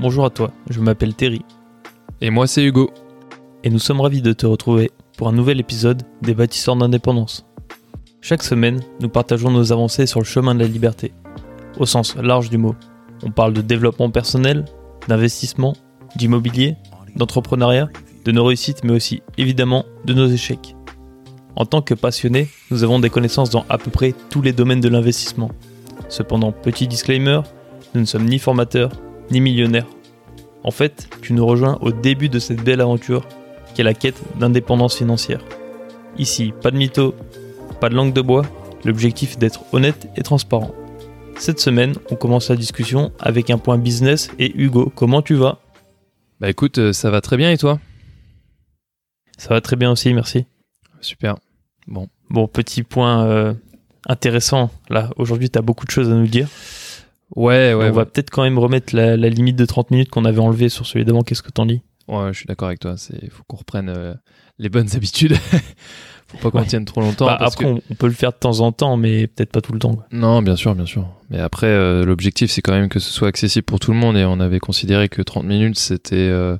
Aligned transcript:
Bonjour 0.00 0.24
à 0.24 0.30
toi, 0.30 0.52
je 0.70 0.78
m'appelle 0.78 1.12
Terry. 1.12 1.42
Et 2.20 2.30
moi 2.30 2.46
c'est 2.46 2.62
Hugo. 2.62 2.90
Et 3.64 3.70
nous 3.70 3.80
sommes 3.80 4.00
ravis 4.00 4.22
de 4.22 4.32
te 4.32 4.46
retrouver 4.46 4.92
pour 5.16 5.26
un 5.26 5.32
nouvel 5.32 5.58
épisode 5.58 6.04
des 6.22 6.34
bâtisseurs 6.34 6.76
d'indépendance. 6.76 7.44
Chaque 8.20 8.44
semaine, 8.44 8.80
nous 9.00 9.08
partageons 9.08 9.50
nos 9.50 9.72
avancées 9.72 10.06
sur 10.06 10.20
le 10.20 10.24
chemin 10.24 10.54
de 10.54 10.60
la 10.60 10.68
liberté, 10.68 11.12
au 11.80 11.84
sens 11.84 12.14
large 12.14 12.48
du 12.48 12.58
mot. 12.58 12.76
On 13.24 13.32
parle 13.32 13.52
de 13.52 13.60
développement 13.60 14.08
personnel, 14.08 14.66
d'investissement, 15.08 15.74
d'immobilier, 16.14 16.76
d'entrepreneuriat, 17.16 17.88
de 18.24 18.30
nos 18.30 18.44
réussites, 18.44 18.84
mais 18.84 18.92
aussi 18.92 19.22
évidemment 19.36 19.84
de 20.04 20.14
nos 20.14 20.28
échecs. 20.28 20.76
En 21.56 21.66
tant 21.66 21.82
que 21.82 21.94
passionnés, 21.94 22.46
nous 22.70 22.84
avons 22.84 23.00
des 23.00 23.10
connaissances 23.10 23.50
dans 23.50 23.66
à 23.68 23.78
peu 23.78 23.90
près 23.90 24.14
tous 24.30 24.42
les 24.42 24.52
domaines 24.52 24.80
de 24.80 24.88
l'investissement. 24.88 25.50
Cependant, 26.08 26.52
petit 26.52 26.86
disclaimer, 26.86 27.40
nous 27.94 28.02
ne 28.02 28.06
sommes 28.06 28.26
ni 28.26 28.38
formateurs, 28.38 28.92
ni 29.30 29.40
millionnaires. 29.40 29.86
En 30.64 30.70
fait, 30.70 31.08
tu 31.22 31.32
nous 31.32 31.46
rejoins 31.46 31.78
au 31.80 31.92
début 31.92 32.28
de 32.28 32.38
cette 32.38 32.62
belle 32.62 32.80
aventure 32.80 33.26
qui 33.74 33.80
est 33.80 33.84
la 33.84 33.94
quête 33.94 34.20
d'indépendance 34.38 34.96
financière. 34.96 35.40
Ici, 36.18 36.52
pas 36.62 36.70
de 36.70 36.76
mytho, 36.76 37.14
pas 37.80 37.88
de 37.88 37.94
langue 37.94 38.12
de 38.12 38.20
bois, 38.20 38.42
l'objectif 38.84 39.34
est 39.34 39.38
d'être 39.38 39.62
honnête 39.72 40.08
et 40.16 40.22
transparent. 40.22 40.74
Cette 41.36 41.60
semaine, 41.60 41.94
on 42.10 42.16
commence 42.16 42.48
la 42.50 42.56
discussion 42.56 43.12
avec 43.20 43.50
un 43.50 43.58
point 43.58 43.78
business 43.78 44.30
et 44.38 44.52
Hugo, 44.60 44.92
comment 44.94 45.22
tu 45.22 45.34
vas? 45.34 45.58
Bah 46.40 46.50
écoute, 46.50 46.78
euh, 46.78 46.92
ça 46.92 47.10
va 47.10 47.20
très 47.20 47.36
bien 47.36 47.50
et 47.50 47.58
toi? 47.58 47.78
Ça 49.36 49.50
va 49.50 49.60
très 49.60 49.76
bien 49.76 49.92
aussi, 49.92 50.12
merci. 50.12 50.46
Super. 51.00 51.36
Bon. 51.86 52.08
Bon, 52.28 52.48
petit 52.48 52.82
point 52.82 53.24
euh, 53.24 53.54
intéressant. 54.06 54.70
Là, 54.90 55.10
aujourd'hui, 55.16 55.48
tu 55.48 55.58
as 55.58 55.62
beaucoup 55.62 55.86
de 55.86 55.90
choses 55.90 56.10
à 56.10 56.14
nous 56.14 56.26
dire. 56.26 56.48
Ouais, 57.36 57.74
ouais. 57.74 57.90
on 57.90 57.92
va 57.92 58.06
peut-être 58.06 58.30
quand 58.30 58.42
même 58.42 58.58
remettre 58.58 58.94
la, 58.94 59.16
limite 59.16 59.56
de 59.56 59.66
30 59.66 59.90
minutes 59.90 60.10
qu'on 60.10 60.24
avait 60.24 60.40
enlevée 60.40 60.68
sur 60.68 60.86
celui 60.86 61.04
d'avant. 61.04 61.22
Qu'est-ce 61.22 61.42
que 61.42 61.50
t'en 61.50 61.66
dis? 61.66 61.82
Ouais, 62.08 62.32
je 62.32 62.38
suis 62.38 62.46
d'accord 62.46 62.68
avec 62.68 62.80
toi. 62.80 62.94
Il 63.22 63.30
faut 63.30 63.42
qu'on 63.46 63.56
reprenne 63.56 63.92
euh, 63.94 64.14
les 64.58 64.68
bonnes 64.68 64.88
habitudes. 64.94 65.36
faut 66.26 66.38
pas 66.38 66.50
qu'on 66.50 66.64
tienne 66.64 66.84
trop 66.84 67.00
longtemps. 67.00 67.26
Bah, 67.26 67.36
après, 67.40 67.66
on, 67.66 67.80
peut 67.94 68.06
le 68.06 68.12
faire 68.12 68.32
de 68.32 68.38
temps 68.38 68.60
en 68.60 68.72
temps, 68.72 68.96
mais 68.96 69.26
peut-être 69.26 69.52
pas 69.52 69.60
tout 69.60 69.72
le 69.72 69.78
temps. 69.78 69.98
Non, 70.10 70.42
bien 70.42 70.56
sûr, 70.56 70.74
bien 70.74 70.86
sûr. 70.86 71.06
Mais 71.30 71.38
après, 71.38 71.66
euh, 71.66 72.04
l'objectif, 72.04 72.50
c'est 72.50 72.62
quand 72.62 72.72
même 72.72 72.88
que 72.88 72.98
ce 72.98 73.12
soit 73.12 73.28
accessible 73.28 73.64
pour 73.64 73.78
tout 73.78 73.92
le 73.92 73.98
monde. 73.98 74.16
Et 74.16 74.24
on 74.24 74.40
avait 74.40 74.58
considéré 74.58 75.08
que 75.08 75.20
30 75.20 75.44
minutes, 75.44 75.78
c'était 75.78 76.16
euh, 76.16 76.56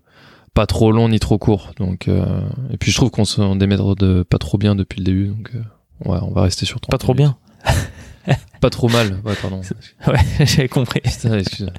pas 0.52 0.66
trop 0.66 0.92
long 0.92 1.08
ni 1.08 1.18
trop 1.18 1.38
court. 1.38 1.72
Donc, 1.78 2.08
et 2.08 2.76
puis 2.76 2.92
je 2.92 2.96
trouve 2.96 3.10
qu'on 3.10 3.24
se 3.24 3.56
démètre 3.56 3.96
de 3.96 4.22
pas 4.22 4.38
trop 4.38 4.58
bien 4.58 4.74
depuis 4.74 4.98
le 4.98 5.04
début. 5.04 5.28
Donc, 5.28 5.50
ouais, 6.04 6.18
on 6.20 6.30
va 6.30 6.42
rester 6.42 6.66
sur 6.66 6.80
30 6.80 6.90
Pas 6.90 6.98
trop 6.98 7.14
bien 7.14 7.38
pas 8.60 8.70
trop 8.70 8.88
mal, 8.88 9.20
ouais, 9.24 9.34
pardon. 9.40 9.60
Ouais, 10.06 10.20
j'avais 10.46 10.68
compris. 10.68 11.00
excuse. 11.04 11.70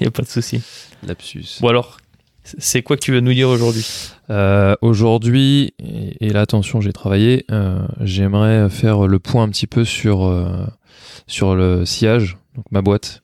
Il 0.00 0.06
a 0.06 0.10
pas 0.10 0.22
de 0.22 0.28
souci. 0.28 0.62
Lapsus. 1.06 1.58
Bon 1.60 1.68
alors, 1.68 1.98
c'est 2.44 2.82
quoi 2.82 2.96
que 2.96 3.02
tu 3.02 3.12
veux 3.12 3.20
nous 3.20 3.32
dire 3.32 3.48
aujourd'hui? 3.48 3.86
Euh, 4.30 4.76
Aujourd'hui, 4.82 5.72
et, 5.78 6.30
là 6.30 6.42
attention, 6.42 6.80
j'ai 6.80 6.92
travaillé, 6.92 7.44
euh, 7.50 7.86
j'aimerais 8.00 8.68
faire 8.68 9.06
le 9.06 9.18
point 9.18 9.44
un 9.44 9.48
petit 9.48 9.66
peu 9.66 9.84
sur, 9.84 10.26
euh, 10.26 10.66
sur 11.26 11.54
le 11.54 11.84
sillage, 11.84 12.36
donc 12.54 12.66
ma 12.70 12.82
boîte. 12.82 13.22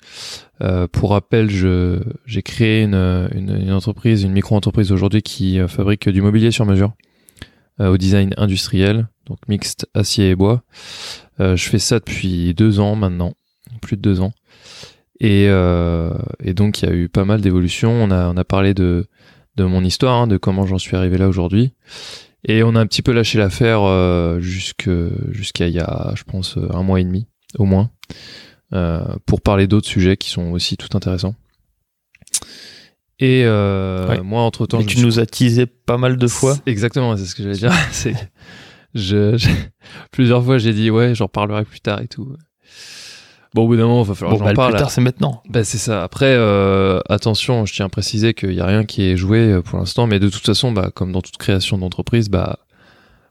pour 0.93 1.11
rappel, 1.11 1.51
j'ai 1.51 2.43
créé 2.43 2.83
une, 2.83 2.95
une, 2.95 3.61
une, 3.63 3.73
entreprise, 3.73 4.23
une 4.23 4.33
micro-entreprise 4.33 4.93
aujourd'hui 4.93 5.23
qui 5.23 5.59
fabrique 5.69 6.09
du 6.09 6.23
mobilier 6.23 6.51
sur 6.51 6.65
mesure 6.65 6.93
au 7.91 7.97
design 7.97 8.35
industriel, 8.37 9.09
donc 9.27 9.39
mixte 9.49 9.89
acier 9.95 10.31
et 10.31 10.35
bois. 10.35 10.63
Euh, 11.41 11.57
je 11.57 11.69
fais 11.69 11.79
ça 11.79 11.99
depuis 11.99 12.55
deux 12.55 12.81
ans 12.81 12.97
maintenant, 12.97 13.35
plus 13.81 13.97
de 13.97 14.03
deux 14.03 14.21
ans. 14.21 14.33
Et, 15.21 15.47
euh, 15.49 16.11
donc 16.55 16.83
il 16.83 16.89
y 16.89 16.93
a 16.93 16.95
eu 16.95 17.09
pas 17.09 17.25
mal 17.25 17.41
d'évolutions. 17.41 17.93
On 17.93 18.11
a, 18.11 18.45
parlé 18.45 18.75
de, 18.75 19.07
mon 19.59 19.85
histoire, 19.85 20.23
hein, 20.23 20.27
de 20.27 20.37
comment 20.37 20.67
j'en 20.67 20.79
suis 20.79 20.97
arrivé 20.97 21.17
là 21.17 21.29
aujourd'hui. 21.29 21.73
Et 22.45 22.65
on 22.65 22.75
a 22.75 22.81
un 22.81 22.87
petit 22.87 23.03
peu 23.03 23.13
lâché 23.13 23.39
l'affaire 23.39 23.83
euh, 23.83 24.41
jusqu'à 24.41 25.69
il 25.69 25.75
y 25.75 25.79
a, 25.79 26.13
je 26.17 26.25
pense, 26.25 26.59
un 26.71 26.83
mois 26.83 27.01
et 27.01 27.05
demi 27.05 27.29
au 27.59 27.65
moins, 27.65 27.91
euh, 28.73 29.03
pour 29.27 29.41
parler 29.41 29.67
d'autres 29.67 29.89
sujets 29.89 30.17
qui 30.17 30.31
sont 30.31 30.51
aussi 30.53 30.77
tout 30.77 30.97
intéressants. 30.97 31.35
Et 33.23 33.45
euh, 33.45 34.21
moi, 34.25 34.43
entre 34.43 34.67
temps, 34.67 34.83
tu 34.83 34.99
nous 34.99 35.21
as 35.21 35.27
teasé 35.27 35.67
pas 35.67 35.97
mal 35.97 36.17
de 36.17 36.27
fois. 36.27 36.57
Exactement, 36.67 37.17
c'est 37.17 37.25
ce 37.25 37.37
que 37.37 37.45
j'allais 37.45 37.57
dire. 37.57 37.73
c'est 37.93 38.17
je, 38.97 39.41
plusieurs 40.11 40.45
fois 40.45 40.59
j'ai 40.59 40.73
dit 40.73 40.91
ouais, 40.91 41.15
j'en 41.15 41.29
parlerai 41.29 41.65
plus 41.65 41.81
tard 41.81 42.01
et 42.01 42.09
tout. 42.09 42.35
Bon, 43.55 43.63
au 43.63 43.67
bout 43.69 43.77
d'un 43.77 43.87
moment, 43.87 44.03
il 44.03 44.09
va 44.09 44.15
falloir 44.17 44.33
que 44.35 44.39
j'en 44.41 44.45
bah, 44.47 44.55
parle. 44.55 44.73
Plus 44.73 44.81
tard, 44.81 44.91
c'est 44.91 45.01
maintenant. 45.01 45.41
Bah, 45.49 45.63
c'est 45.63 45.79
ça. 45.79 46.03
Après, 46.03 46.35
euh, 46.35 46.99
attention, 47.09 47.65
je 47.65 47.73
tiens 47.73 47.87
à 47.87 47.89
préciser 47.89 48.35
qu'il 48.35 48.51
n'y 48.51 48.61
a 48.61 48.67
rien 48.67 48.85
qui 48.85 49.05
est 49.05 49.17
joué 49.17 49.39
euh, 49.39 49.63
pour 49.63 49.79
l'instant, 49.79 50.09
mais 50.09 50.19
de 50.19 50.29
toute 50.29 50.45
façon, 50.45 50.73
bah, 50.73 50.91
comme 50.93 51.13
dans 51.13 51.21
toute 51.21 51.37
création 51.37 51.79
d'entreprise, 51.79 52.29
bah, 52.29 52.59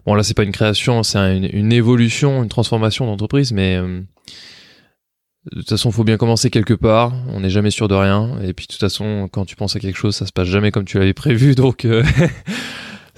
bon, 0.05 0.13
là, 0.13 0.23
c'est 0.23 0.35
pas 0.35 0.43
une 0.43 0.53
création, 0.53 1.03
c'est 1.03 1.17
une, 1.17 1.49
une, 1.51 1.73
évolution, 1.73 2.43
une 2.43 2.49
transformation 2.49 3.07
d'entreprise, 3.07 3.51
mais 3.51 3.75
euh, 3.75 3.99
de 5.51 5.57
toute 5.57 5.69
façon, 5.69 5.91
faut 5.91 6.03
bien 6.03 6.17
commencer 6.17 6.49
quelque 6.49 6.73
part. 6.73 7.13
On 7.29 7.39
n'est 7.39 7.49
jamais 7.49 7.71
sûr 7.71 7.87
de 7.87 7.95
rien, 7.95 8.39
et 8.43 8.53
puis 8.53 8.67
de 8.67 8.73
toute 8.73 8.79
façon, 8.79 9.27
quand 9.31 9.45
tu 9.45 9.55
penses 9.55 9.75
à 9.75 9.79
quelque 9.79 9.97
chose, 9.97 10.15
ça 10.15 10.25
se 10.25 10.31
passe 10.31 10.47
jamais 10.47 10.71
comme 10.71 10.85
tu 10.85 10.99
l'avais 10.99 11.13
prévu, 11.13 11.55
donc. 11.55 11.87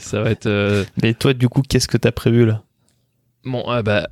Ça 0.03 0.21
va 0.21 0.31
être. 0.31 0.47
Euh, 0.47 0.83
Mais 1.01 1.13
toi, 1.13 1.33
du 1.33 1.49
coup, 1.49 1.61
qu'est-ce 1.61 1.87
que 1.87 1.97
t'as 1.97 2.11
prévu 2.11 2.45
là? 2.45 2.63
Bon, 3.45 3.63
ah 3.67 3.83
bah, 3.83 4.09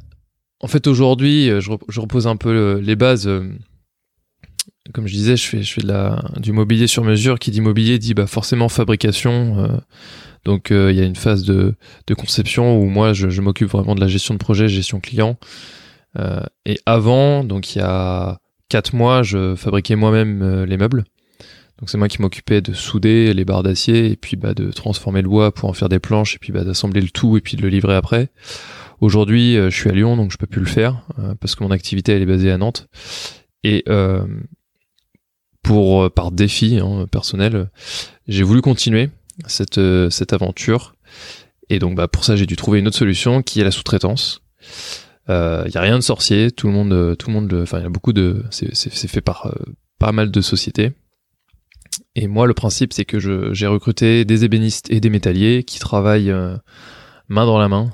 en 0.59 0.67
fait, 0.67 0.87
aujourd'hui, 0.87 1.49
euh, 1.49 1.61
je, 1.61 1.99
repose 1.99 2.27
un 2.27 2.35
peu 2.35 2.79
les 2.79 2.95
bases. 2.95 3.27
Euh, 3.27 3.49
comme 4.93 5.07
je 5.07 5.13
disais, 5.13 5.37
je 5.37 5.47
fais, 5.47 5.63
je 5.63 5.73
fais 5.73 5.81
de 5.81 5.87
la, 5.87 6.23
du 6.37 6.51
mobilier 6.51 6.87
sur 6.87 7.03
mesure. 7.03 7.39
Qui 7.39 7.51
dit 7.51 7.61
mobilier 7.61 7.99
dit 7.99 8.13
bah, 8.13 8.27
forcément 8.27 8.69
fabrication. 8.69 9.81
donc, 10.45 10.67
il 10.71 10.95
y 10.95 11.01
a 11.01 11.05
une 11.05 11.15
phase 11.15 11.43
de, 11.43 11.75
de 12.07 12.13
conception 12.13 12.77
où 12.79 12.85
moi, 12.85 13.13
je, 13.13 13.29
je 13.29 13.41
m'occupe 13.41 13.69
vraiment 13.69 13.95
de 13.95 14.01
la 14.01 14.07
gestion 14.07 14.33
de 14.33 14.39
projet, 14.39 14.67
gestion 14.67 14.99
client. 14.99 15.37
Et 16.17 16.79
avant, 16.85 17.43
donc 17.43 17.75
il 17.75 17.79
y 17.79 17.81
a 17.81 18.39
quatre 18.69 18.93
mois, 18.93 19.23
je 19.23 19.55
fabriquais 19.55 19.95
moi-même 19.95 20.63
les 20.63 20.77
meubles. 20.77 21.05
Donc 21.81 21.89
c'est 21.89 21.97
moi 21.97 22.07
qui 22.07 22.21
m'occupais 22.21 22.61
de 22.61 22.73
souder 22.73 23.33
les 23.33 23.43
barres 23.43 23.63
d'acier 23.63 24.11
et 24.11 24.15
puis 24.15 24.37
bah, 24.37 24.53
de 24.53 24.71
transformer 24.71 25.23
le 25.23 25.27
bois 25.27 25.51
pour 25.51 25.67
en 25.67 25.73
faire 25.73 25.89
des 25.89 25.97
planches 25.97 26.35
et 26.35 26.37
puis 26.37 26.53
bah, 26.53 26.63
d'assembler 26.63 27.01
le 27.01 27.09
tout 27.09 27.37
et 27.37 27.41
puis 27.41 27.57
de 27.57 27.63
le 27.63 27.69
livrer 27.69 27.95
après. 27.95 28.29
Aujourd'hui, 29.01 29.57
euh, 29.57 29.71
je 29.71 29.75
suis 29.75 29.89
à 29.89 29.93
Lyon 29.93 30.15
donc 30.15 30.31
je 30.31 30.37
peux 30.37 30.45
plus 30.45 30.61
le 30.61 30.67
faire 30.67 31.01
euh, 31.17 31.33
parce 31.39 31.55
que 31.55 31.63
mon 31.63 31.71
activité 31.71 32.11
elle 32.11 32.21
est 32.21 32.27
basée 32.27 32.51
à 32.51 32.57
Nantes 32.59 32.87
et 33.63 33.83
euh, 33.89 34.23
pour 35.63 36.11
par 36.11 36.31
défi 36.31 36.77
hein, 36.77 37.07
personnel, 37.11 37.71
j'ai 38.27 38.43
voulu 38.43 38.61
continuer 38.61 39.09
cette 39.47 39.79
cette 40.11 40.33
aventure 40.33 40.93
et 41.69 41.79
donc 41.79 41.95
bah, 41.95 42.07
pour 42.07 42.25
ça 42.25 42.35
j'ai 42.35 42.45
dû 42.45 42.55
trouver 42.55 42.77
une 42.77 42.87
autre 42.87 42.97
solution 42.97 43.41
qui 43.41 43.59
est 43.59 43.63
la 43.63 43.71
sous-traitance. 43.71 44.43
Il 45.31 45.71
y 45.73 45.77
a 45.77 45.81
rien 45.81 45.97
de 45.97 46.03
sorcier, 46.03 46.51
tout 46.51 46.67
le 46.67 46.73
monde 46.73 47.17
tout 47.17 47.29
le 47.29 47.33
monde 47.33 47.53
enfin 47.63 47.79
il 47.79 47.83
y 47.83 47.85
a 47.85 47.89
beaucoup 47.89 48.13
de 48.13 48.43
c'est 48.51 49.07
fait 49.07 49.21
par 49.21 49.53
pas 49.99 50.11
mal 50.11 50.31
de 50.31 50.41
sociétés 50.41 50.93
et 52.15 52.27
moi, 52.27 52.47
le 52.47 52.53
principe, 52.53 52.93
c'est 52.93 53.05
que 53.05 53.19
j'ai 53.53 53.67
recruté 53.67 54.25
des 54.25 54.45
ébénistes 54.45 54.91
et 54.91 54.99
des 54.99 55.09
métalliers 55.09 55.63
qui 55.63 55.79
travaillent 55.79 56.31
euh, 56.31 56.55
main 57.27 57.45
dans 57.45 57.57
la 57.57 57.69
main. 57.69 57.91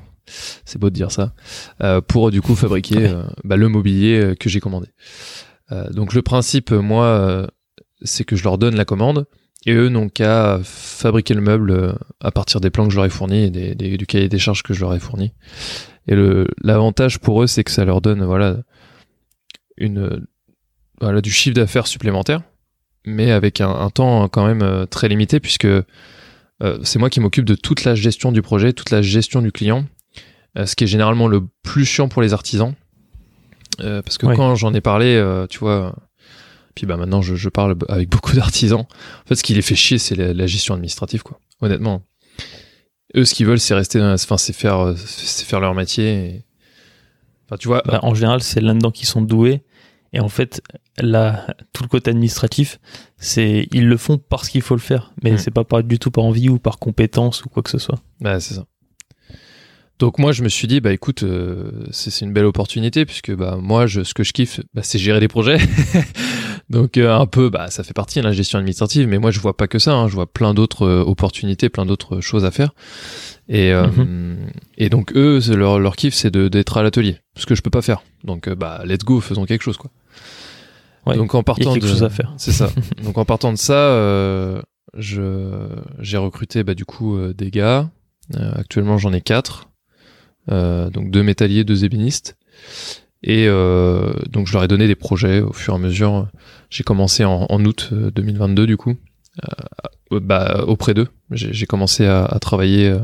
C'est 0.66 0.80
beau 0.80 0.90
de 0.90 0.96
dire 0.96 1.12
ça. 1.12 1.34
Euh, 1.82 2.02
pour 2.02 2.32
du 2.32 2.42
coup 2.42 2.56
fabriquer 2.56 3.08
euh, 3.08 3.24
bah, 3.44 3.56
le 3.56 3.70
mobilier 3.70 4.34
que 4.40 4.50
j'ai 4.50 4.60
commandé. 4.60 4.88
donc 5.92 6.14
le 6.14 6.22
principe, 6.22 6.72
moi, 6.72 7.48
c'est 8.02 8.24
que 8.24 8.36
je 8.36 8.44
leur 8.44 8.58
donne 8.58 8.76
la 8.76 8.86
commande 8.86 9.26
et 9.66 9.74
eux 9.74 9.90
n'ont 9.90 10.10
qu'à 10.10 10.60
fabriquer 10.64 11.34
le 11.34 11.42
meuble 11.42 11.98
à 12.22 12.32
partir 12.32 12.62
des 12.62 12.70
plans 12.70 12.86
que 12.86 12.92
je 12.92 12.98
leur 12.98 13.06
ai 13.06 13.10
fournis 13.10 13.44
et 13.44 13.50
des, 13.50 13.98
du 13.98 14.06
cahier 14.06 14.30
des 14.30 14.40
charges 14.40 14.64
que 14.64 14.74
je 14.74 14.82
leur 14.82 14.94
ai 14.94 15.00
fourni. 15.00 15.34
Et 16.08 16.16
l'avantage 16.64 17.20
pour 17.20 17.44
eux, 17.44 17.48
c'est 17.48 17.64
que 17.64 17.72
ça 17.72 17.86
leur 17.86 18.02
donne 18.02 18.24
voilà 18.24 18.58
une 19.78 20.26
voilà 21.00 21.22
du 21.22 21.32
chiffre 21.32 21.56
d'affaires 21.56 21.88
supplémentaire 21.88 22.42
mais 23.08 23.32
avec 23.32 23.62
un, 23.62 23.90
temps 23.90 24.28
quand 24.28 24.46
même 24.46 24.62
euh, 24.62 24.86
très 24.86 25.08
limité 25.08 25.40
puisque 25.40 25.66
euh, 25.66 25.84
c'est 26.84 27.00
moi 27.00 27.10
qui 27.10 27.20
m'occupe 27.20 27.46
de 27.46 27.56
toute 27.56 27.86
la 27.86 27.96
gestion 27.96 28.32
du 28.32 28.42
projet, 28.42 28.74
toute 28.74 28.92
la 28.92 29.02
gestion 29.02 29.42
du 29.42 29.52
client, 29.52 29.86
euh, 30.58 30.66
ce 30.66 30.76
qui 30.76 30.84
est 30.84 30.88
généralement 30.88 31.28
le 31.28 31.42
plus 31.64 31.86
chiant 31.86 32.10
pour 32.10 32.22
les 32.22 32.34
artisans. 32.34 32.74
parce 33.80 34.18
que 34.18 34.28
quand 34.36 34.56
j'en 34.56 34.74
ai 34.74 34.82
parlé, 34.82 35.24
tu 35.50 35.60
vois, 35.60 35.96
puis 36.76 36.86
bah 36.86 36.98
maintenant 36.98 37.22
je, 37.22 37.50
parle 37.50 37.76
avec 37.88 38.10
beaucoup 38.10 38.36
d'artisans. 38.36 38.82
En 38.82 39.28
fait, 39.28 39.36
ce 39.36 39.44
qui 39.44 39.54
les 39.54 39.62
fait 39.62 39.76
chier, 39.76 39.98
c'est 39.98 40.16
la, 40.16 40.48
gestion 40.48 40.74
administrative, 40.74 41.24
quoi. 41.24 41.40
Honnêtement, 41.62 42.04
eux, 43.16 43.26
ce 43.26 43.34
qu'ils 43.34 43.46
veulent, 43.46 43.60
c'est 43.60 43.74
rester, 43.74 44.02
enfin, 44.02 44.38
c'est 44.38 44.54
faire, 44.54 44.94
c'est 44.98 45.46
faire 45.46 45.60
leur 45.60 45.74
métier. 45.74 46.44
Enfin, 47.46 47.58
tu 47.58 47.68
vois. 47.68 47.82
Bah, 47.86 48.00
en 48.04 48.14
général, 48.14 48.42
c'est 48.42 48.62
là-dedans 48.62 48.92
qu'ils 48.92 49.08
sont 49.08 49.22
doués. 49.22 49.64
Et 50.14 50.20
en 50.20 50.30
fait, 50.30 50.62
là, 50.98 51.48
tout 51.74 51.84
le 51.84 51.90
côté 51.90 52.12
administratif, 52.12 52.80
c'est 53.18 53.68
ils 53.72 53.88
le 53.88 53.98
font 53.98 54.18
parce 54.18 54.50
qu'il 54.50 54.62
faut 54.62 54.76
le 54.76 54.82
faire, 54.82 55.14
mais 55.22 55.34
hmm. 55.34 55.38
c'est 55.38 55.52
pas 55.52 55.64
par, 55.64 55.84
du 55.84 56.00
tout 56.00 56.12
par 56.12 56.24
envie 56.24 56.50
ou 56.50 56.60
par 56.60 56.80
compétence 56.80 57.44
ou 57.44 57.50
quoi 57.50 57.62
que 57.62 57.70
ce 57.70 57.78
soit. 57.78 58.00
Bah, 58.22 58.40
c'est 58.40 58.54
ça. 58.56 58.66
Donc 60.00 60.20
moi 60.20 60.32
je 60.32 60.44
me 60.44 60.50
suis 60.50 60.68
dit 60.68 60.80
bah 60.80 60.94
écoute 60.94 61.24
euh, 61.24 61.72
c'est 61.90 62.22
une 62.22 62.32
belle 62.32 62.46
opportunité 62.46 63.04
puisque 63.04 63.34
bah 63.36 63.58
moi 63.60 63.88
je, 63.88 64.04
ce 64.04 64.14
que 64.14 64.24
je 64.24 64.32
kiffe 64.32 64.60
bah, 64.76 64.84
c'est 64.84 65.00
gérer 65.00 65.20
des 65.20 65.28
projets 65.28 65.58
Donc 66.70 66.98
euh, 66.98 67.16
un 67.18 67.26
peu, 67.28 67.50
bah 67.50 67.70
ça 67.70 67.84
fait 67.84 67.94
partie 67.94 68.20
de 68.20 68.26
la 68.26 68.34
gestion 68.34 68.60
administrative, 68.60 69.08
mais 69.08 69.20
moi 69.20 69.32
je 69.32 69.40
vois 69.40 69.56
pas 69.56 69.68
que 69.68 69.80
ça. 69.80 69.94
hein. 69.94 70.08
je 70.10 70.14
vois 70.16 70.26
plein 70.28 70.54
d'autres 70.54 70.86
euh, 70.86 71.02
opportunités, 71.02 71.70
plein 71.70 71.86
d'autres 71.86 72.20
choses 72.20 72.44
à 72.44 72.52
faire. 72.52 72.72
Et 73.48 73.72
euh, 73.72 73.88
et 74.78 74.90
donc 74.90 75.14
eux, 75.16 75.40
c'est 75.40 75.56
leur 75.56 75.80
leur 75.80 75.96
kiff, 75.96 76.14
c'est 76.14 76.30
de 76.32 76.50
d'être 76.50 76.76
à 76.78 76.84
l'atelier, 76.84 77.20
ce 77.38 77.46
que 77.46 77.56
je 77.56 77.62
peux 77.62 77.70
pas 77.70 77.82
faire. 77.82 78.02
Donc 78.26 78.48
euh, 78.50 78.56
bah 78.56 78.82
let's 78.86 79.06
go, 79.06 79.22
faisons 79.22 79.46
quelque 79.46 79.62
chose 79.64 79.78
quoi. 79.78 79.92
Ouais, 81.06 81.16
donc 81.16 81.34
en 81.36 81.38
Il 81.38 81.40
y 81.40 81.42
a 81.42 81.44
partant 81.44 81.74
quelque 81.74 81.84
de 81.84 81.88
chose 81.90 82.04
à 82.04 82.10
faire. 82.10 82.34
c'est 82.38 82.52
ça. 82.52 82.70
Donc 83.04 83.18
en 83.18 83.24
partant 83.24 83.54
de 83.54 83.58
ça, 83.58 83.74
euh, 83.74 84.62
je 84.98 85.70
j'ai 86.00 86.18
recruté 86.18 86.64
bah, 86.66 86.74
du 86.74 86.84
coup 86.84 87.16
euh, 87.16 87.34
des 87.34 87.50
gars. 87.50 87.90
Euh, 88.36 88.52
actuellement 88.56 88.98
j'en 88.98 89.14
ai 89.14 89.22
quatre. 89.22 89.70
Euh, 90.52 90.90
donc 90.90 91.10
deux 91.12 91.24
métalliers, 91.24 91.64
deux 91.64 91.86
ébénistes. 91.86 92.36
Et 93.24 93.46
euh, 93.48 94.12
donc 94.30 94.48
je 94.48 94.54
leur 94.54 94.64
ai 94.66 94.68
donné 94.68 94.86
des 94.88 94.96
projets 94.96 95.40
au 95.40 95.54
fur 95.54 95.74
et 95.74 95.76
à 95.78 95.80
mesure. 95.80 96.28
J'ai 96.70 96.84
commencé 96.84 97.24
en, 97.26 97.46
en 97.50 97.66
août 97.66 97.90
euh, 97.94 98.12
2022 98.12 98.68
du 98.68 98.78
coup, 98.78 98.96
euh, 100.12 100.20
bah, 100.20 100.64
auprès 100.68 100.94
d'eux. 100.94 101.08
J'ai 101.32 101.66
commencé 101.66 102.06
à, 102.06 102.26
à 102.26 102.40
travailler, 102.40 102.90
euh, 102.90 103.00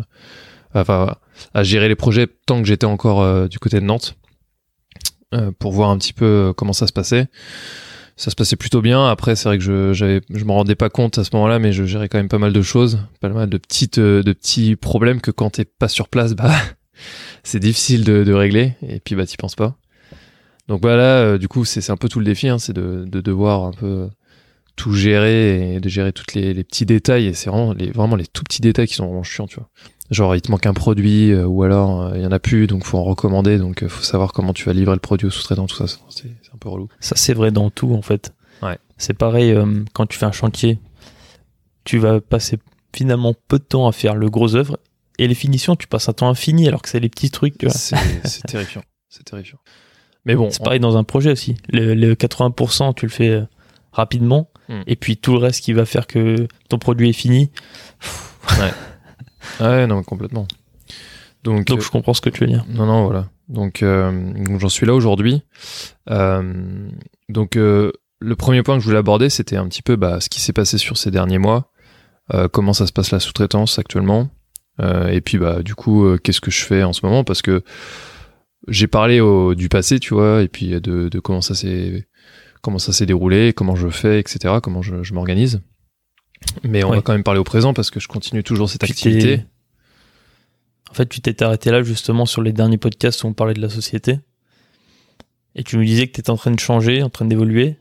enfin 0.74 1.16
à 1.54 1.64
gérer 1.64 1.88
les 1.88 1.96
projets 1.96 2.28
tant 2.46 2.62
que 2.62 2.68
j'étais 2.68 2.86
encore 2.86 3.22
euh, 3.22 3.48
du 3.48 3.60
côté 3.60 3.80
de 3.80 3.86
Nantes, 3.86 4.16
euh, 5.34 5.52
pour 5.58 5.72
voir 5.72 5.90
un 5.90 5.98
petit 5.98 6.14
peu 6.14 6.26
euh, 6.26 6.54
comment 6.54 6.74
ça 6.74 6.88
se 6.88 6.94
passait 6.94 7.28
ça 8.16 8.30
se 8.30 8.36
passait 8.36 8.56
plutôt 8.56 8.82
bien. 8.82 9.08
Après, 9.08 9.36
c'est 9.36 9.50
vrai 9.50 9.58
que 9.58 9.64
je 9.64 9.94
je 9.94 10.44
m'en 10.46 10.56
rendais 10.56 10.76
pas 10.76 10.90
compte 10.90 11.18
à 11.18 11.24
ce 11.24 11.32
moment-là, 11.34 11.60
mais 11.60 11.74
je 11.74 11.84
gérais 11.84 12.10
quand 12.10 12.18
même 12.18 12.30
pas 12.30 12.38
mal 12.38 12.54
de 12.54 12.62
choses, 12.62 13.00
pas 13.20 13.30
mal 13.30 13.50
de 13.50 13.58
petites 13.58 13.98
euh, 13.98 14.24
de 14.24 14.34
petits 14.34 14.76
problèmes 14.76 15.22
que 15.22 15.32
quand 15.32 15.52
t'es 15.52 15.66
pas 15.66 15.88
sur 15.88 16.08
place, 16.08 16.34
bah 16.34 16.52
c'est 17.44 17.60
difficile 17.60 18.04
de, 18.04 18.24
de 18.24 18.34
régler. 18.34 18.74
Et 18.88 19.00
puis 19.00 19.16
bah 19.16 19.26
t'y 19.26 19.38
penses 19.38 19.56
pas. 19.56 19.78
Donc 20.68 20.82
bah 20.82 20.96
là, 20.96 21.20
euh, 21.20 21.38
du 21.38 21.48
coup, 21.48 21.66
c'est 21.66 21.90
un 21.90 21.98
peu 21.98 22.08
tout 22.10 22.20
le 22.20 22.26
défi, 22.26 22.48
hein, 22.48 22.58
c'est 22.60 22.74
de, 22.74 23.06
de 23.06 23.22
devoir 23.22 23.64
un 23.64 23.72
peu 23.72 24.10
tout 24.76 24.94
gérer 24.94 25.76
et 25.76 25.80
de 25.80 25.90
gérer 25.90 26.14
tous 26.14 26.26
les, 26.34 26.54
les 26.54 26.64
petits 26.64 26.86
détails. 26.86 27.28
Et 27.28 27.34
c'est 27.34 27.50
vraiment 27.50 27.74
les 27.74 27.92
vraiment 27.92 28.16
les 28.16 28.26
tout 28.26 28.44
petits 28.44 28.62
détails 28.62 28.88
qui 28.88 28.96
sont 28.96 29.06
vraiment 29.06 29.24
chiants, 29.24 29.48
tu 29.48 29.58
vois. 29.58 29.70
Genre 30.12 30.36
il 30.36 30.42
te 30.42 30.52
manque 30.52 30.66
un 30.66 30.74
produit 30.74 31.32
euh, 31.32 31.46
ou 31.46 31.64
alors 31.64 32.02
euh, 32.04 32.12
il 32.18 32.24
y 32.24 32.26
en 32.26 32.32
a 32.32 32.40
plus, 32.40 32.68
donc 32.68 32.84
faut 32.84 32.98
en 32.98 33.04
recommander. 33.04 33.58
Donc 33.58 33.84
euh, 33.84 33.88
faut 33.90 34.04
savoir 34.04 34.34
comment 34.34 34.54
tu 34.54 34.66
vas 34.66 34.74
livrer 34.74 34.96
le 34.96 35.00
produit 35.00 35.28
au 35.28 35.30
sous-traitant, 35.32 35.66
tout 35.68 35.76
ça. 35.76 35.86
C'est 36.10 36.28
un 36.54 36.58
peu 36.60 36.70
relou. 36.70 36.88
Ça, 37.00 37.16
c'est 37.16 37.34
vrai 37.34 37.52
dans 37.52 37.70
tout, 37.70 37.94
en 37.94 38.02
fait. 38.02 38.34
Ouais. 38.62 38.78
C'est 38.98 39.14
pareil 39.14 39.52
euh, 39.52 39.84
quand 39.94 40.06
tu 40.06 40.18
fais 40.18 40.26
un 40.26 40.32
chantier. 40.32 40.80
Tu 41.84 41.98
vas 41.98 42.22
passer 42.22 42.58
finalement 42.96 43.34
peu 43.48 43.60
de 43.60 43.64
temps 43.64 43.88
à 43.88 43.92
faire 43.92 44.16
le 44.16 44.30
gros 44.30 44.56
œuvre. 44.56 44.78
Et 45.20 45.28
les 45.28 45.36
finitions, 45.36 45.76
tu 45.76 45.88
passes 45.88 46.10
un 46.10 46.14
temps 46.14 46.30
infini 46.30 46.68
alors 46.68 46.82
que 46.82 46.90
c'est 46.90 47.00
les 47.00 47.10
petits 47.10 47.30
trucs. 47.30 47.58
tu 47.58 47.66
vois. 47.68 47.76
C'est 47.76 47.96
terrifiant. 48.48 48.84
C'est 49.10 49.24
terrifiant. 49.24 49.60
Mais 50.26 50.36
bon, 50.36 50.50
C'est 50.52 50.64
pareil 50.64 50.80
dans 50.80 50.96
un 50.98 51.04
projet 51.04 51.32
aussi. 51.32 51.56
Le, 51.72 51.94
le 51.94 52.16
80%, 52.16 52.94
tu 52.96 53.06
le 53.06 53.12
fais 53.12 53.30
euh, 53.30 53.44
rapidement. 53.92 54.50
Hmm. 54.70 54.82
Et 54.88 54.96
puis 54.96 55.18
tout 55.18 55.34
le 55.34 55.40
reste 55.40 55.64
qui 55.64 55.74
va 55.74 55.86
faire 55.86 56.08
que 56.08 56.48
ton 56.70 56.78
produit 56.78 57.10
est 57.10 57.14
fini. 57.14 57.52
on- 59.60 59.64
ouais, 59.66 59.88
non, 59.88 60.04
complètement. 60.04 60.48
Donc, 61.44 61.66
Donc 61.66 61.80
euh, 61.80 61.84
je 61.84 61.90
comprends 61.90 62.14
ce 62.14 62.22
que 62.22 62.30
tu 62.30 62.42
veux 62.42 62.48
dire. 62.48 62.66
non, 62.70 62.86
non, 62.86 63.04
voilà. 63.06 63.28
Donc, 63.50 63.84
euh, 63.84 64.34
j'en 64.60 64.70
suis 64.70 64.86
là 64.86 64.94
aujourd'hui. 64.94 65.42
Euh, 66.10 66.88
donc, 67.28 67.56
le 67.56 67.92
premier 68.38 68.64
point 68.64 68.76
que 68.76 68.80
je 68.82 68.86
voulais 68.86 69.00
aborder, 69.00 69.30
c'était 69.30 69.58
un 69.58 69.68
petit 69.68 69.82
peu 69.82 69.98
bah, 69.98 70.22
ce 70.22 70.30
qui 70.30 70.40
s'est 70.40 70.54
passé 70.54 70.78
sur 70.78 70.96
ces 70.98 71.12
derniers 71.12 71.38
mois, 71.40 71.70
comment 72.54 72.72
ça 72.72 72.88
se 72.88 72.94
passe 72.94 73.12
la 73.12 73.20
sous-traitance 73.20 73.78
actuellement, 73.80 74.30
et 74.82 75.20
puis 75.20 75.38
bah 75.38 75.62
du 75.62 75.76
coup, 75.76 76.18
qu'est-ce 76.24 76.40
que 76.40 76.50
je 76.52 76.64
fais 76.64 76.84
en 76.84 76.94
ce 76.94 77.06
moment, 77.06 77.26
parce 77.26 77.42
que 77.42 77.64
j'ai 78.68 78.88
parlé 78.88 79.20
au, 79.20 79.56
du 79.56 79.70
passé, 79.70 80.00
tu 80.00 80.14
vois, 80.14 80.42
et 80.42 80.48
puis 80.48 80.70
de, 80.70 81.10
de 81.10 81.20
comment 81.20 81.42
ça 81.42 81.56
s'est 81.56 82.08
comment 82.62 82.80
ça 82.80 82.94
s'est 82.94 83.06
déroulé, 83.06 83.52
comment 83.54 83.76
je 83.76 83.90
fais, 83.90 84.20
etc., 84.20 84.56
comment 84.64 84.82
je, 84.82 85.04
je 85.04 85.14
m'organise. 85.14 85.62
Mais 86.64 86.84
on 86.84 86.90
Ouais. 86.92 86.96
va 86.98 87.02
quand 87.02 87.12
même 87.14 87.24
parler 87.24 87.40
au 87.40 87.44
présent 87.44 87.74
parce 87.74 87.92
que 87.92 88.00
je 88.00 88.08
continue 88.08 88.44
toujours 88.44 88.70
cette 88.70 88.84
activité. 88.84 89.38
t'es- 89.40 89.46
En 90.90 90.94
fait, 90.94 91.08
tu 91.08 91.20
t'étais 91.22 91.44
arrêté 91.44 91.72
là 91.72 91.84
justement 91.84 92.26
sur 92.26 92.42
les 92.42 92.54
derniers 92.54 92.78
podcasts 92.78 93.24
où 93.24 93.28
on 93.28 93.34
parlait 93.34 93.54
de 93.54 93.62
la 93.62 93.70
société. 93.70 94.20
Et 95.56 95.64
tu 95.64 95.78
nous 95.78 95.84
disais 95.84 96.08
que 96.08 96.14
tu 96.14 96.20
étais 96.22 96.30
en 96.30 96.38
train 96.38 96.52
de 96.52 96.60
changer, 96.60 97.04
en 97.04 97.10
train 97.10 97.26
d'évoluer. 97.26 97.76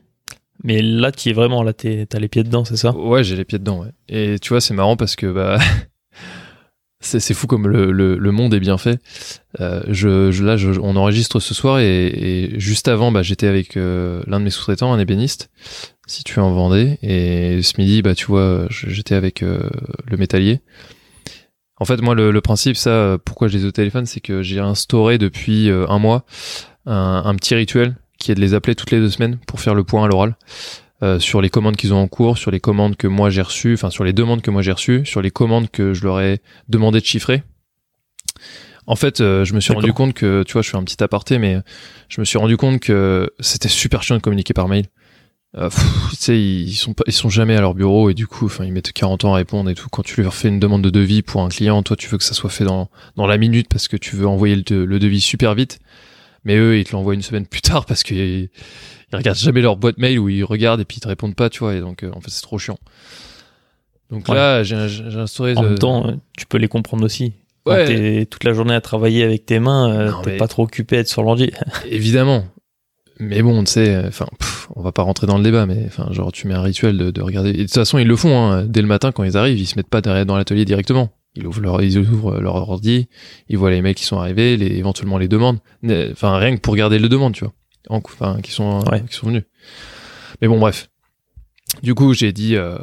Mais 0.63 0.81
là, 0.81 1.11
tu 1.11 1.29
es 1.29 1.33
vraiment, 1.33 1.63
là, 1.63 1.73
t'es- 1.73 2.05
t'as 2.05 2.19
les 2.19 2.27
pieds 2.27 2.43
dedans, 2.43 2.63
c'est 2.65 2.77
ça? 2.77 2.95
Ouais, 2.95 3.23
j'ai 3.23 3.35
les 3.35 3.45
pieds 3.45 3.59
dedans, 3.59 3.79
ouais. 3.81 3.91
Et 4.09 4.37
tu 4.39 4.49
vois, 4.49 4.61
c'est 4.61 4.73
marrant 4.73 4.95
parce 4.97 5.15
que 5.15 5.31
bah 5.31 5.57
c'est 7.03 7.33
fou 7.33 7.47
comme 7.47 7.67
le, 7.67 7.91
le, 7.91 8.31
monde 8.31 8.53
est 8.53 8.59
bien 8.59 8.77
fait. 8.77 8.99
Euh, 9.59 9.81
je, 9.87 10.31
je- 10.31 10.43
là, 10.43 10.55
on 10.81 10.95
enregistre 10.95 11.39
ce 11.39 11.53
soir 11.53 11.79
et, 11.79 12.53
juste 12.57 12.87
avant, 12.87 13.11
bah, 13.11 13.21
j'étais 13.21 13.47
avec 13.47 13.77
euh, 13.77 14.23
l'un 14.27 14.39
de 14.39 14.45
mes 14.45 14.49
sous-traitants, 14.49 14.93
un 14.93 14.99
ébéniste, 14.99 15.49
situé 16.07 16.41
en 16.41 16.51
Vendée. 16.51 16.97
Et 17.01 17.61
ce 17.61 17.73
midi, 17.77 18.01
bah, 18.01 18.15
tu 18.15 18.25
vois, 18.25 18.67
j'étais 18.69 19.15
avec 19.15 19.43
euh, 19.43 19.69
le 20.05 20.17
métallier. 20.17 20.61
En 21.79 21.85
fait, 21.85 22.01
moi, 22.01 22.15
le, 22.15 22.41
principe, 22.41 22.77
ça, 22.77 23.17
pourquoi 23.25 23.47
je 23.47 23.57
les 23.57 23.63
ai 23.65 23.67
au 23.67 23.71
téléphone, 23.71 24.05
c'est 24.05 24.21
que 24.21 24.41
j'ai 24.41 24.59
instauré 24.59 25.17
depuis 25.17 25.69
un 25.69 25.99
mois 25.99 26.23
un 26.85 27.35
petit 27.35 27.55
rituel 27.55 27.95
qui 28.19 28.31
est 28.31 28.35
de 28.35 28.39
les 28.39 28.53
appeler 28.53 28.75
toutes 28.75 28.91
les 28.91 28.99
deux 28.99 29.09
semaines 29.09 29.37
pour 29.47 29.59
faire 29.59 29.75
le 29.75 29.83
point 29.83 30.05
à 30.05 30.07
l'oral 30.07 30.35
euh, 31.03 31.19
sur 31.19 31.41
les 31.41 31.49
commandes 31.49 31.75
qu'ils 31.75 31.93
ont 31.93 31.97
en 31.97 32.07
cours, 32.07 32.37
sur 32.37 32.49
les 32.49 32.61
commandes 32.61 32.95
que 32.95 33.07
moi 33.07 33.29
j'ai 33.29 33.41
reçues, 33.41 33.73
enfin 33.73 33.89
sur 33.89 34.05
les 34.05 34.13
demandes 34.13 34.41
que 34.41 34.51
moi 34.51 34.61
j'ai 34.61 34.71
reçues, 34.71 35.05
sur 35.05 35.21
les 35.21 35.31
commandes 35.31 35.69
que 35.69 35.93
je 35.93 36.05
leur 36.05 36.21
ai 36.21 36.39
demandé 36.69 37.01
de 37.01 37.05
chiffrer. 37.05 37.43
En 38.87 38.95
fait, 38.95 39.19
euh, 39.19 39.43
je 39.43 39.53
me 39.53 39.59
suis 39.59 39.73
rendu 39.73 39.91
compte 39.91 40.13
que, 40.13 40.43
tu 40.43 40.53
vois, 40.53 40.61
je 40.61 40.69
fais 40.69 40.77
un 40.77 40.83
petit 40.83 41.03
aparté, 41.03 41.39
mais 41.39 41.57
je 42.07 42.21
me 42.21 42.25
suis 42.25 42.37
rendu 42.37 42.55
compte 42.55 42.79
que 42.79 43.29
c'était 43.41 43.67
super 43.67 44.01
chiant 44.01 44.15
de 44.15 44.21
communiquer 44.21 44.53
par 44.53 44.69
mail. 44.69 44.85
Euh, 45.55 45.69
pff, 45.69 46.09
tu 46.11 46.15
sais, 46.15 46.41
ils 46.41 46.73
sont 46.73 46.93
pas, 46.93 47.03
ils 47.05 47.13
sont 47.13 47.29
jamais 47.29 47.55
à 47.55 47.61
leur 47.61 47.73
bureau 47.73 48.09
et 48.09 48.13
du 48.13 48.25
coup, 48.25 48.45
enfin, 48.45 48.63
ils 48.63 48.71
mettent 48.71 48.93
40 48.93 49.25
ans 49.25 49.33
à 49.33 49.37
répondre 49.37 49.69
et 49.69 49.75
tout. 49.75 49.89
Quand 49.89 50.03
tu 50.03 50.21
leur 50.21 50.33
fais 50.33 50.47
une 50.47 50.59
demande 50.59 50.81
de 50.81 50.89
devis 50.89 51.21
pour 51.21 51.41
un 51.41 51.49
client, 51.49 51.83
toi, 51.83 51.97
tu 51.97 52.07
veux 52.07 52.17
que 52.17 52.23
ça 52.23 52.33
soit 52.33 52.49
fait 52.49 52.63
dans, 52.63 52.89
dans 53.17 53.27
la 53.27 53.37
minute 53.37 53.67
parce 53.69 53.89
que 53.89 53.97
tu 53.97 54.15
veux 54.15 54.27
envoyer 54.27 54.55
le 54.55 54.99
devis 54.99 55.21
super 55.21 55.53
vite. 55.53 55.79
Mais 56.45 56.55
eux, 56.57 56.77
ils 56.77 56.83
te 56.83 56.91
l'envoient 56.91 57.13
une 57.13 57.21
semaine 57.21 57.45
plus 57.45 57.61
tard 57.61 57.85
parce 57.85 58.03
qu'ils 58.03 58.49
ils 59.11 59.15
regardent 59.15 59.37
jamais 59.37 59.61
leur 59.61 59.77
boîte 59.77 59.97
mail 59.97 60.19
ou 60.19 60.27
ils 60.29 60.43
regardent 60.43 60.81
et 60.81 60.85
puis 60.85 60.97
ils 60.97 61.01
te 61.01 61.07
répondent 61.07 61.35
pas, 61.35 61.49
tu 61.49 61.59
vois. 61.59 61.75
Et 61.75 61.79
donc, 61.79 62.03
euh, 62.03 62.11
en 62.13 62.19
fait, 62.21 62.29
c'est 62.31 62.41
trop 62.41 62.57
chiant. 62.57 62.77
Donc 64.11 64.27
Ouais. 64.27 64.35
là, 64.35 64.63
j'ai 64.63 64.87
j'ai 64.89 65.03
instauré. 65.19 65.55
En 65.55 65.61
de- 65.63 65.67
même 65.69 65.77
temps, 65.79 66.07
euh, 66.07 66.11
tu 66.37 66.45
peux 66.45 66.57
les 66.57 66.67
comprendre 66.67 67.03
aussi. 67.05 67.33
Quand 67.65 67.73
Ouais. 67.73 67.85
t'es 67.85 68.25
toute 68.29 68.43
la 68.43 68.53
journée 68.53 68.73
à 68.73 68.81
travailler 68.81 69.23
avec 69.23 69.45
tes 69.45 69.59
mains, 69.59 69.89
euh, 69.91 70.11
t'es 70.23 70.31
mais- 70.31 70.37
pas 70.37 70.47
trop 70.47 70.63
occupé 70.63 70.97
à 70.97 70.99
être 70.99 71.07
sur 71.07 71.23
l'ordi. 71.23 71.51
Évidemment. 71.89 72.45
Mais 73.19 73.41
bon, 73.41 73.63
tu 73.63 73.71
sais, 73.71 74.03
enfin, 74.07 74.25
on 74.75 74.81
va 74.81 74.91
pas 74.91 75.03
rentrer 75.03 75.27
dans 75.27 75.37
le 75.37 75.43
débat, 75.43 75.65
mais 75.65 75.83
enfin, 75.85 76.07
genre, 76.11 76.31
tu 76.31 76.47
mets 76.47 76.55
un 76.55 76.61
rituel 76.63 76.97
de, 76.97 77.11
de 77.11 77.21
regarder. 77.21 77.51
Et 77.51 77.53
de 77.53 77.61
toute 77.61 77.73
façon, 77.73 77.99
ils 77.99 78.07
le 78.07 78.15
font, 78.15 78.35
hein. 78.51 78.65
Dès 78.65 78.81
le 78.81 78.87
matin, 78.87 79.11
quand 79.11 79.23
ils 79.23 79.37
arrivent, 79.37 79.59
ils 79.59 79.67
se 79.67 79.77
mettent 79.77 79.87
pas 79.87 80.01
derrière 80.01 80.25
dans 80.25 80.35
l'atelier 80.35 80.65
directement. 80.65 81.09
Ils 81.35 81.47
ouvrent 81.47 81.61
leur, 81.61 81.81
ils 81.81 81.97
ouvrent 81.97 82.39
leur 82.39 82.55
ordi, 82.55 83.07
ils 83.49 83.57
voient 83.57 83.71
les 83.71 83.81
mails 83.81 83.95
qui 83.95 84.05
sont 84.05 84.19
arrivés, 84.19 84.55
les, 84.57 84.67
éventuellement 84.77 85.17
les 85.17 85.27
demandes. 85.27 85.59
Enfin, 86.11 86.37
rien 86.37 86.55
que 86.55 86.61
pour 86.61 86.73
regarder 86.73 86.99
les 86.99 87.09
demandes, 87.09 87.33
tu 87.33 87.43
vois. 87.43 87.53
En- 87.89 87.97
Enfin, 88.03 88.39
qui 88.41 88.51
sont, 88.51 88.79
Ouais. 88.91 89.03
qui 89.09 89.15
sont 89.15 89.27
venus. 89.27 89.43
Mais 90.41 90.47
bon, 90.47 90.59
bref. 90.59 90.89
Du 91.81 91.95
coup, 91.95 92.13
j'ai 92.13 92.31
dit, 92.33 92.55
euh, 92.55 92.77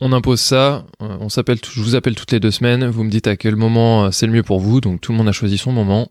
on 0.00 0.12
impose 0.12 0.40
ça, 0.40 0.84
euh, 1.00 1.16
on 1.20 1.28
s'appelle, 1.28 1.58
je 1.64 1.80
vous 1.80 1.94
appelle 1.94 2.16
toutes 2.16 2.32
les 2.32 2.40
deux 2.40 2.50
semaines, 2.50 2.86
vous 2.86 3.04
me 3.04 3.10
dites 3.10 3.28
à 3.28 3.36
quel 3.36 3.54
moment 3.56 4.06
euh, 4.06 4.10
c'est 4.10 4.26
le 4.26 4.32
mieux 4.32 4.42
pour 4.42 4.58
vous, 4.60 4.80
donc 4.80 5.00
tout 5.00 5.12
le 5.12 5.18
monde 5.18 5.28
a 5.28 5.32
choisi 5.32 5.56
son 5.56 5.70
moment. 5.72 6.10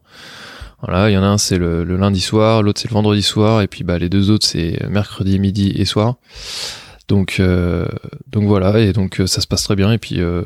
Voilà, 0.82 1.10
il 1.10 1.14
y 1.14 1.18
en 1.18 1.24
a 1.24 1.28
un 1.28 1.38
c'est 1.38 1.58
le, 1.58 1.84
le 1.84 1.98
lundi 1.98 2.22
soir, 2.22 2.64
l'autre 2.64 2.80
c'est 2.82 2.90
le 2.90 2.94
vendredi 2.94 3.22
soir, 3.22 3.62
et 3.62 3.68
puis 3.68 3.84
bah 3.84 3.98
les 3.98 4.10
deux 4.10 4.30
autres 4.32 4.46
c'est 4.46 4.80
mercredi 4.90 5.40
midi 5.40 5.72
et 5.76 5.86
soir. 5.86 6.16
Donc 7.08 7.40
euh, 7.40 7.88
donc 8.28 8.46
voilà, 8.46 8.80
et 8.80 8.92
donc 8.94 9.20
euh, 9.20 9.28
ça 9.28 9.40
se 9.42 9.48
passe 9.48 9.64
très 9.64 9.76
bien, 9.76 9.92
et 9.92 9.98
puis 9.98 10.20
euh, 10.20 10.44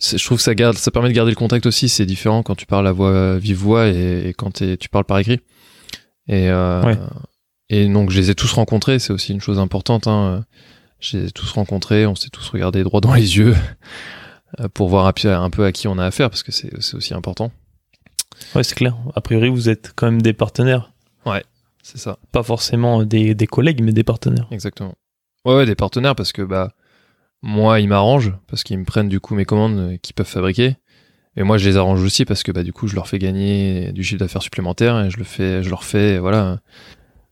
je 0.00 0.22
trouve 0.24 0.38
que 0.38 0.44
ça 0.44 0.54
garde, 0.54 0.76
ça 0.76 0.90
permet 0.90 1.08
de 1.08 1.14
garder 1.14 1.30
le 1.32 1.36
contact 1.36 1.66
aussi. 1.66 1.88
C'est 1.88 2.06
différent 2.06 2.42
quand 2.42 2.54
tu 2.54 2.66
parles 2.66 2.86
à 2.86 2.92
voix 2.92 3.38
vive 3.38 3.56
voix 3.58 3.86
et, 3.88 4.28
et 4.28 4.34
quand 4.34 4.62
tu 4.78 4.88
parles 4.88 5.04
par 5.04 5.18
écrit. 5.18 5.40
Et 6.28 6.50
euh, 6.50 6.82
Ouais. 6.82 6.98
et 7.70 7.88
donc 7.88 8.10
je 8.10 8.18
les 8.18 8.30
ai 8.30 8.34
tous 8.34 8.52
rencontrés, 8.52 8.98
c'est 8.98 9.12
aussi 9.12 9.32
une 9.32 9.40
chose 9.40 9.58
importante. 9.58 10.06
Hein. 10.06 10.44
Je 11.00 11.16
les 11.18 11.26
ai 11.26 11.30
tous 11.30 11.50
rencontrés, 11.52 12.06
on 12.06 12.14
s'est 12.14 12.30
tous 12.30 12.48
regardés 12.48 12.82
droit 12.82 13.00
dans 13.00 13.14
les 13.14 13.36
yeux 13.38 13.54
euh, 14.60 14.68
pour 14.68 14.88
voir 14.88 15.06
un 15.06 15.50
peu, 15.50 15.64
à 15.64 15.72
qui 15.72 15.88
on 15.88 15.98
a 15.98 16.04
affaire 16.04 16.30
parce 16.30 16.42
que 16.42 16.52
c'est 16.52 16.74
aussi 16.94 17.14
important. 17.14 17.52
Ouais, 18.54 18.62
c'est 18.64 18.74
clair. 18.74 18.96
A 19.14 19.20
priori, 19.20 19.48
vous 19.48 19.68
êtes 19.68 19.92
quand 19.96 20.06
même 20.06 20.20
des 20.22 20.32
partenaires. 20.32 20.92
C'est 21.82 21.98
ça. 21.98 22.18
Pas 22.32 22.42
forcément 22.42 23.04
des, 23.04 23.36
des 23.36 23.46
collègues, 23.46 23.80
mais 23.80 23.92
des 23.92 24.02
partenaires. 24.02 24.48
Exactement. 24.50 24.94
Ouais, 25.44 25.54
ouais, 25.54 25.66
des 25.66 25.76
partenaires 25.76 26.16
parce 26.16 26.32
que 26.32 26.42
bah 26.42 26.72
moi 27.46 27.80
ils 27.80 27.88
m'arrangent 27.88 28.34
parce 28.48 28.62
qu'ils 28.64 28.76
me 28.78 28.84
prennent 28.84 29.08
du 29.08 29.20
coup 29.20 29.34
mes 29.34 29.44
commandes 29.46 29.78
euh, 29.78 29.96
qu'ils 30.02 30.14
peuvent 30.14 30.26
fabriquer 30.26 30.76
et 31.36 31.42
moi 31.44 31.56
je 31.58 31.68
les 31.68 31.76
arrange 31.76 32.02
aussi 32.02 32.24
parce 32.24 32.42
que 32.42 32.50
bah 32.52 32.62
du 32.64 32.72
coup 32.72 32.88
je 32.88 32.94
leur 32.96 33.06
fais 33.08 33.18
gagner 33.18 33.92
du 33.92 34.02
chiffre 34.02 34.18
d'affaires 34.20 34.42
supplémentaire 34.42 35.00
et 35.04 35.10
je 35.10 35.16
le 35.16 35.24
fais, 35.24 35.62
je 35.62 35.70
leur 35.70 35.84
fais 35.84 36.18
voilà. 36.18 36.58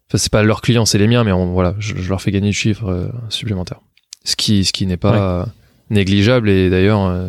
Enfin 0.09 0.18
c'est 0.18 0.30
pas 0.33 0.42
leurs 0.42 0.61
clients, 0.61 0.85
c'est 0.85 0.99
les 0.99 1.09
miens, 1.09 1.25
mais 1.25 1.33
on- 1.33 1.52
voilà, 1.52 1.75
je, 1.78 1.97
je 1.97 2.09
leur 2.09 2.21
fais 2.23 2.30
gagner 2.30 2.50
du 2.50 2.56
chiffre 2.56 2.87
euh, 2.88 3.09
supplémentaire. 3.28 3.80
Ce 4.25 4.37
qui 4.37 4.64
ce 4.64 4.73
qui 4.73 4.87
n'est 4.87 4.97
pas 4.99 5.47
négligeable 5.90 6.49
et 6.49 6.71
d'ailleurs 6.71 7.04
euh, 7.06 7.28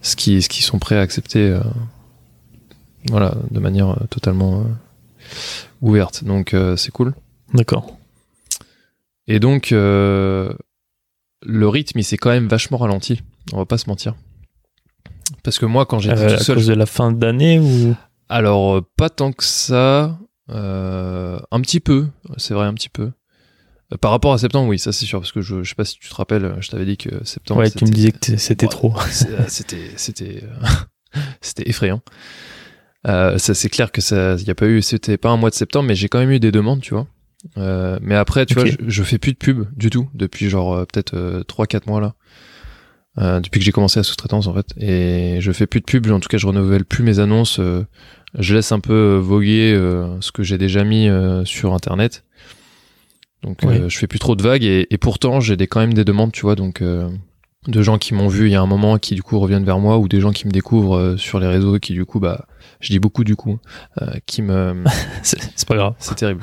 ce 0.00 0.16
qui 0.16 0.40
ce 0.42 0.48
qu'ils 0.48 0.64
sont 0.64 0.78
prêts 0.78 0.96
à 0.96 1.00
accepter 1.00 1.48
euh, 1.50 1.60
voilà 3.10 3.34
de 3.50 3.60
manière 3.60 3.96
totalement 4.10 4.64
ouverte. 5.80 6.24
Donc 6.24 6.54
c'est 6.76 6.90
cool. 6.92 7.12
D'accord. 7.54 7.98
Et 9.28 9.38
donc, 9.40 9.72
le 11.44 11.68
rythme, 11.68 11.98
il 11.98 12.04
s'est 12.04 12.16
quand 12.16 12.30
même 12.30 12.48
vachement 12.48 12.78
ralenti. 12.78 13.22
On 13.52 13.56
va 13.58 13.66
pas 13.66 13.78
se 13.78 13.88
mentir. 13.88 14.14
Parce 15.42 15.58
que 15.58 15.66
moi, 15.66 15.86
quand 15.86 15.98
j'étais 15.98 16.18
Euh, 16.18 16.36
tout 16.38 16.52
à 16.52 16.54
cause 16.54 16.66
de 16.66 16.74
la 16.74 16.86
fin 16.86 17.12
d'année 17.12 17.58
ou? 17.58 17.94
Alors 18.28 18.76
euh, 18.76 18.80
pas 18.96 19.10
tant 19.10 19.32
que 19.32 19.44
ça, 19.44 20.18
euh, 20.50 21.38
un 21.50 21.60
petit 21.60 21.80
peu, 21.80 22.06
c'est 22.36 22.54
vrai, 22.54 22.66
un 22.66 22.74
petit 22.74 22.88
peu. 22.88 23.10
Euh, 23.92 23.96
Par 24.00 24.10
rapport 24.10 24.32
à 24.32 24.38
septembre, 24.38 24.68
oui, 24.68 24.78
ça 24.78 24.92
c'est 24.92 25.04
sûr, 25.06 25.20
parce 25.20 25.32
que 25.32 25.40
je, 25.42 25.62
je 25.62 25.68
sais 25.68 25.74
pas 25.74 25.84
si 25.84 25.98
tu 25.98 26.08
te 26.08 26.14
rappelles, 26.14 26.56
je 26.60 26.68
t'avais 26.70 26.84
dit 26.86 26.96
que 26.96 27.24
septembre. 27.24 27.60
Ouais, 27.60 27.70
tu 27.70 27.84
me 27.84 27.90
disais 27.90 28.12
que 28.12 28.36
c'était 28.36 28.66
Ouais, 28.66 28.70
trop. 28.70 28.94
C'était, 29.48 29.90
c'était, 29.96 30.44
c'était 31.40 31.68
effrayant. 31.68 32.00
Euh, 33.08 33.36
ça, 33.38 33.52
c'est 33.54 33.68
clair 33.68 33.90
que 33.90 34.00
ça, 34.00 34.36
y 34.36 34.50
a 34.50 34.54
pas 34.54 34.66
eu, 34.66 34.80
c'était 34.80 35.16
pas 35.18 35.30
un 35.30 35.36
mois 35.36 35.50
de 35.50 35.54
septembre, 35.56 35.88
mais 35.88 35.94
j'ai 35.96 36.08
quand 36.08 36.20
même 36.20 36.30
eu 36.30 36.38
des 36.40 36.52
demandes, 36.52 36.80
tu 36.80 36.94
vois. 36.94 37.06
Euh, 37.58 37.98
mais 38.02 38.14
après, 38.14 38.46
tu 38.46 38.54
vois, 38.54 38.64
je, 38.66 38.76
je 38.86 39.02
fais 39.02 39.18
plus 39.18 39.32
de 39.32 39.38
pub 39.38 39.66
du 39.76 39.90
tout 39.90 40.08
depuis 40.14 40.48
genre 40.48 40.74
euh, 40.74 40.84
peut-être 40.84 41.14
euh, 41.14 41.42
3-4 41.44 41.82
mois 41.88 42.00
là. 42.00 42.14
Euh, 43.18 43.40
depuis 43.40 43.58
que 43.58 43.64
j'ai 43.66 43.72
commencé 43.72 43.98
la 44.00 44.04
sous-traitance 44.04 44.46
en 44.46 44.54
fait. 44.54 44.66
Et 44.78 45.36
je 45.40 45.52
fais 45.52 45.66
plus 45.66 45.80
de 45.80 45.84
pub, 45.84 46.10
en 46.10 46.20
tout 46.20 46.28
cas 46.28 46.38
je 46.38 46.46
renouvelle 46.46 46.84
plus 46.84 47.02
mes 47.04 47.18
annonces. 47.18 47.58
euh, 47.58 47.84
je 48.38 48.54
laisse 48.54 48.72
un 48.72 48.80
peu 48.80 49.16
voguer 49.16 49.74
euh, 49.74 50.18
ce 50.20 50.32
que 50.32 50.42
j'ai 50.42 50.56
déjà 50.56 50.84
mis 50.84 51.08
euh, 51.08 51.44
sur 51.44 51.74
internet. 51.74 52.24
Donc 53.42 53.58
Oui. 53.64 53.74
euh, 53.76 53.88
je 53.88 53.98
fais 53.98 54.06
plus 54.06 54.18
trop 54.20 54.36
de 54.36 54.42
vagues 54.42 54.64
et, 54.64 54.86
et 54.90 54.96
pourtant 54.98 55.40
j'ai 55.40 55.56
des, 55.56 55.66
quand 55.66 55.80
même 55.80 55.92
des 55.94 56.04
demandes, 56.04 56.32
tu 56.32 56.42
vois, 56.42 56.54
donc 56.54 56.80
euh, 56.80 57.10
de 57.66 57.82
gens 57.82 57.98
qui 57.98 58.14
m'ont 58.14 58.28
vu 58.28 58.46
il 58.46 58.52
y 58.52 58.54
a 58.54 58.62
un 58.62 58.66
moment 58.66 58.96
qui 58.98 59.14
du 59.14 59.22
coup 59.22 59.38
reviennent 59.38 59.64
vers 59.64 59.78
moi 59.80 59.98
ou 59.98 60.08
des 60.08 60.20
gens 60.20 60.30
qui 60.32 60.46
me 60.46 60.52
découvrent 60.52 60.96
euh, 60.96 61.16
sur 61.18 61.38
les 61.40 61.48
réseaux 61.48 61.78
qui 61.78 61.92
du 61.92 62.04
coup 62.06 62.18
bah 62.20 62.46
je 62.80 62.88
dis 62.92 62.98
beaucoup 62.98 63.24
du 63.24 63.36
coup 63.36 63.58
euh, 64.00 64.06
qui 64.26 64.40
me 64.42 64.82
c'est 65.22 65.66
pas 65.68 65.76
grave. 65.76 65.94
c'est 65.98 66.14
terrible 66.14 66.40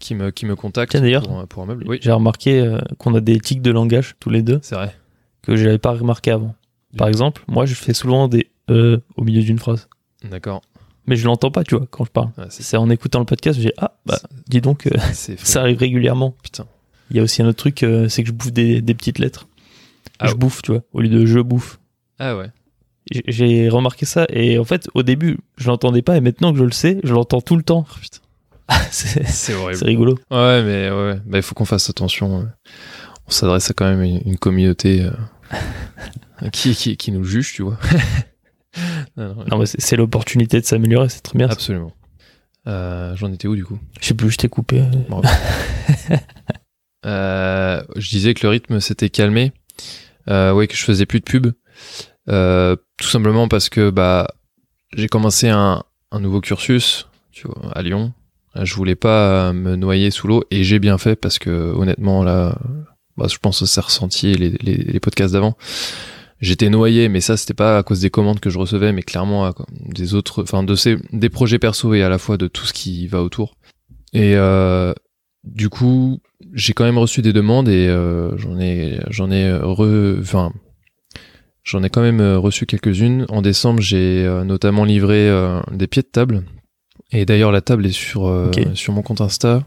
qui 0.00 0.14
me 0.16 0.30
qui 0.32 0.46
me 0.46 0.56
contactent 0.56 0.96
Tiens, 1.00 1.20
pour, 1.20 1.46
pour 1.46 1.62
un 1.62 1.66
meuble. 1.66 1.84
Oui, 1.86 1.98
J'ai 2.02 2.10
remarqué 2.10 2.60
euh, 2.60 2.78
qu'on 2.98 3.14
a 3.14 3.20
des 3.20 3.38
tics 3.38 3.62
de 3.62 3.70
langage 3.70 4.16
tous 4.18 4.30
les 4.30 4.42
deux 4.42 4.58
c'est 4.62 4.74
vrai. 4.74 4.94
que 5.42 5.54
j'avais 5.56 5.78
pas 5.78 5.92
remarqué 5.92 6.32
avant. 6.32 6.54
Par 6.96 7.06
exemple, 7.06 7.42
moi 7.46 7.66
je 7.66 7.74
fais 7.74 7.94
souvent 7.94 8.26
des 8.26 8.50
euh 8.70 8.98
au 9.16 9.22
milieu 9.24 9.42
d'une 9.42 9.58
phrase. 9.60 9.88
D'accord. 10.28 10.62
Mais 11.06 11.16
je 11.16 11.24
l'entends 11.26 11.50
pas, 11.50 11.64
tu 11.64 11.76
vois, 11.76 11.86
quand 11.90 12.04
je 12.04 12.10
parle. 12.10 12.30
C'est 12.50 12.76
en 12.76 12.88
écoutant 12.90 13.18
le 13.20 13.24
podcast, 13.24 13.58
j'ai 13.60 13.72
ah 13.78 13.94
bah 14.06 14.18
dis 14.48 14.60
donc 14.60 14.86
euh, 14.86 14.90
ça 15.12 15.60
arrive 15.60 15.78
régulièrement. 15.78 16.34
putain. 16.42 16.66
Il 17.10 17.16
y 17.16 17.20
a 17.20 17.22
aussi 17.22 17.42
un 17.42 17.46
autre 17.46 17.58
truc, 17.58 17.82
euh, 17.82 18.08
c'est 18.08 18.22
que 18.22 18.28
je 18.28 18.32
bouffe 18.32 18.52
des, 18.52 18.80
des 18.82 18.94
petites 18.94 19.18
lettres. 19.18 19.48
Ah 20.20 20.26
je 20.26 20.32
ouais. 20.32 20.38
bouffe, 20.38 20.62
tu 20.62 20.72
vois, 20.72 20.82
au 20.92 21.00
lieu 21.00 21.08
de 21.08 21.26
je 21.26 21.40
bouffe. 21.40 21.80
Ah 22.18 22.36
ouais. 22.36 22.50
J'ai- 23.10 23.24
J'ai 23.26 23.68
remarqué 23.68 24.04
ça 24.06 24.26
et 24.28 24.58
en 24.58 24.64
fait 24.64 24.88
au 24.94 25.02
début 25.02 25.38
je 25.56 25.66
l'entendais 25.68 26.02
pas 26.02 26.16
et 26.16 26.20
maintenant 26.20 26.52
que 26.52 26.58
je 26.58 26.64
le 26.64 26.70
sais, 26.70 27.00
je 27.02 27.12
l'entends 27.14 27.40
tout 27.40 27.56
le 27.56 27.62
temps. 27.62 27.86
Oh, 27.90 27.96
putain. 28.00 28.18
c'est 28.90 29.84
rigolo. 29.84 30.18
Ouais, 30.30 30.62
mais 30.62 30.90
ouais, 30.90 31.20
bah, 31.26 31.38
il 31.38 31.42
faut 31.42 31.54
qu'on 31.54 31.64
fasse 31.64 31.90
attention. 31.90 32.48
On 33.26 33.30
s'adresse 33.30 33.70
à 33.70 33.74
quand 33.74 33.86
même 33.86 34.02
une, 34.02 34.20
une 34.24 34.38
communauté 34.38 35.02
euh, 35.02 36.48
qui, 36.52 36.74
qui, 36.74 36.96
qui 36.96 37.12
nous 37.12 37.24
juge, 37.24 37.52
tu 37.54 37.62
vois. 37.62 37.78
Non, 39.16 39.34
non, 39.34 39.44
Non 39.50 39.58
mais 39.58 39.66
c'est 39.66 39.96
l'opportunité 39.96 40.60
de 40.60 40.64
s'améliorer, 40.64 41.08
c'est 41.08 41.22
très 41.22 41.36
bien. 41.36 41.48
absolument. 41.48 41.92
Euh, 42.68 43.16
J'en 43.16 43.32
étais 43.32 43.48
où 43.48 43.56
du 43.56 43.64
coup? 43.64 43.80
Je 44.00 44.06
sais 44.06 44.14
plus, 44.14 44.30
je 44.30 44.36
t'ai 44.36 44.48
coupé. 44.48 44.84
Euh, 47.06 47.82
Je 47.96 48.08
disais 48.10 48.34
que 48.34 48.46
le 48.46 48.50
rythme 48.50 48.78
s'était 48.80 49.10
calmé. 49.10 49.52
Ouais, 50.28 50.66
que 50.68 50.76
je 50.76 50.84
faisais 50.84 51.06
plus 51.06 51.18
de 51.20 51.24
pub. 51.24 51.48
Tout 52.28 53.08
simplement 53.08 53.48
parce 53.48 53.68
que 53.68 53.90
bah 53.90 54.28
j'ai 54.94 55.08
commencé 55.08 55.48
un, 55.48 55.82
un 56.12 56.20
nouveau 56.20 56.40
cursus, 56.40 57.08
tu 57.32 57.48
vois, 57.48 57.72
à 57.76 57.82
Lyon. 57.82 58.12
Je 58.54 58.74
voulais 58.74 58.96
pas 58.96 59.48
euh, 59.48 59.52
me 59.52 59.76
noyer 59.76 60.10
sous 60.10 60.26
l'eau 60.26 60.44
et 60.50 60.64
j'ai 60.64 60.78
bien 60.78 60.98
fait 60.98 61.16
parce 61.16 61.38
que 61.38 61.50
honnêtement 61.50 62.22
là, 62.24 62.58
bah, 63.16 63.26
je 63.30 63.38
pense 63.38 63.60
que 63.60 63.66
ça 63.66 63.80
ressenti 63.80 64.34
les, 64.34 64.50
les, 64.60 65.00
podcasts 65.00 65.34
d'avant. 65.34 65.56
J'étais 66.40 66.70
noyé, 66.70 67.08
mais 67.08 67.20
ça 67.20 67.36
c'était 67.36 67.54
pas 67.54 67.78
à 67.78 67.82
cause 67.82 68.00
des 68.00 68.10
commandes 68.10 68.40
que 68.40 68.50
je 68.50 68.58
recevais, 68.58 68.92
mais 68.92 69.02
clairement 69.02 69.52
des 69.70 70.14
autres, 70.14 70.42
enfin 70.42 70.62
de 70.62 70.74
ces 70.74 70.96
des 71.12 71.28
projets 71.28 71.58
perso 71.58 71.94
et 71.94 72.02
à 72.02 72.08
la 72.08 72.18
fois 72.18 72.38
de 72.38 72.48
tout 72.48 72.66
ce 72.66 72.72
qui 72.72 73.06
va 73.06 73.22
autour. 73.22 73.56
Et 74.12 74.34
euh, 74.36 74.94
du 75.44 75.68
coup, 75.68 76.20
j'ai 76.52 76.72
quand 76.72 76.84
même 76.84 76.98
reçu 76.98 77.22
des 77.22 77.32
demandes 77.32 77.68
et 77.68 77.86
euh, 77.88 78.36
j'en 78.38 78.58
ai 78.58 79.00
j'en 79.10 79.30
ai 79.30 79.52
re, 79.52 80.18
enfin 80.18 80.50
j'en 81.64 81.82
ai 81.82 81.90
quand 81.90 82.02
même 82.02 82.20
euh, 82.20 82.38
reçu 82.38 82.66
quelques-unes. 82.66 83.26
En 83.28 83.42
décembre, 83.42 83.80
j'ai 83.80 84.24
euh, 84.26 84.44
notamment 84.44 84.84
livré 84.84 85.28
euh, 85.28 85.60
des 85.72 85.86
pieds 85.86 86.02
de 86.02 86.08
table. 86.08 86.44
Et 87.12 87.26
d'ailleurs, 87.26 87.52
la 87.52 87.60
table 87.60 87.86
est 87.86 87.92
sur 87.92 88.26
euh, 88.26 88.46
Ok. 88.48 88.68
sur 88.74 88.92
mon 88.92 89.02
compte 89.02 89.20
Insta. 89.20 89.62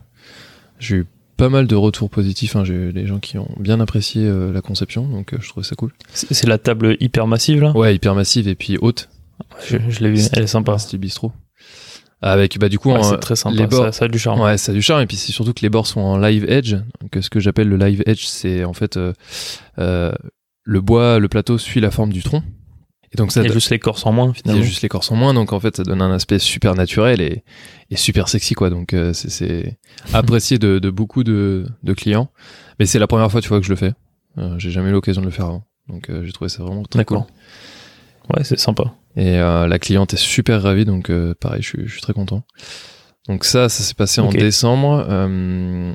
J'ai 0.80 0.98
eu 0.98 1.06
pas 1.38 1.50
mal 1.50 1.68
de 1.68 1.76
retours 1.76 2.10
positifs. 2.10 2.56
Hein. 2.56 2.64
J'ai 2.64 2.74
eu 2.74 2.94
des 2.94 3.06
gens 3.08 3.20
qui 3.20 3.38
ont 3.38 3.50
bien 3.60 3.80
apprécié 3.80 4.26
euh, 4.26 4.52
la 4.54 4.62
conception, 4.62 5.08
donc 5.08 5.34
euh, 5.34 5.38
je 5.42 5.50
trouvais 5.50 5.66
ça 5.66 5.76
cool. 5.76 5.92
C'est 6.14 6.48
la 6.48 6.58
table 6.58 6.96
hyper 7.00 7.28
massive 7.28 7.62
là? 7.62 7.72
Ouais, 7.76 7.96
hyper 7.96 8.16
massive 8.16 8.48
et 8.48 8.56
puis 8.56 8.78
haute. 8.80 9.10
Je, 9.66 9.78
je 9.90 10.00
l'ai 10.02 10.12
vu, 10.12 10.22
elle 10.34 10.44
est 10.44 10.48
sympa. 10.48 10.78
Style 10.78 11.00
bistrot. 11.00 11.32
Avec 12.22 12.58
bah 12.58 12.70
du 12.70 12.80
coup 12.80 12.90
Ouais, 12.94 13.04
c'est 13.04 13.18
très 13.20 13.36
sympa. 13.36 13.58
les 13.58 13.68
bords- 13.68 13.86
ça, 13.88 13.92
ça 13.92 14.06
a 14.06 14.08
du 14.08 14.18
charme. 14.18 14.40
Ouais, 14.40 14.58
ça 14.58 14.72
a 14.72 14.76
du 14.76 14.82
charme 14.82 15.02
et 15.02 15.06
puis 15.08 15.18
c'est 15.18 15.34
surtout 15.34 15.52
que 15.54 15.60
les 15.62 15.70
bords 15.70 15.88
sont 15.88 16.00
en 16.00 16.18
live 16.18 16.46
edge. 16.50 16.76
Donc 17.02 17.18
ce 17.22 17.30
que 17.30 17.42
j'appelle 17.42 17.68
le 17.68 17.76
live 17.76 18.02
edge, 18.06 18.24
c'est 18.24 18.64
en 18.64 18.72
fait 18.72 18.96
euh, 18.96 19.12
euh, 19.80 20.14
le 20.64 20.80
bois, 20.80 21.20
le 21.20 21.28
plateau 21.28 21.58
suit 21.58 21.82
la 21.82 21.92
forme 21.92 22.14
du 22.14 22.24
tronc. 22.24 22.42
Et 23.14 23.18
donc 23.18 23.32
ça, 23.32 23.42
Il 23.42 23.44
y 23.44 23.46
a 23.46 23.50
donne- 23.50 23.54
juste 23.58 23.70
l'écorce 23.70 24.06
en 24.06 24.12
moins 24.12 24.28
il 24.34 24.38
y 24.38 24.42
finalement. 24.42 24.62
a 24.62 24.66
juste 24.66 24.82
l'écorce 24.82 25.12
en 25.12 25.16
moins, 25.16 25.34
donc 25.34 25.54
en 25.54 25.60
fait 25.60 25.78
ça 25.78 25.84
donne 25.84 26.02
un 26.02 26.12
aspect 26.12 26.40
super 26.40 26.74
naturel 26.76 27.22
et, 27.22 27.44
et 27.92 27.96
super 27.96 28.28
sexy 28.28 28.56
quoi. 28.56 28.70
Donc 28.70 28.94
euh, 28.94 29.14
c'est- 29.14 29.78
apprécié 30.14 30.58
de, 30.58 30.80
de 30.80 30.90
beaucoup 30.90 31.24
de, 31.24 31.66
de 31.84 31.94
clients. 31.94 32.30
Mais 32.80 32.86
c'est 32.88 33.00
la 33.00 33.08
première 33.08 33.32
fois 33.32 33.42
tu 33.42 33.50
vois 33.50 33.60
que 33.60 33.66
je 33.66 33.70
le 33.70 33.76
fais. 33.76 33.94
Euh, 34.40 34.56
J'ai 34.58 34.72
jamais 34.72 34.90
eu 34.90 34.94
l'occasion 34.94 35.22
de 35.22 35.28
le 35.28 35.32
faire 35.32 35.46
avant. 35.46 35.64
Donc 35.88 36.10
euh, 36.10 36.24
j'ai 36.26 36.32
trouvé 36.32 36.50
ça 36.50 36.64
vraiment 36.64 36.84
très 36.84 37.06
cool. 37.06 37.20
Ouais, 38.34 38.44
c'est 38.44 38.58
sympa. 38.58 38.94
Et 39.16 39.38
euh, 39.38 39.68
la 39.68 39.78
cliente 39.80 40.14
est 40.14 40.18
super 40.18 40.64
ravie, 40.64 40.86
donc 40.86 41.12
pareil, 41.40 41.62
je 41.62 41.68
suis, 41.68 41.86
je 41.88 41.92
suis 41.92 42.02
très 42.02 42.14
content. 42.14 42.44
Donc 43.28 43.46
ça, 43.46 43.70
ça 43.70 43.84
s'est 43.84 43.94
passé 43.94 44.22
en 44.22 44.30
décembre. 44.30 45.06
Euh, 45.10 45.94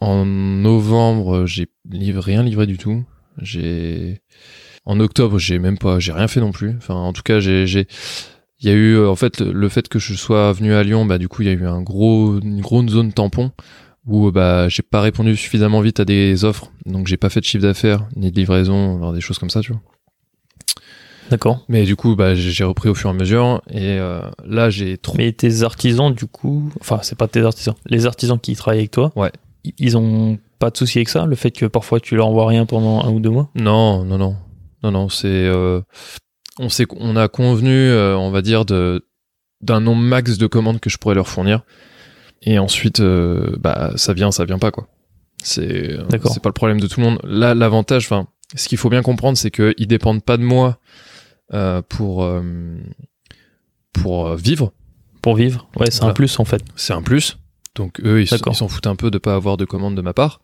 en 0.00 0.24
novembre, 0.24 1.46
j'ai 1.46 1.66
livré, 1.90 2.32
rien 2.32 2.42
livré 2.44 2.66
du 2.66 2.78
tout. 2.78 3.04
J'ai 3.42 4.20
en 4.88 4.98
octobre, 5.00 5.38
j'ai 5.38 5.58
même 5.58 5.78
pas, 5.78 6.00
j'ai 6.00 6.12
rien 6.12 6.26
fait 6.28 6.40
non 6.40 6.50
plus. 6.50 6.74
Enfin, 6.78 6.94
en 6.94 7.12
tout 7.12 7.22
cas, 7.22 7.38
j'ai, 7.40 7.66
j'ai, 7.66 7.86
il 8.60 8.68
y 8.68 8.72
a 8.72 8.74
eu, 8.74 8.94
euh, 8.96 9.08
en 9.10 9.16
fait, 9.16 9.40
le, 9.40 9.68
fait 9.68 9.86
que 9.88 9.98
je 9.98 10.14
sois 10.14 10.52
venu 10.52 10.72
à 10.74 10.82
Lyon, 10.82 11.04
bah 11.04 11.18
du 11.18 11.28
coup, 11.28 11.42
il 11.42 11.48
y 11.48 11.50
a 11.50 11.54
eu 11.54 11.66
un 11.66 11.82
gros, 11.82 12.40
une 12.40 12.60
grosse 12.60 12.88
zone 12.88 13.12
tampon 13.12 13.52
où 14.06 14.30
bah 14.32 14.70
j'ai 14.70 14.82
pas 14.82 15.02
répondu 15.02 15.36
suffisamment 15.36 15.82
vite 15.82 16.00
à 16.00 16.06
des 16.06 16.42
offres, 16.46 16.72
donc 16.86 17.06
j'ai 17.06 17.18
pas 17.18 17.28
fait 17.28 17.40
de 17.40 17.44
chiffre 17.44 17.62
d'affaires 17.62 18.08
ni 18.16 18.30
de 18.32 18.36
livraison, 18.36 18.96
alors 18.96 19.12
des 19.12 19.20
choses 19.20 19.38
comme 19.38 19.50
ça, 19.50 19.60
tu 19.60 19.72
vois. 19.72 19.82
D'accord. 21.30 21.62
Mais 21.68 21.84
du 21.84 21.94
coup, 21.94 22.16
bah, 22.16 22.34
j'ai 22.34 22.64
repris 22.64 22.88
au 22.88 22.94
fur 22.94 23.10
et 23.10 23.12
à 23.12 23.16
mesure. 23.16 23.60
Et 23.70 23.98
euh, 23.98 24.22
là, 24.46 24.70
j'ai 24.70 24.96
trop. 24.96 25.14
Mais 25.18 25.30
tes 25.32 25.62
artisans, 25.62 26.14
du 26.14 26.24
coup, 26.24 26.70
enfin, 26.80 27.00
c'est 27.02 27.18
pas 27.18 27.28
tes 27.28 27.42
artisans, 27.42 27.74
les 27.84 28.06
artisans 28.06 28.40
qui 28.40 28.56
travaillent 28.56 28.78
avec 28.80 28.92
toi, 28.92 29.12
Ouais. 29.14 29.30
ils 29.76 29.98
ont 29.98 30.38
pas 30.58 30.70
de 30.70 30.78
souci 30.78 30.96
avec 30.96 31.10
ça, 31.10 31.26
le 31.26 31.36
fait 31.36 31.50
que 31.50 31.66
parfois 31.66 32.00
tu 32.00 32.16
leur 32.16 32.28
envoies 32.28 32.46
rien 32.46 32.64
pendant 32.64 33.02
un 33.04 33.10
ou 33.10 33.20
deux 33.20 33.28
mois? 33.28 33.50
Non, 33.54 34.04
non, 34.04 34.16
non, 34.16 34.36
non, 34.82 34.90
non. 34.90 35.08
C'est, 35.08 35.26
euh, 35.28 35.80
on 36.58 36.68
s'est, 36.68 36.86
on 36.96 37.16
a 37.16 37.28
convenu, 37.28 37.70
euh, 37.72 38.16
on 38.16 38.30
va 38.30 38.42
dire, 38.42 38.64
de 38.64 39.04
d'un 39.60 39.80
nombre 39.80 40.02
max 40.02 40.38
de 40.38 40.46
commandes 40.46 40.78
que 40.80 40.88
je 40.90 40.98
pourrais 40.98 41.16
leur 41.16 41.28
fournir. 41.28 41.62
Et 42.42 42.58
ensuite, 42.60 43.00
euh, 43.00 43.56
bah, 43.58 43.90
ça 43.96 44.12
vient, 44.12 44.30
ça 44.30 44.44
vient 44.44 44.58
pas, 44.60 44.70
quoi. 44.70 44.86
C'est, 45.42 45.96
c'est 46.32 46.42
pas 46.42 46.48
le 46.48 46.52
problème 46.52 46.80
de 46.80 46.86
tout 46.86 47.00
le 47.00 47.06
monde. 47.06 47.20
Là, 47.24 47.54
l'avantage, 47.54 48.04
enfin, 48.04 48.28
ce 48.54 48.68
qu'il 48.68 48.78
faut 48.78 48.88
bien 48.90 49.02
comprendre, 49.02 49.36
c'est 49.36 49.50
que 49.50 49.74
ils 49.78 49.86
dépendent 49.88 50.22
pas 50.24 50.36
de 50.36 50.42
moi 50.44 50.78
euh, 51.54 51.82
pour 51.88 52.22
euh, 52.24 52.42
pour 53.92 54.34
vivre. 54.36 54.72
pour 55.22 55.34
vivre 55.36 55.68
Ouais, 55.76 55.90
c'est 55.90 55.98
Voilà. 55.98 56.10
un 56.12 56.14
plus 56.14 56.38
en 56.38 56.44
fait. 56.44 56.62
c'est 56.76 56.92
un 56.92 57.02
plus. 57.02 57.38
Donc 57.74 58.00
eux, 58.04 58.20
ils 58.22 58.26
s'en 58.28 58.68
foutent 58.68 58.86
un 58.88 58.96
peu 58.96 59.10
de 59.10 59.18
pas 59.18 59.34
avoir 59.34 59.56
de 59.56 59.64
commande 59.64 59.94
de 59.96 60.02
ma 60.02 60.12
part. 60.12 60.40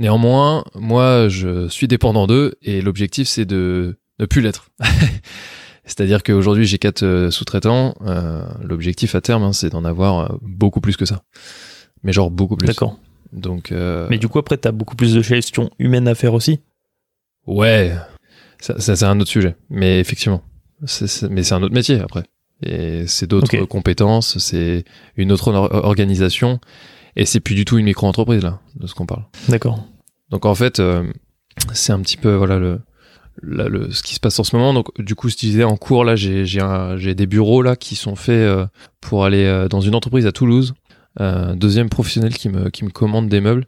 Néanmoins, 0.00 0.64
moi, 0.74 1.28
je 1.28 1.68
suis 1.68 1.86
dépendant 1.86 2.26
d'eux 2.26 2.54
et 2.62 2.80
l'objectif, 2.80 3.28
c'est 3.28 3.44
de 3.44 3.98
ne 4.18 4.24
plus 4.24 4.40
l'être. 4.40 4.70
C'est-à-dire 5.84 6.22
qu'aujourd'hui, 6.22 6.64
j'ai 6.64 6.78
quatre 6.78 7.02
euh, 7.02 7.30
sous-traitants. 7.30 7.94
Euh, 8.06 8.42
l'objectif 8.62 9.14
à 9.14 9.20
terme, 9.20 9.42
hein, 9.42 9.52
c'est 9.52 9.68
d'en 9.68 9.84
avoir 9.84 10.20
euh, 10.20 10.36
beaucoup 10.40 10.80
plus 10.80 10.96
que 10.96 11.04
ça. 11.04 11.22
Mais 12.02 12.14
genre 12.14 12.30
beaucoup 12.30 12.56
plus. 12.56 12.68
D'accord. 12.68 12.98
Donc, 13.34 13.72
euh, 13.72 14.06
Mais 14.08 14.16
du 14.16 14.26
coup, 14.28 14.38
après, 14.38 14.56
t'as 14.56 14.72
beaucoup 14.72 14.96
plus 14.96 15.12
de 15.14 15.20
gestion 15.20 15.70
humaine 15.78 16.08
à 16.08 16.14
faire 16.14 16.32
aussi? 16.32 16.60
ouais, 17.46 17.94
ça, 18.58 18.80
ça, 18.80 18.96
c'est 18.96 19.04
un 19.04 19.20
autre 19.20 19.30
sujet. 19.30 19.54
Mais 19.68 20.00
effectivement, 20.00 20.42
mais 21.28 21.42
c'est 21.42 21.54
un 21.54 21.62
autre 21.62 21.74
métier 21.74 22.00
après. 22.00 22.22
Et 22.62 23.06
c'est 23.06 23.26
d'autres 23.26 23.64
compétences, 23.66 24.38
c'est 24.38 24.84
une 25.16 25.30
autre 25.30 25.52
or- 25.52 25.84
organisation. 25.84 26.58
Et 27.16 27.26
c'est 27.26 27.40
plus 27.40 27.54
du 27.54 27.64
tout 27.64 27.78
une 27.78 27.84
micro-entreprise 27.86 28.42
là, 28.42 28.60
de 28.76 28.86
ce 28.86 28.94
qu'on 28.94 29.06
parle. 29.06 29.24
D'accord. 29.48 29.84
Donc 30.30 30.46
en 30.46 30.54
fait, 30.54 30.78
euh, 30.80 31.04
c'est 31.72 31.92
un 31.92 32.00
petit 32.00 32.16
peu 32.16 32.34
voilà 32.34 32.58
le, 32.58 32.80
la- 33.42 33.68
le 33.68 33.90
ce 33.90 34.02
qui 34.02 34.14
se 34.14 34.20
passe 34.20 34.38
en 34.38 34.44
ce 34.44 34.54
moment. 34.56 34.72
Donc 34.72 34.88
du 35.00 35.14
coup, 35.14 35.28
je 35.28 35.36
disais 35.36 35.64
en 35.64 35.76
cours 35.76 36.04
là, 36.04 36.14
j'ai 36.16 36.44
j'ai 36.46 36.60
un- 36.60 36.96
j'ai 36.96 37.14
des 37.14 37.26
bureaux 37.26 37.62
là 37.62 37.76
qui 37.76 37.96
sont 37.96 38.14
faits 38.16 38.34
euh, 38.34 38.66
pour 39.00 39.24
aller 39.24 39.44
euh, 39.44 39.68
dans 39.68 39.80
une 39.80 39.94
entreprise 39.94 40.26
à 40.26 40.32
Toulouse. 40.32 40.74
Euh, 41.20 41.54
deuxième 41.56 41.88
professionnel 41.88 42.34
qui 42.34 42.48
me 42.48 42.70
qui 42.70 42.84
me 42.84 42.90
commande 42.90 43.28
des 43.28 43.40
meubles. 43.40 43.66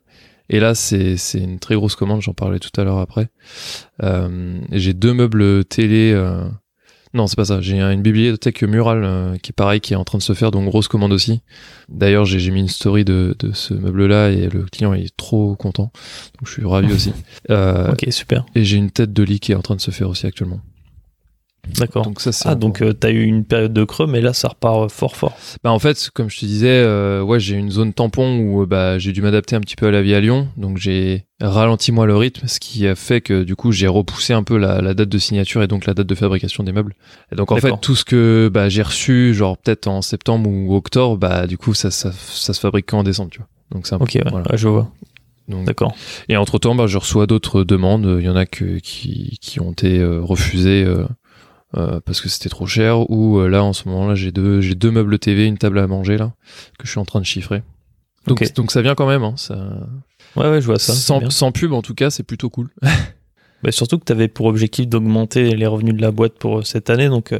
Et 0.48 0.60
là, 0.60 0.74
c'est 0.74 1.16
c'est 1.16 1.38
une 1.40 1.58
très 1.58 1.74
grosse 1.74 1.96
commande. 1.96 2.20
J'en 2.22 2.34
parlais 2.34 2.58
tout 2.60 2.70
à 2.80 2.84
l'heure 2.84 2.98
après. 2.98 3.28
Euh, 4.02 4.60
j'ai 4.70 4.92
deux 4.92 5.12
meubles 5.14 5.64
télé. 5.64 6.12
Non, 7.14 7.26
c'est 7.26 7.36
pas 7.36 7.44
ça. 7.44 7.60
J'ai 7.60 7.80
une 7.80 8.00
bibliothèque 8.00 8.62
murale 8.62 9.04
euh, 9.04 9.36
qui 9.36 9.50
est 9.50 9.52
pareil, 9.54 9.80
qui 9.80 9.92
est 9.92 9.96
en 9.96 10.04
train 10.04 10.18
de 10.18 10.22
se 10.22 10.32
faire, 10.32 10.50
donc 10.50 10.64
grosse 10.66 10.88
commande 10.88 11.12
aussi. 11.12 11.42
D'ailleurs, 11.88 12.24
j'ai 12.24 12.38
j'ai 12.38 12.50
mis 12.50 12.60
une 12.60 12.68
story 12.68 13.04
de, 13.04 13.36
de 13.38 13.52
ce 13.52 13.74
meuble-là 13.74 14.30
et 14.30 14.48
le 14.48 14.62
client 14.64 14.94
est 14.94 15.14
trop 15.16 15.54
content. 15.56 15.92
Donc 16.38 16.46
je 16.46 16.52
suis 16.52 16.64
ravi 16.64 16.92
aussi. 16.94 17.12
Euh, 17.50 17.92
Ok, 17.92 18.06
super. 18.10 18.46
Et 18.54 18.64
j'ai 18.64 18.78
une 18.78 18.90
tête 18.90 19.12
de 19.12 19.22
lit 19.22 19.40
qui 19.40 19.52
est 19.52 19.56
en 19.56 19.62
train 19.62 19.76
de 19.76 19.80
se 19.80 19.90
faire 19.90 20.08
aussi 20.08 20.26
actuellement. 20.26 20.60
D'accord. 21.78 22.04
Donc 22.04 22.20
ça, 22.20 22.32
c'est 22.32 22.48
Ah, 22.48 22.54
donc 22.56 22.82
euh, 22.82 22.92
t'as 22.92 23.10
eu 23.10 23.22
une 23.22 23.44
période 23.44 23.72
de 23.72 23.84
creux, 23.84 24.06
mais 24.08 24.20
là, 24.20 24.32
ça 24.32 24.48
repart 24.48 24.82
euh, 24.84 24.88
fort 24.88 25.16
fort. 25.16 25.36
Bah 25.62 25.70
en 25.70 25.78
fait, 25.78 26.10
comme 26.12 26.28
je 26.28 26.40
te 26.40 26.44
disais, 26.44 26.68
euh, 26.68 27.22
ouais, 27.22 27.38
j'ai 27.38 27.54
une 27.54 27.70
zone 27.70 27.92
tampon 27.92 28.38
où 28.40 28.62
euh, 28.62 28.66
bah 28.66 28.98
j'ai 28.98 29.12
dû 29.12 29.22
m'adapter 29.22 29.54
un 29.54 29.60
petit 29.60 29.76
peu 29.76 29.86
à 29.86 29.90
la 29.92 30.02
vie 30.02 30.12
à 30.14 30.20
Lyon, 30.20 30.48
donc 30.56 30.78
j'ai 30.78 31.26
ralenti 31.40 31.92
moi 31.92 32.06
le 32.06 32.16
rythme, 32.16 32.48
ce 32.48 32.58
qui 32.58 32.86
a 32.88 32.94
fait 32.96 33.20
que 33.20 33.44
du 33.44 33.54
coup 33.56 33.70
j'ai 33.72 33.86
repoussé 33.86 34.32
un 34.32 34.42
peu 34.42 34.56
la, 34.58 34.80
la 34.80 34.94
date 34.94 35.08
de 35.08 35.18
signature 35.18 35.62
et 35.62 35.68
donc 35.68 35.86
la 35.86 35.94
date 35.94 36.06
de 36.06 36.14
fabrication 36.16 36.64
des 36.64 36.72
meubles. 36.72 36.94
Et 37.32 37.36
donc 37.36 37.52
en 37.52 37.56
fait 37.56 37.72
tout 37.80 37.94
ce 37.94 38.04
que 38.04 38.50
bah 38.52 38.68
j'ai 38.68 38.82
reçu, 38.82 39.32
genre 39.32 39.56
peut-être 39.56 39.86
en 39.86 40.02
septembre 40.02 40.50
ou 40.50 40.74
octobre, 40.74 41.16
bah 41.16 41.46
du 41.46 41.58
coup 41.58 41.74
ça 41.74 41.90
ça, 41.92 42.10
ça 42.12 42.52
se 42.52 42.60
fabrique 42.60 42.86
qu'en 42.86 43.04
décembre, 43.04 43.30
tu 43.30 43.38
vois. 43.38 43.48
Donc 43.70 43.86
c'est 43.86 43.94
un 43.94 43.98
peu- 43.98 44.04
Ok, 44.04 44.14
ouais, 44.16 44.22
voilà. 44.30 44.50
ouais, 44.50 44.56
je 44.58 44.66
vois. 44.68 44.90
Donc, 45.48 45.66
D'accord. 45.66 45.94
et 46.28 46.36
entre 46.36 46.58
temps, 46.58 46.74
bah, 46.76 46.86
je 46.86 46.96
reçois 46.96 47.26
d'autres 47.26 47.64
demandes. 47.64 48.18
Il 48.20 48.24
y 48.24 48.28
en 48.28 48.36
a 48.36 48.46
que, 48.46 48.78
qui, 48.78 49.38
qui 49.40 49.58
ont 49.60 49.72
été 49.72 49.98
euh, 49.98 50.20
refusées 50.22 50.84
euh, 50.84 51.04
euh, 51.76 52.00
parce 52.04 52.20
que 52.20 52.28
c'était 52.28 52.48
trop 52.48 52.66
cher. 52.66 53.10
Ou 53.10 53.38
euh, 53.38 53.48
là, 53.48 53.62
en 53.64 53.72
ce 53.72 53.88
moment-là, 53.88 54.14
j'ai 54.14 54.32
deux, 54.32 54.60
j'ai 54.60 54.74
deux 54.74 54.90
meubles 54.90 55.18
TV, 55.18 55.46
une 55.46 55.58
table 55.58 55.78
à 55.78 55.86
manger 55.86 56.16
là 56.16 56.32
que 56.78 56.86
je 56.86 56.90
suis 56.90 57.00
en 57.00 57.04
train 57.04 57.20
de 57.20 57.26
chiffrer. 57.26 57.62
Donc, 58.26 58.42
donc 58.54 58.70
ça 58.70 58.82
vient 58.82 58.94
quand 58.94 59.06
même. 59.08 59.22
Hein, 59.24 59.34
ça... 59.36 59.56
Ouais, 60.36 60.48
ouais, 60.48 60.60
je 60.60 60.66
vois 60.66 60.78
ça. 60.78 60.92
sans, 60.94 61.52
pub, 61.52 61.72
en 61.72 61.82
tout 61.82 61.94
cas, 61.94 62.10
c'est 62.10 62.22
plutôt 62.22 62.50
cool. 62.50 62.70
Bah, 63.62 63.70
surtout 63.70 63.96
que 64.00 64.04
tu 64.04 64.10
avais 64.10 64.26
pour 64.26 64.46
objectif 64.46 64.88
d'augmenter 64.88 65.54
les 65.54 65.66
revenus 65.66 65.94
de 65.94 66.02
la 66.02 66.10
boîte 66.10 66.32
pour 66.36 66.58
euh, 66.58 66.62
cette 66.62 66.90
année, 66.90 67.08
donc 67.08 67.30
euh, 67.30 67.38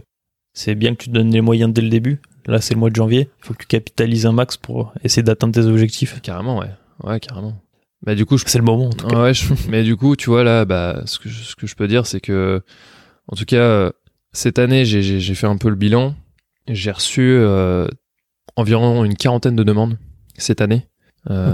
c'est 0.54 0.76
bien 0.76 0.94
que 0.94 1.02
tu 1.02 1.08
te 1.08 1.14
donnes 1.14 1.32
les 1.32 1.40
moyens 1.40 1.72
dès 1.72 1.82
le 1.82 1.88
début. 1.88 2.20
Là, 2.46 2.60
c'est 2.60 2.74
le 2.74 2.78
mois 2.78 2.90
de 2.90 2.94
janvier. 2.94 3.28
Il 3.40 3.44
faut 3.46 3.54
que 3.54 3.58
tu 3.62 3.66
capitalises 3.66 4.24
un 4.24 4.30
max 4.30 4.56
pour 4.56 4.94
essayer 5.02 5.24
d'atteindre 5.24 5.52
tes 5.52 5.66
objectifs. 5.66 6.20
carrément, 6.22 6.60
ouais. 6.60 6.70
Ouais, 7.02 7.18
carrément. 7.18 7.60
Bah, 8.06 8.14
du 8.14 8.24
coup, 8.24 8.38
je 8.38 8.44
C'est 8.46 8.58
le 8.58 8.64
moment, 8.64 8.86
en 8.86 8.90
tout 8.90 9.08
cas. 9.08 9.20
Ouais, 9.20 9.34
je- 9.34 9.52
mais 9.68 9.82
du 9.82 9.96
coup, 9.96 10.14
tu 10.14 10.30
vois 10.30 10.44
là, 10.44 10.64
bah, 10.64 11.02
ce 11.06 11.18
que 11.18 11.28
je, 11.28 11.42
ce 11.42 11.56
que 11.56 11.66
je 11.66 11.74
peux 11.74 11.88
dire, 11.88 12.06
c'est 12.06 12.20
que, 12.20 12.62
en 13.26 13.34
tout 13.34 13.44
cas, 13.44 13.56
euh, 13.56 13.90
cette 14.32 14.58
année, 14.58 14.84
j'ai- 14.84 15.20
fait 15.34 15.46
un 15.46 15.56
peu 15.56 15.68
le 15.68 15.74
bilan. 15.76 16.14
J'ai 16.68 16.90
reçu 16.90 17.20
euh, 17.22 17.86
environ 18.56 19.04
une 19.04 19.16
quarantaine 19.16 19.56
de 19.56 19.62
demandes 19.64 19.98
cette 20.36 20.60
année, 20.60 20.86
Euh, 21.30 21.50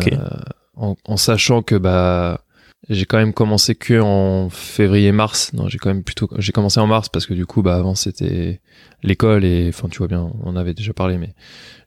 en, 0.76 0.96
en 1.04 1.16
sachant 1.16 1.62
que 1.62 1.74
bah, 1.74 2.40
j'ai 2.88 3.04
quand 3.04 3.18
même 3.18 3.32
commencé 3.34 3.74
que 3.74 4.00
en 4.00 4.48
février-mars. 4.48 5.52
Non, 5.52 5.68
j'ai 5.68 5.78
quand 5.78 5.88
même 5.90 6.04
plutôt, 6.04 6.28
j'ai 6.38 6.52
commencé 6.52 6.78
en 6.80 6.86
mars 6.86 7.08
parce 7.08 7.26
que 7.26 7.34
du 7.34 7.44
coup, 7.46 7.62
bah, 7.62 7.76
avant 7.76 7.94
c'était 7.94 8.60
l'école 9.02 9.44
et, 9.44 9.68
enfin, 9.68 9.88
tu 9.88 9.98
vois 9.98 10.08
bien, 10.08 10.30
on 10.42 10.50
en 10.50 10.56
avait 10.56 10.74
déjà 10.74 10.92
parlé, 10.92 11.18
mais 11.18 11.34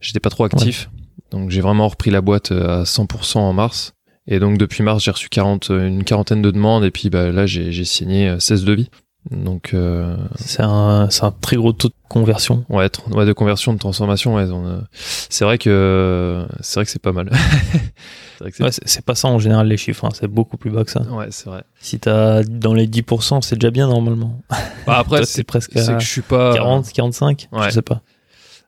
j'étais 0.02 0.20
pas 0.20 0.30
trop 0.30 0.44
actif. 0.46 0.90
Donc 1.32 1.50
j'ai 1.50 1.62
vraiment 1.62 1.88
repris 1.88 2.12
la 2.12 2.22
boîte 2.22 2.52
euh, 2.52 2.82
à 2.82 2.84
100% 2.84 3.38
en 3.38 3.54
mars. 3.54 3.94
Et 4.28 4.40
donc 4.40 4.58
depuis 4.58 4.84
mars, 4.84 5.04
j'ai 5.04 5.12
reçu 5.12 5.30
40, 5.30 5.72
euh, 5.72 5.88
une 5.88 6.04
quarantaine 6.04 6.42
de 6.42 6.52
demandes 6.52 6.84
et 6.84 6.92
puis 6.92 7.10
bah, 7.10 7.32
là, 7.32 7.46
j'ai 7.46 7.72
j'ai 7.72 7.86
signé 7.86 8.28
euh, 8.30 8.40
16 8.40 8.66
devis. 8.66 8.90
Donc 9.30 9.76
euh, 9.76 10.18
C'est 10.36 10.64
un, 10.64 11.08
c'est 11.12 11.24
un 11.24 11.32
très 11.32 11.56
gros 11.56 11.74
taux 11.74 11.90
de 11.90 11.94
conversion. 12.10 12.66
ouais, 12.70 12.90
de 12.90 13.34
conversion, 13.34 13.72
de 13.74 13.78
transformation, 13.78 14.34
ouais, 14.36 14.46
euh, 14.50 14.82
c'est 14.96 15.46
vrai 15.46 15.60
que 15.60 16.48
c'est 16.62 16.76
vrai 16.80 16.86
que 16.86 16.92
c'est 16.92 17.02
pas 17.02 17.12
mal. 17.12 17.30
c'est 18.40 18.64
Ouais, 18.64 19.02
pas 19.06 19.14
ça 19.16 19.28
en 19.28 19.38
général 19.38 19.68
les 19.68 19.78
chiffres, 19.78 20.06
hein. 20.06 20.10
c'est 20.14 20.28
beaucoup 20.28 20.58
plus 20.58 20.72
bas 20.72 20.84
que 20.84 20.90
ça. 20.92 21.02
ouais, 21.04 21.28
c'est 21.30 21.46
vrai. 21.50 21.64
Si 21.80 22.00
t'as 22.00 22.42
dans 22.44 22.74
les 22.74 22.88
10%, 22.88 23.42
c'est 23.42 23.56
déjà 23.56 23.70
bien 23.70 23.88
normalement. 23.88 24.42
Bah, 24.88 24.98
après, 24.98 25.24
c'est 25.26 25.44
presque 25.44 25.72
c'est 25.76 25.94
que 25.94 26.00
je 26.00 26.08
suis 26.08 26.22
pas 26.24 26.54
40, 26.56 26.92
45, 26.92 27.48
Ouais. 27.52 27.66
je 27.66 27.70
sais 27.76 27.82
pas. 27.84 28.02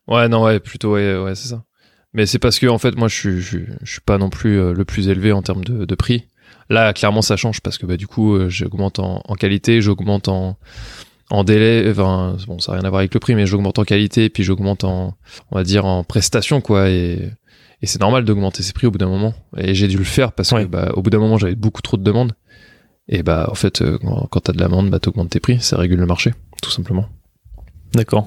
Ouais, 0.07 0.27
non, 0.29 0.43
ouais, 0.43 0.59
plutôt, 0.59 0.93
ouais, 0.93 1.17
ouais, 1.17 1.33
c'est 1.33 1.47
ça. 1.49 1.63
Mais 2.13 2.27
c'est 2.27 2.37
parce 2.37 2.59
que, 2.59 2.67
en 2.67 2.77
fait, 2.77 2.95
moi, 2.95 3.07
je 3.07 3.15
suis, 3.15 3.41
je, 3.41 3.47
suis- 3.47 3.65
je 3.81 3.91
suis 3.93 4.01
pas 4.01 4.19
non 4.19 4.29
plus 4.29 4.59
euh, 4.59 4.73
le 4.73 4.85
plus 4.85 5.07
élevé 5.07 5.31
en 5.31 5.41
termes 5.41 5.63
de, 5.63 5.85
de 5.85 5.95
prix. 5.95 6.27
Là, 6.69 6.93
clairement, 6.93 7.21
ça 7.21 7.35
change 7.37 7.61
parce 7.61 7.77
que, 7.77 7.85
bah, 7.85 7.97
du 7.97 8.07
coup, 8.07 8.35
euh, 8.35 8.49
j'augmente 8.49 8.99
en, 8.99 9.21
en 9.25 9.35
qualité, 9.35 9.81
j'augmente 9.81 10.27
en, 10.27 10.57
en 11.29 11.43
délai. 11.43 11.89
Enfin, 11.91 12.37
bon, 12.47 12.59
ça 12.59 12.71
n'a 12.71 12.79
rien 12.79 12.87
à 12.87 12.89
voir 12.89 12.99
avec 12.99 13.13
le 13.13 13.19
prix, 13.19 13.35
mais 13.35 13.45
j'augmente 13.45 13.79
en 13.79 13.83
qualité 13.83 14.25
et 14.25 14.29
puis 14.29 14.43
j'augmente 14.43 14.83
en, 14.83 15.15
on 15.51 15.55
va 15.55 15.63
dire, 15.63 15.85
en 15.85 16.03
prestation, 16.03 16.61
quoi. 16.61 16.89
Et, 16.89 17.29
et 17.81 17.85
c'est 17.85 17.99
normal 17.99 18.23
d'augmenter 18.25 18.63
ses 18.63 18.73
prix 18.73 18.87
au 18.87 18.91
bout 18.91 18.97
d'un 18.97 19.09
moment. 19.09 19.33
Et 19.57 19.73
j'ai 19.75 19.87
dû 19.87 19.97
le 19.97 20.03
faire 20.05 20.31
parce 20.31 20.51
Ouais. 20.51 20.63
que, 20.63 20.69
bah, 20.69 20.91
au 20.95 21.01
bout 21.01 21.09
d'un 21.09 21.19
moment, 21.19 21.37
j'avais 21.37 21.55
beaucoup 21.55 21.81
trop 21.81 21.97
de 21.97 22.03
demandes. 22.03 22.33
Et 23.09 23.21
bah, 23.23 23.47
en 23.51 23.55
fait, 23.55 23.81
euh, 23.81 23.97
quand, 24.01 24.27
quand 24.31 24.39
t'as 24.39 24.53
de 24.53 24.59
la 24.59 24.67
demande, 24.67 24.89
bah, 24.89 24.99
t'augmentes 24.99 25.29
tes 25.31 25.39
prix. 25.41 25.59
Ça 25.59 25.77
régule 25.77 25.99
le 25.99 26.05
marché, 26.05 26.31
tout 26.61 26.71
simplement. 26.71 27.07
D'accord. 27.93 28.23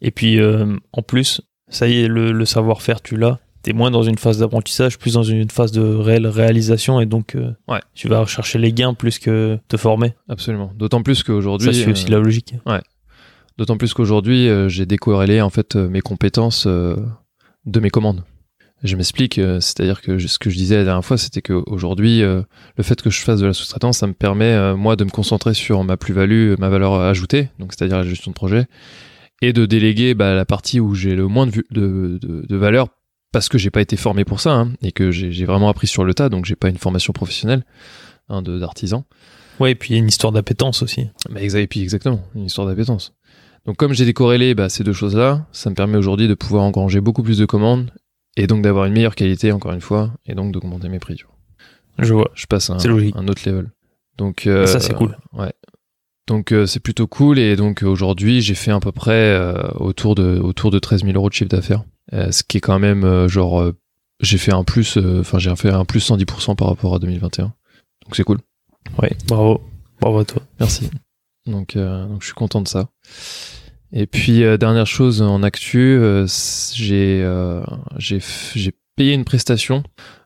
Et 0.00 0.10
puis 0.10 0.38
euh, 0.40 0.76
en 0.92 1.02
plus, 1.02 1.40
ça 1.68 1.88
y 1.88 2.00
est, 2.02 2.06
le, 2.08 2.30
le 2.30 2.44
savoir-faire, 2.44 3.02
tu 3.02 3.16
l'as. 3.16 3.40
T'es 3.66 3.72
moins 3.72 3.90
dans 3.90 4.04
une 4.04 4.16
phase 4.16 4.38
d'apprentissage, 4.38 4.96
plus 4.96 5.14
dans 5.14 5.24
une 5.24 5.50
phase 5.50 5.72
de 5.72 5.80
réelle 5.80 6.28
réalisation, 6.28 7.00
et 7.00 7.06
donc 7.06 7.34
euh, 7.34 7.50
Ouais. 7.66 7.80
tu 7.94 8.06
vas 8.06 8.20
rechercher 8.20 8.60
les 8.60 8.72
gains 8.72 8.94
plus 8.94 9.18
que 9.18 9.58
te 9.66 9.76
former. 9.76 10.14
Absolument. 10.28 10.70
D'autant 10.76 11.02
plus 11.02 11.24
qu'aujourd'hui. 11.24 11.74
Ça, 11.74 11.82
c'est 11.84 11.90
aussi 11.90 12.06
euh, 12.06 12.10
la 12.16 12.18
logique. 12.20 12.54
D'autant 13.58 13.76
plus 13.76 13.92
qu'aujourd'hui, 13.92 14.48
euh, 14.48 14.68
j'ai 14.68 14.86
décorrélé 14.86 15.40
en 15.40 15.50
fait 15.50 15.74
mes 15.74 16.00
compétences 16.00 16.68
de 16.68 17.80
mes 17.80 17.90
commandes. 17.90 18.22
Je 18.84 18.94
m'explique, 18.94 19.34
c'est-à-dire 19.34 20.00
que 20.00 20.16
ce 20.18 20.38
que 20.38 20.48
je 20.48 20.56
disais 20.56 20.76
la 20.76 20.84
dernière 20.84 21.04
fois, 21.04 21.18
c'était 21.18 21.42
qu'aujourd'hui, 21.42 22.20
le 22.20 22.44
fait 22.82 23.02
que 23.02 23.10
je 23.10 23.20
fasse 23.22 23.40
de 23.40 23.46
la 23.46 23.52
sous-traitance, 23.52 23.98
ça 23.98 24.06
me 24.06 24.12
permet 24.12 24.74
moi 24.76 24.94
de 24.94 25.02
me 25.02 25.10
concentrer 25.10 25.54
sur 25.54 25.82
ma 25.82 25.96
plus-value, 25.96 26.54
ma 26.60 26.68
valeur 26.68 26.94
ajoutée, 27.00 27.48
donc 27.58 27.72
c'est-à-dire 27.72 27.96
la 27.96 28.04
gestion 28.04 28.30
de 28.30 28.36
projet, 28.36 28.66
et 29.42 29.52
de 29.52 29.66
déléguer 29.66 30.14
bah, 30.14 30.34
la 30.34 30.44
partie 30.44 30.78
où 30.78 30.94
j'ai 30.94 31.16
le 31.16 31.26
moins 31.26 31.46
de, 31.46 31.50
vu- 31.52 31.66
de, 31.72 32.18
de- 32.22 32.44
de 32.46 32.56
valeur 32.56 32.88
parce 33.32 33.48
que 33.48 33.58
j'ai 33.58 33.70
pas 33.70 33.80
été 33.80 33.96
formé 33.96 34.24
pour 34.24 34.40
ça 34.40 34.54
hein, 34.54 34.72
et 34.82 34.92
que 34.92 35.10
j'ai 35.10 35.44
vraiment 35.44 35.68
appris 35.68 35.86
sur 35.86 36.04
le 36.04 36.14
tas, 36.14 36.28
donc 36.28 36.44
j'ai 36.44 36.56
pas 36.56 36.68
une 36.68 36.78
formation 36.78 37.12
professionnelle 37.12 37.64
hein, 38.28 38.42
d'artisan. 38.42 39.04
Ouais, 39.60 39.72
et 39.72 39.74
puis 39.74 39.90
il 39.90 39.92
y 39.94 39.96
a 39.96 40.02
une 40.02 40.08
histoire 40.08 40.32
d'appétence 40.32 40.82
aussi. 40.82 41.08
Bah, 41.30 41.40
et 41.40 41.66
puis 41.66 41.80
exactement, 41.80 42.22
une 42.34 42.44
histoire 42.44 42.66
d'appétence. 42.66 43.14
Donc 43.64 43.76
comme 43.76 43.92
j'ai 43.92 44.04
décorrélé 44.04 44.54
bah, 44.54 44.68
ces 44.68 44.84
deux 44.84 44.92
choses-là, 44.92 45.46
ça 45.52 45.70
me 45.70 45.74
permet 45.74 45.96
aujourd'hui 45.96 46.28
de 46.28 46.34
pouvoir 46.34 46.62
engranger 46.64 47.00
beaucoup 47.00 47.22
plus 47.22 47.38
de 47.38 47.46
commandes 47.46 47.90
et 48.36 48.46
donc 48.46 48.62
d'avoir 48.62 48.84
une 48.84 48.92
meilleure 48.92 49.14
qualité 49.14 49.50
encore 49.52 49.72
une 49.72 49.80
fois 49.80 50.12
et 50.26 50.34
donc 50.34 50.52
d'augmenter 50.52 50.88
mes 50.88 50.98
prix. 50.98 51.16
tu 51.16 51.24
vois. 51.24 51.34
Je 51.98 52.12
vois. 52.14 52.30
Je 52.34 52.46
passe 52.46 52.70
à 52.70 52.74
un, 52.74 52.78
un 52.78 53.28
autre 53.28 53.42
level. 53.48 53.70
Donc 54.18 54.46
euh, 54.46 54.66
ça, 54.66 54.80
c'est 54.80 54.94
cool. 54.94 55.16
Ouais. 55.32 55.52
Donc 56.26 56.52
euh, 56.52 56.66
c'est 56.66 56.80
plutôt 56.80 57.06
cool 57.06 57.38
et 57.38 57.54
donc 57.54 57.82
euh, 57.82 57.86
aujourd'hui 57.86 58.40
j'ai 58.40 58.54
fait 58.54 58.72
à 58.72 58.80
peu 58.80 58.92
près 58.92 59.12
euh, 59.12 59.68
autour 59.76 60.14
de 60.14 60.38
autour 60.38 60.70
de 60.70 60.78
13 60.78 61.04
000 61.04 61.14
euros 61.16 61.28
de 61.28 61.34
chiffre 61.34 61.48
d'affaires, 61.50 61.84
Euh, 62.12 62.30
ce 62.30 62.42
qui 62.42 62.58
est 62.58 62.60
quand 62.60 62.78
même 62.78 63.04
euh, 63.04 63.28
genre 63.28 63.60
euh, 63.60 63.76
j'ai 64.20 64.38
fait 64.38 64.52
un 64.52 64.64
plus, 64.64 64.96
euh, 64.96 65.20
enfin 65.20 65.38
j'ai 65.38 65.54
fait 65.56 65.70
un 65.70 65.84
plus 65.84 66.08
110% 66.10 66.56
par 66.56 66.68
rapport 66.68 66.94
à 66.94 66.98
2021. 66.98 67.44
Donc 68.04 68.16
c'est 68.16 68.24
cool. 68.24 68.38
Ouais, 69.02 69.12
bravo. 69.28 69.60
Bravo 70.00 70.18
à 70.20 70.24
toi. 70.24 70.42
Merci. 70.60 70.90
Donc, 71.46 71.76
euh, 71.76 72.06
donc 72.06 72.22
je 72.22 72.26
suis 72.26 72.34
content 72.34 72.60
de 72.60 72.68
ça. 72.68 72.88
Et 73.92 74.06
puis 74.06 74.42
euh, 74.42 74.56
dernière 74.56 74.86
chose 74.86 75.22
en 75.22 75.42
actu, 75.42 75.78
euh, 75.78 76.26
j'ai 76.74 77.22
euh, 77.22 77.62
j'ai 77.98 78.20
j'ai 78.54 78.72
payé 78.96 79.12
une 79.14 79.24
prestation 79.24 79.84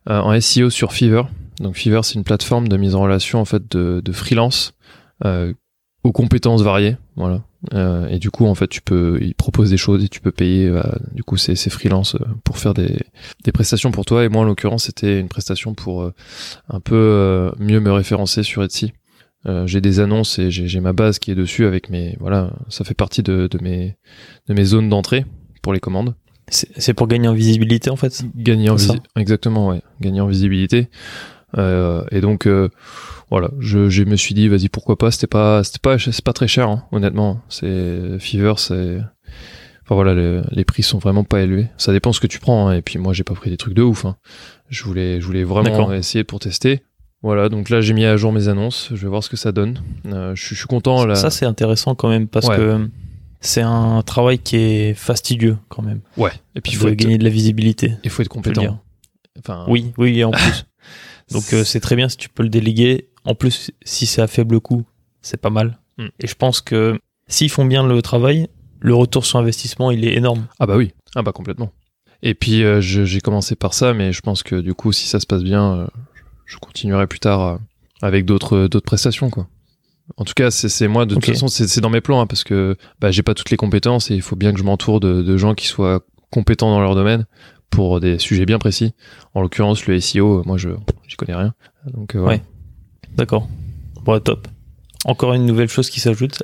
euh, 0.08 0.18
en 0.20 0.38
SEO 0.40 0.70
sur 0.70 0.92
Fiverr. 0.92 1.28
Donc 1.60 1.76
Fiverr 1.76 2.04
c'est 2.04 2.14
une 2.14 2.24
plateforme 2.24 2.68
de 2.68 2.76
mise 2.78 2.94
en 2.94 3.02
relation 3.02 3.38
en 3.40 3.44
fait 3.44 3.70
de, 3.70 4.00
de 4.02 4.12
freelance 4.12 4.72
euh, 5.26 5.52
aux 6.04 6.12
compétences 6.12 6.62
variées, 6.62 6.96
voilà. 7.16 7.42
Euh, 7.74 8.08
et 8.08 8.18
du 8.18 8.30
coup 8.30 8.46
en 8.46 8.54
fait 8.54 8.68
tu 8.68 8.80
peux 8.80 9.18
ils 9.20 9.34
proposent 9.34 9.68
des 9.68 9.76
choses 9.76 10.02
et 10.02 10.08
tu 10.08 10.22
peux 10.22 10.32
payer 10.32 10.66
euh, 10.66 10.80
du 11.12 11.22
coup 11.22 11.36
ces 11.36 11.54
ces 11.56 11.68
freelance 11.68 12.14
euh, 12.14 12.24
pour 12.42 12.56
faire 12.56 12.72
des 12.72 12.96
des 13.44 13.52
prestations 13.52 13.90
pour 13.90 14.06
toi 14.06 14.24
et 14.24 14.30
moi 14.30 14.40
en 14.40 14.44
l'occurrence 14.44 14.84
c'était 14.84 15.20
une 15.20 15.28
prestation 15.28 15.74
pour 15.74 16.00
euh, 16.00 16.14
un 16.70 16.80
peu 16.80 16.94
euh, 16.96 17.50
mieux 17.58 17.78
me 17.80 17.92
référencer 17.92 18.42
sur 18.42 18.62
Etsy. 18.62 18.92
J'ai 19.66 19.80
des 19.82 20.00
annonces 20.00 20.38
et 20.38 20.50
j'ai 20.50 20.80
ma 20.80 20.92
base 20.94 21.18
qui 21.18 21.30
est 21.30 21.34
dessus 21.34 21.64
avec 21.66 21.88
mes 21.90 22.16
voilà 22.20 22.50
ça 22.68 22.84
fait 22.84 22.92
partie 22.94 23.22
de, 23.22 23.46
de 23.50 23.58
mes 23.62 23.96
de 24.48 24.54
mes 24.54 24.64
zones 24.64 24.88
d'entrée 24.90 25.24
pour 25.62 25.72
les 25.74 25.80
commandes 25.80 26.14
C'est 26.48 26.92
pour 26.94 27.08
gagner 27.08 27.26
en 27.28 27.32
visibilité 27.34 27.88
en 27.90 27.96
fait? 27.96 28.22
gagner 28.36 28.68
en 28.70 28.76
C'est 28.78 28.88
ça? 28.88 28.92
visi- 28.94 29.02
exactement 29.16 29.68
ouais 29.68 29.80
gagner 30.00 30.20
en 30.22 30.26
visibilité 30.26 30.88
et 31.58 32.20
donc 32.20 32.46
voilà 33.30 33.50
je, 33.58 33.88
je 33.88 34.02
me 34.04 34.16
suis 34.16 34.34
dit 34.34 34.48
vas-y 34.48 34.68
pourquoi 34.68 34.96
pas 34.98 35.10
c'était 35.10 35.26
pas 35.26 35.62
c'était 35.64 35.78
pas 35.78 35.98
c'est 35.98 36.24
pas 36.24 36.32
très 36.32 36.48
cher 36.48 36.68
hein, 36.68 36.84
honnêtement 36.92 37.40
c'est 37.48 38.18
Fiverr 38.18 38.58
c'est 38.58 38.98
enfin 39.82 39.94
voilà 39.94 40.14
le- 40.14 40.42
les 40.50 40.64
prix 40.64 40.82
sont 40.82 40.98
vraiment 40.98 41.24
pas 41.24 41.40
élevés 41.40 41.68
ça 41.76 41.92
dépend 41.92 42.12
ce 42.12 42.20
que 42.20 42.26
tu 42.26 42.38
prends 42.40 42.68
hein, 42.68 42.74
et 42.76 42.82
puis 42.82 42.98
moi 42.98 43.12
j'ai 43.12 43.24
pas 43.24 43.34
pris 43.34 43.50
des 43.50 43.56
trucs 43.56 43.74
de 43.74 43.82
ouf 43.82 44.04
hein. 44.04 44.16
je 44.68 44.84
voulais 44.84 45.20
je 45.20 45.26
voulais 45.26 45.44
vraiment 45.44 45.92
essayer 45.92 46.24
pour 46.24 46.40
tester 46.40 46.82
voilà 47.22 47.48
donc 47.48 47.68
là 47.70 47.80
j'ai 47.80 47.92
mis 47.92 48.04
à 48.04 48.16
jour 48.16 48.32
mes 48.32 48.48
annonces 48.48 48.88
je 48.90 48.96
vais 48.96 49.08
voir 49.08 49.22
ce 49.22 49.28
que 49.30 49.36
ça 49.36 49.52
donne 49.52 49.80
Euh, 50.06 50.34
je, 50.34 50.42
suis- 50.44 50.54
je 50.54 50.60
suis 50.60 50.68
content 50.68 51.04
là 51.04 51.14
Ça, 51.14 51.30
c'est 51.30 51.46
intéressant 51.46 51.94
quand 51.94 52.08
même 52.08 52.26
parce 52.28 52.46
Ouais. 52.48 52.56
que 52.56 52.88
c'est 53.42 53.62
un 53.62 54.02
travail 54.02 54.38
qui 54.38 54.56
est 54.56 54.94
fastidieux 54.94 55.56
quand 55.68 55.82
même. 55.82 56.00
ouais 56.16 56.32
et 56.54 56.60
puis 56.60 56.72
il 56.72 56.76
faut 56.76 56.88
être, 56.88 56.96
gagner 56.96 57.16
de 57.18 57.24
la 57.24 57.30
visibilité. 57.30 57.94
il 58.04 58.10
faut 58.10 58.22
être 58.22 58.28
compétent 58.28 58.80
enfin 59.38 59.64
Oui, 59.68 59.92
oui, 59.98 60.18
et 60.18 60.24
en 60.24 60.30
plus. 60.32 60.66
Donc 61.30 61.44
euh, 61.52 61.62
c'est 61.64 61.80
très 61.80 61.94
bien 61.94 62.08
si 62.08 62.16
tu 62.16 62.28
peux 62.28 62.42
le 62.42 62.48
déléguer. 62.48 63.08
En 63.24 63.34
plus, 63.34 63.70
si 63.84 64.06
c'est 64.06 64.22
à 64.22 64.26
faible 64.26 64.60
coût, 64.60 64.84
c'est 65.20 65.40
pas 65.40 65.50
mal. 65.50 65.78
Mm. 65.98 66.06
Et 66.20 66.26
je 66.26 66.34
pense 66.34 66.60
que 66.60 66.98
s'ils 67.28 67.50
font 67.50 67.64
bien 67.64 67.86
le 67.86 68.02
travail, 68.02 68.48
le 68.80 68.94
retour 68.94 69.24
sur 69.24 69.38
investissement, 69.38 69.90
il 69.90 70.04
est 70.04 70.14
énorme. 70.14 70.46
Ah 70.58 70.66
bah 70.66 70.76
oui, 70.76 70.92
ah 71.14 71.22
bah 71.22 71.32
complètement. 71.32 71.72
Et 72.22 72.34
puis 72.34 72.64
euh, 72.64 72.80
j'ai 72.80 73.20
commencé 73.20 73.56
par 73.56 73.74
ça, 73.74 73.94
mais 73.94 74.12
je 74.12 74.20
pense 74.20 74.42
que 74.42 74.56
du 74.56 74.74
coup, 74.74 74.92
si 74.92 75.06
ça 75.06 75.20
se 75.20 75.26
passe 75.26 75.42
bien, 75.42 75.74
euh, 75.74 75.86
je 76.44 76.58
continuerai 76.58 77.06
plus 77.06 77.20
tard 77.20 77.40
euh, 77.40 77.56
avec 78.02 78.24
d'autres 78.24 78.66
d'autres 78.68 78.86
prestations 78.86 79.30
quoi. 79.30 79.48
En 80.16 80.24
tout 80.24 80.34
cas, 80.34 80.50
c'est 80.50 80.88
moi 80.88 81.06
de 81.06 81.14
toute 81.14 81.24
façon, 81.24 81.46
c'est 81.46 81.80
dans 81.80 81.88
mes 81.88 82.00
plans 82.00 82.20
hein, 82.20 82.26
parce 82.26 82.42
que 82.42 82.76
bah, 83.00 83.12
j'ai 83.12 83.22
pas 83.22 83.34
toutes 83.34 83.50
les 83.50 83.56
compétences 83.56 84.10
et 84.10 84.16
il 84.16 84.22
faut 84.22 84.34
bien 84.34 84.52
que 84.52 84.58
je 84.58 84.64
m'entoure 84.64 84.98
de, 84.98 85.22
de 85.22 85.36
gens 85.36 85.54
qui 85.54 85.68
soient 85.68 86.00
compétents 86.30 86.70
dans 86.70 86.80
leur 86.80 86.96
domaine 86.96 87.26
pour 87.70 88.00
des 88.00 88.18
sujets 88.18 88.44
bien 88.44 88.58
précis. 88.58 88.92
En 89.34 89.40
l'occurrence, 89.40 89.86
le 89.86 90.00
SEO, 90.00 90.42
moi 90.44 90.56
je 90.56 90.70
j'y 91.06 91.14
connais 91.14 91.36
rien. 91.36 91.54
Donc 91.86 92.16
voilà. 92.16 92.38
Ouais. 92.38 92.42
D'accord. 93.16 93.48
Bon, 94.04 94.18
top. 94.20 94.48
Encore 95.04 95.34
une 95.34 95.46
nouvelle 95.46 95.68
chose 95.68 95.90
qui 95.90 96.00
s'ajoute. 96.00 96.42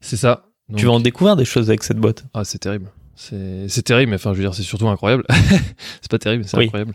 c'est 0.00 0.16
ça. 0.16 0.44
Donc- 0.68 0.78
Tu 0.78 0.86
vas 0.86 0.92
en 0.92 1.00
découvrir 1.00 1.36
des 1.36 1.44
choses 1.44 1.68
avec 1.70 1.82
cette 1.82 1.98
boîte. 1.98 2.24
Ah, 2.34 2.44
c'est 2.44 2.58
terrible. 2.58 2.86
C'est 3.16 3.82
terrible, 3.82 4.10
mais 4.10 4.16
enfin, 4.16 4.32
je 4.32 4.38
veux 4.38 4.44
dire, 4.44 4.54
c'est 4.54 4.62
surtout 4.62 4.88
incroyable. 4.88 5.24
c'est 6.00 6.10
pas 6.10 6.18
terrible, 6.18 6.44
c'est 6.46 6.56
Oui. 6.56 6.64
incroyable. 6.66 6.94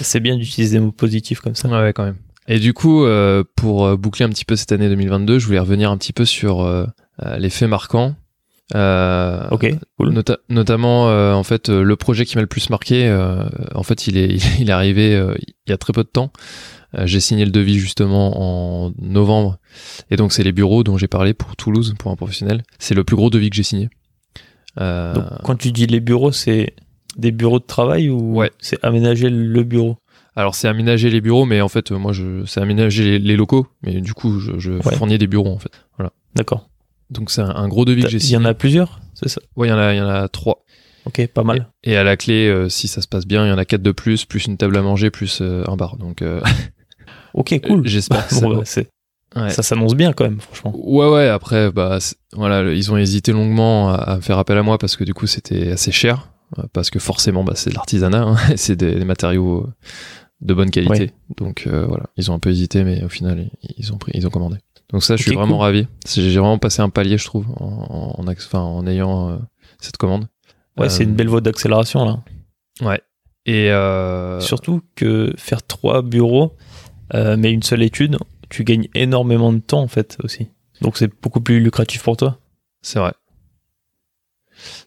C'est 0.00 0.20
bien 0.20 0.36
d'utiliser 0.36 0.78
des 0.78 0.84
mots 0.84 0.92
positifs 0.92 1.40
comme 1.40 1.54
ça. 1.54 1.68
Ouais, 1.68 1.80
ouais, 1.80 1.92
quand 1.94 2.04
même. 2.04 2.16
Et 2.48 2.58
du 2.58 2.74
coup, 2.74 3.04
euh, 3.04 3.42
pour 3.56 3.86
euh, 3.86 3.96
boucler 3.96 4.24
un 4.26 4.28
petit 4.28 4.44
peu 4.44 4.54
cette 4.56 4.72
année 4.72 4.88
2022, 4.88 5.38
je 5.38 5.46
voulais 5.46 5.60
revenir 5.60 5.90
un 5.90 5.96
petit 5.96 6.12
peu 6.12 6.24
sur 6.26 6.60
euh, 6.62 6.84
les 7.38 7.48
faits 7.48 7.68
marquants. 7.70 8.16
Euh, 8.74 9.48
Ok, 9.50 9.66
cool. 9.98 10.12
nota- 10.12 10.38
notamment, 10.48 11.04
en 11.06 11.42
fait, 11.42 11.68
le 11.70 11.96
projet 11.96 12.24
qui 12.26 12.36
m'a 12.36 12.42
le 12.42 12.46
plus 12.48 12.68
marqué, 12.68 13.10
en 13.74 13.82
fait, 13.82 14.06
il 14.08 14.16
est, 14.18 14.36
il 14.60 14.68
est 14.68 14.72
arrivé 14.72 15.12
il 15.66 15.70
y 15.70 15.72
a 15.72 15.78
très 15.78 15.92
peu 15.94 16.02
de 16.04 16.08
temps. 16.08 16.32
Euh, 16.96 17.06
j'ai 17.06 17.20
signé 17.20 17.44
le 17.44 17.50
devis 17.50 17.78
justement 17.78 18.86
en 18.86 18.92
novembre. 18.98 19.58
Et 20.10 20.16
donc, 20.16 20.32
c'est 20.32 20.42
les 20.42 20.52
bureaux 20.52 20.84
dont 20.84 20.98
j'ai 20.98 21.08
parlé 21.08 21.32
pour 21.34 21.56
Toulouse, 21.56 21.94
pour 21.98 22.10
un 22.10 22.16
professionnel. 22.16 22.62
C'est 22.78 22.94
le 22.94 23.04
plus 23.04 23.16
gros 23.16 23.30
devis 23.30 23.50
que 23.50 23.56
j'ai 23.56 23.62
signé. 23.62 23.88
Euh, 24.80 25.14
Donc, 25.14 25.24
quand 25.44 25.56
tu 25.56 25.72
dis 25.72 25.86
les 25.86 26.00
bureaux, 26.00 26.32
c'est 26.32 26.74
des 27.16 27.30
bureaux 27.30 27.58
de 27.58 27.64
travail 27.64 28.08
ou 28.08 28.36
Ouais. 28.38 28.50
c'est 28.58 28.82
aménager 28.84 29.28
le 29.30 29.62
bureau? 29.64 29.96
Alors 30.34 30.54
c'est 30.54 30.66
aménager 30.66 31.10
les 31.10 31.20
bureaux, 31.20 31.44
mais 31.44 31.60
en 31.60 31.68
fait 31.68 31.92
euh, 31.92 31.98
moi 31.98 32.14
je 32.14 32.46
c'est 32.46 32.58
aménager 32.62 33.04
les, 33.04 33.18
les 33.18 33.36
locaux, 33.36 33.66
mais 33.82 34.00
du 34.00 34.14
coup 34.14 34.40
je, 34.40 34.58
je 34.58 34.72
Ouais. 34.72 34.94
fournis 34.96 35.18
des 35.18 35.26
bureaux 35.26 35.50
en 35.52 35.58
fait. 35.58 35.68
D'accord. 36.34 36.70
Donc 37.10 37.30
c'est 37.30 37.42
un, 37.42 37.50
un 37.54 37.68
gros 37.68 37.84
devis 37.84 38.02
que 38.04 38.08
j'ai 38.08 38.16
Il 38.16 38.22
y 38.22 38.26
signé. 38.28 38.38
en 38.38 38.46
a 38.46 38.54
plusieurs, 38.54 39.00
c'est 39.12 39.28
ça? 39.28 39.42
Ouais, 39.56 39.68
il 39.68 39.70
y 39.70 39.74
en 39.74 39.78
a 39.78 39.92
il 39.92 39.98
y 39.98 40.00
en 40.00 40.08
a 40.08 40.26
trois. 40.28 40.64
Ok, 41.04 41.26
pas 41.34 41.42
mal. 41.42 41.68
Et 41.84 41.98
à 41.98 42.02
la 42.02 42.16
clé, 42.16 42.46
euh, 42.48 42.70
si 42.70 42.88
ça 42.88 43.02
se 43.02 43.08
passe 43.08 43.26
bien, 43.26 43.44
il 43.44 43.50
y 43.50 43.52
en 43.52 43.58
a 43.58 43.66
quatre 43.66 43.82
de 43.82 43.92
plus, 43.92 44.24
plus 44.24 44.46
une 44.46 44.56
table 44.56 44.74
à 44.78 44.80
manger, 44.80 45.10
plus 45.10 45.40
euh, 45.42 45.64
un 45.68 45.76
bar. 45.76 45.98
Donc 45.98 46.22
euh, 46.22 46.40
Ok, 47.34 47.58
cool. 47.66 47.86
j'espère 47.86 48.26
que 48.28 48.34
ça. 48.34 48.48
Ouais. 49.34 49.48
ça 49.50 49.62
s'annonce 49.62 49.94
bien 49.94 50.12
quand 50.12 50.24
même, 50.24 50.40
franchement. 50.40 50.72
Ouais 50.76 51.08
ouais. 51.08 51.28
Après 51.28 51.72
bah 51.72 51.98
voilà, 52.34 52.70
ils 52.72 52.92
ont 52.92 52.98
hésité 52.98 53.32
longuement 53.32 53.88
à, 53.90 53.94
à 53.94 54.20
faire 54.20 54.38
appel 54.38 54.58
à 54.58 54.62
moi 54.62 54.76
parce 54.78 54.96
que 54.96 55.04
du 55.04 55.14
coup 55.14 55.26
c'était 55.26 55.72
assez 55.72 55.90
cher, 55.92 56.28
euh, 56.58 56.64
parce 56.74 56.90
que 56.90 56.98
forcément 56.98 57.42
bah 57.42 57.54
c'est 57.56 57.70
de 57.70 57.74
l'artisanat, 57.74 58.22
hein, 58.22 58.36
c'est 58.56 58.76
des, 58.76 58.94
des 58.96 59.04
matériaux 59.06 59.64
euh, 59.66 59.72
de 60.42 60.52
bonne 60.54 60.70
qualité. 60.70 60.90
Ouais. 61.04 61.12
Donc 61.38 61.64
euh, 61.66 61.86
voilà, 61.86 62.04
ils 62.18 62.30
ont 62.30 62.34
un 62.34 62.38
peu 62.38 62.50
hésité, 62.50 62.84
mais 62.84 63.02
au 63.04 63.08
final 63.08 63.48
ils, 63.78 63.92
ont 63.92 63.96
pris, 63.96 64.12
ils 64.14 64.26
ont 64.26 64.30
commandé. 64.30 64.56
Donc 64.92 65.02
ça, 65.02 65.16
je 65.16 65.22
suis 65.22 65.34
vraiment 65.34 65.54
cool. 65.54 65.62
ravi. 65.62 65.86
J'ai 66.06 66.38
vraiment 66.38 66.58
passé 66.58 66.82
un 66.82 66.90
palier, 66.90 67.16
je 67.16 67.24
trouve, 67.24 67.46
en, 67.58 68.86
ayant 68.86 69.30
euh, 69.30 69.36
cette 69.80 69.96
commande. 69.96 70.26
Ouais, 70.76 70.90
c'est 70.90 71.04
Euh, 71.04 71.06
une 71.06 71.14
belle 71.14 71.28
voie 71.28 71.40
d'accélération 71.40 72.04
là. 72.04 72.18
Ouais. 72.82 73.00
Et 73.46 73.70
euh, 73.70 74.38
Surtout 74.40 74.82
que 74.94 75.32
faire 75.38 75.62
trois 75.66 76.02
bureaux, 76.02 76.54
euh, 77.14 77.36
mais 77.38 77.52
une 77.52 77.62
seule 77.62 77.82
étude, 77.82 78.16
tu 78.48 78.64
gagnes 78.64 78.88
énormément 78.94 79.52
de 79.52 79.58
temps 79.58 79.82
en 79.82 79.88
fait 79.88 80.18
aussi. 80.22 80.48
Donc 80.80 80.96
c'est 80.98 81.10
beaucoup 81.22 81.40
plus 81.40 81.60
lucratif 81.60 82.02
pour 82.02 82.16
toi. 82.16 82.38
c'est 82.82 82.98
vrai. 82.98 83.12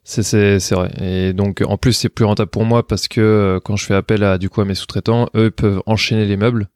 C'est 0.03 0.71
vrai. 0.75 0.91
Et 1.01 1.33
donc 1.33 1.61
en 1.65 1.77
plus 1.77 1.93
c'est 1.93 2.09
plus 2.09 2.25
rentable 2.25 2.51
pour 2.51 2.65
moi 2.65 2.87
parce 2.87 3.07
que 3.07 3.21
euh, 3.21 3.59
quand 3.59 3.75
je 3.75 3.85
fais 3.85 3.95
appel 3.95 4.23
à 4.23 4.37
du 4.37 4.49
coup 4.49 4.61
à 4.61 4.65
mes 4.65 4.75
sous-traitants, 4.75 5.29
eux 5.35 5.51
peuvent 5.51 5.81
enchaîner 5.85 6.25
les 6.25 6.37
meubles 6.37 6.69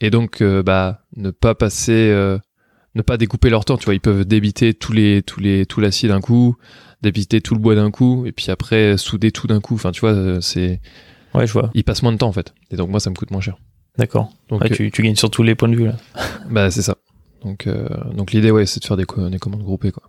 et 0.00 0.10
donc 0.10 0.40
euh, 0.40 0.62
bah 0.62 1.02
ne 1.16 1.30
pas 1.30 1.54
passer 1.54 2.10
euh, 2.10 2.38
ne 2.94 3.02
pas 3.02 3.16
découper 3.16 3.50
leur 3.50 3.64
temps, 3.64 3.76
tu 3.76 3.84
vois, 3.84 3.94
ils 3.94 4.00
peuvent 4.00 4.24
débiter 4.24 4.74
tous 4.74 4.92
les 4.92 5.22
tous 5.22 5.40
les 5.40 5.66
tout 5.66 5.80
l'acier 5.80 6.08
d'un 6.08 6.20
coup, 6.20 6.56
débiter 7.02 7.40
tout 7.40 7.54
le 7.54 7.60
bois 7.60 7.74
d'un 7.74 7.90
coup 7.90 8.24
et 8.26 8.32
puis 8.32 8.50
après 8.50 8.96
souder 8.96 9.32
tout 9.32 9.46
d'un 9.46 9.60
coup. 9.60 9.74
Enfin 9.74 9.92
tu 9.92 10.00
vois, 10.00 10.40
c'est 10.40 10.80
Ouais, 11.34 11.46
je 11.46 11.52
vois. 11.52 11.70
ils 11.74 11.84
passent 11.84 12.02
moins 12.02 12.12
de 12.12 12.18
temps 12.18 12.28
en 12.28 12.32
fait. 12.32 12.54
Et 12.70 12.76
donc 12.76 12.88
moi 12.90 13.00
ça 13.00 13.10
me 13.10 13.14
coûte 13.14 13.30
moins 13.30 13.40
cher. 13.40 13.58
D'accord. 13.98 14.30
Donc 14.48 14.60
Ouais, 14.62 14.72
euh, 14.72 14.74
tu, 14.74 14.90
tu 14.90 15.02
gagnes 15.02 15.16
sur 15.16 15.30
tous 15.30 15.42
les 15.42 15.54
points 15.54 15.68
de 15.68 15.76
vue 15.76 15.86
là. 15.86 15.96
bah 16.50 16.70
c'est 16.70 16.82
ça. 16.82 16.96
Donc 17.42 17.66
euh, 17.66 17.88
donc 18.14 18.32
l'idée 18.32 18.50
ouais, 18.50 18.64
c'est 18.66 18.80
de 18.80 18.84
faire 18.86 18.96
des, 18.96 19.04
co- 19.04 19.28
des 19.28 19.38
commandes 19.38 19.62
groupées 19.64 19.92
quoi. 19.92 20.04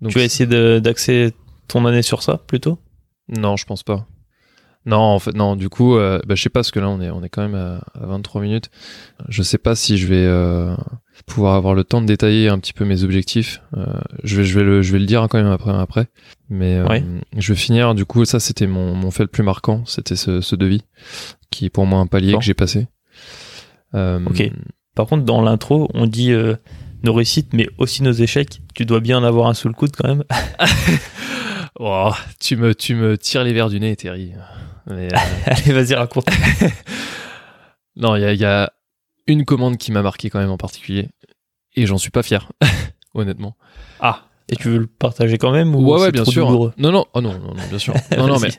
Donc 0.00 0.12
tu 0.12 0.18
vas 0.18 0.24
essayer 0.24 0.46
d'axer 0.80 1.32
ton 1.68 1.84
année 1.86 2.02
sur 2.02 2.22
ça 2.22 2.38
plutôt? 2.38 2.78
Non, 3.28 3.56
je 3.56 3.64
pense 3.66 3.82
pas. 3.82 4.06
Non, 4.86 4.96
en 4.96 5.18
fait, 5.18 5.34
non. 5.34 5.56
Du 5.56 5.68
coup, 5.68 5.96
euh, 5.96 6.20
bah, 6.26 6.34
je 6.34 6.42
sais 6.42 6.48
pas 6.48 6.60
parce 6.60 6.70
que 6.70 6.80
là, 6.80 6.88
on 6.88 7.02
est, 7.02 7.10
on 7.10 7.22
est 7.22 7.28
quand 7.28 7.42
même 7.42 7.54
à, 7.54 7.82
à 8.02 8.06
23 8.06 8.40
minutes. 8.40 8.70
Je 9.28 9.42
sais 9.42 9.58
pas 9.58 9.74
si 9.76 9.98
je 9.98 10.06
vais 10.06 10.24
euh, 10.24 10.74
pouvoir 11.26 11.54
avoir 11.54 11.74
le 11.74 11.84
temps 11.84 12.00
de 12.00 12.06
détailler 12.06 12.48
un 12.48 12.58
petit 12.58 12.72
peu 12.72 12.86
mes 12.86 13.04
objectifs. 13.04 13.60
Je 14.24 14.36
vais, 14.38 14.44
je 14.44 14.58
vais 14.58 14.64
le, 14.64 14.80
je 14.80 14.90
vais 14.92 14.98
le 14.98 15.04
dire 15.04 15.26
quand 15.30 15.36
même 15.36 15.52
après, 15.52 15.70
après. 15.70 16.08
Mais 16.48 16.80
Ouais. 16.80 17.04
je 17.36 17.52
vais 17.52 17.58
finir. 17.58 17.94
Du 17.94 18.06
coup, 18.06 18.24
ça, 18.24 18.40
c'était 18.40 18.66
mon, 18.66 18.94
mon 18.94 19.10
fait 19.10 19.22
le 19.24 19.28
plus 19.28 19.42
marquant. 19.42 19.84
C'était 19.84 20.16
ce, 20.16 20.40
ce 20.40 20.56
devis 20.56 20.82
qui 21.50 21.66
est 21.66 21.70
pour 21.70 21.84
moi 21.84 21.98
un 21.98 22.06
palier 22.06 22.32
Bon. 22.32 22.38
que 22.38 22.44
j'ai 22.44 22.54
passé. 22.54 22.88
Euh, 23.94 24.20
Ok. 24.26 24.50
Par 24.94 25.06
contre, 25.06 25.24
dans 25.24 25.40
l'intro, 25.40 25.88
on 25.94 26.06
dit 26.06 26.32
euh, 26.32 26.56
nos 27.04 27.14
réussites, 27.14 27.52
mais 27.52 27.68
aussi 27.78 28.02
nos 28.02 28.12
échecs. 28.12 28.60
Tu 28.74 28.84
dois 28.84 29.00
bien 29.00 29.18
en 29.18 29.24
avoir 29.24 29.48
un 29.48 29.54
sous 29.54 29.68
le 29.68 29.74
coude 29.74 29.94
quand 29.96 30.08
même. 30.08 30.24
oh, 31.78 32.10
tu 32.40 32.56
me, 32.56 32.74
tu 32.74 32.94
me 32.94 33.16
tires 33.16 33.44
les 33.44 33.52
verres 33.52 33.68
du 33.70 33.78
nez, 33.80 33.94
Terry. 33.96 34.32
Mais, 34.86 35.12
euh, 35.12 35.18
Allez, 35.46 35.72
vas-y, 35.72 35.94
raconte. 35.94 36.26
Non, 37.96 38.16
il 38.16 38.22
y 38.22 38.24
a, 38.24 38.32
il 38.32 38.40
y 38.40 38.44
a 38.44 38.72
une 39.26 39.44
commande 39.44 39.76
qui 39.76 39.92
m'a 39.92 40.00
marqué 40.00 40.30
quand 40.30 40.38
même 40.38 40.50
en 40.50 40.56
particulier. 40.56 41.08
Et 41.74 41.86
j'en 41.86 41.98
suis 41.98 42.10
pas 42.10 42.22
fier, 42.22 42.48
honnêtement. 43.14 43.56
Ah, 44.00 44.22
et 44.50 44.56
tu 44.56 44.68
veux 44.68 44.78
le 44.78 44.86
partager 44.86 45.38
quand 45.38 45.52
même 45.52 45.74
ou 45.74 45.92
ouais, 45.92 46.00
ouais, 46.00 46.10
bien 46.12 46.22
trop 46.24 46.32
sûr. 46.32 46.46
douloureux? 46.46 46.72
Non, 46.76 46.90
non, 46.92 47.06
oh 47.14 47.20
non, 47.20 47.32
non, 47.32 47.54
non, 47.54 47.62
bien 47.68 47.78
sûr. 47.78 47.94
Non, 48.18 48.26
non, 48.26 48.38
mais 48.40 48.50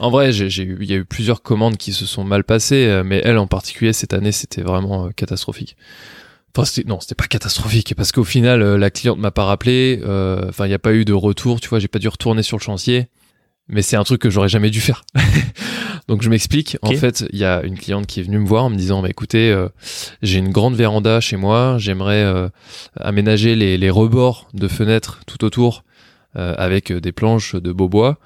en 0.00 0.10
vrai, 0.10 0.32
j'ai, 0.32 0.62
eu, 0.62 0.78
il 0.80 0.90
y 0.90 0.94
a 0.94 0.96
eu 0.96 1.04
plusieurs 1.04 1.42
commandes 1.42 1.76
qui 1.76 1.92
se 1.92 2.06
sont 2.06 2.24
mal 2.24 2.42
passées, 2.42 2.86
euh, 2.86 3.02
mais 3.04 3.20
elle 3.24 3.38
en 3.38 3.46
particulier 3.46 3.92
cette 3.92 4.14
année, 4.14 4.32
c'était 4.32 4.62
vraiment 4.62 5.06
euh, 5.06 5.10
catastrophique. 5.14 5.76
Enfin, 6.56 6.64
c'était, 6.64 6.88
non, 6.88 7.00
c'était 7.00 7.14
pas 7.14 7.26
catastrophique 7.26 7.94
parce 7.94 8.12
qu'au 8.12 8.24
final, 8.24 8.62
euh, 8.62 8.78
la 8.78 8.90
cliente 8.90 9.18
m'a 9.18 9.30
pas 9.30 9.44
rappelé. 9.44 10.00
euh, 10.04 10.46
Enfin, 10.48 10.66
il 10.66 10.70
y 10.70 10.74
a 10.74 10.78
pas 10.78 10.94
eu 10.94 11.04
de 11.04 11.12
retour. 11.12 11.60
Tu 11.60 11.68
vois, 11.68 11.78
j'ai 11.80 11.88
pas 11.88 11.98
dû 11.98 12.08
retourner 12.08 12.42
sur 12.42 12.56
le 12.56 12.62
chantier. 12.62 13.08
Mais 13.68 13.82
c'est 13.82 13.96
un 13.96 14.04
truc 14.04 14.20
que 14.20 14.30
j'aurais 14.30 14.48
jamais 14.48 14.70
dû 14.70 14.80
faire. 14.80 15.04
Donc 16.08 16.22
je 16.22 16.30
m'explique. 16.30 16.76
En 16.82 16.92
fait, 16.92 17.24
il 17.32 17.38
y 17.38 17.44
a 17.44 17.62
une 17.64 17.76
cliente 17.76 18.06
qui 18.06 18.20
est 18.20 18.22
venue 18.22 18.38
me 18.38 18.46
voir 18.46 18.64
en 18.64 18.70
me 18.70 18.76
disant, 18.76 19.02
bah 19.02 19.08
écoutez, 19.10 19.50
euh, 19.50 19.68
j'ai 20.22 20.38
une 20.38 20.50
grande 20.50 20.76
véranda 20.76 21.20
chez 21.20 21.36
moi. 21.36 21.76
J'aimerais 21.78 22.22
euh, 22.22 22.48
aménager 23.00 23.56
les, 23.56 23.76
les 23.76 23.90
rebords 23.90 24.48
de 24.54 24.68
fenêtres 24.68 25.20
tout 25.26 25.44
autour 25.44 25.82
euh, 26.36 26.54
avec 26.56 26.92
des 26.92 27.10
planches 27.10 27.56
de 27.56 27.72
beau 27.72 27.88
bois. 27.88 28.18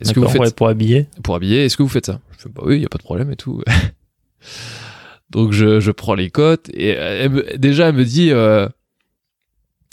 Est-ce 0.00 0.12
que 0.12 0.18
vous 0.20 0.28
faites 0.28 0.40
ouais, 0.40 0.50
pour 0.50 0.68
habiller 0.68 1.06
pour 1.22 1.34
habiller, 1.36 1.64
est-ce 1.64 1.76
que 1.76 1.82
vous 1.84 1.88
faites 1.88 2.06
ça? 2.06 2.20
Je 2.36 2.42
fais 2.42 2.48
bah 2.48 2.62
oui, 2.66 2.76
il 2.76 2.82
y 2.82 2.86
a 2.86 2.88
pas 2.88 2.98
de 2.98 3.02
problème 3.04 3.30
et 3.30 3.36
tout. 3.36 3.62
Donc 5.30 5.52
je, 5.52 5.80
je 5.80 5.90
prends 5.92 6.14
les 6.14 6.30
cotes 6.30 6.68
et 6.74 6.88
elle 6.88 7.30
me- 7.30 7.56
déjà 7.56 7.88
elle 7.88 7.94
me 7.94 8.04
dit 8.04 8.28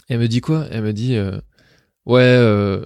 elle 0.10 0.20
me 0.20 0.28
dit 0.28 0.42
quoi? 0.42 0.66
Elle 0.72 0.82
me 0.84 0.92
dit 0.92 1.18
ouais 2.06 2.80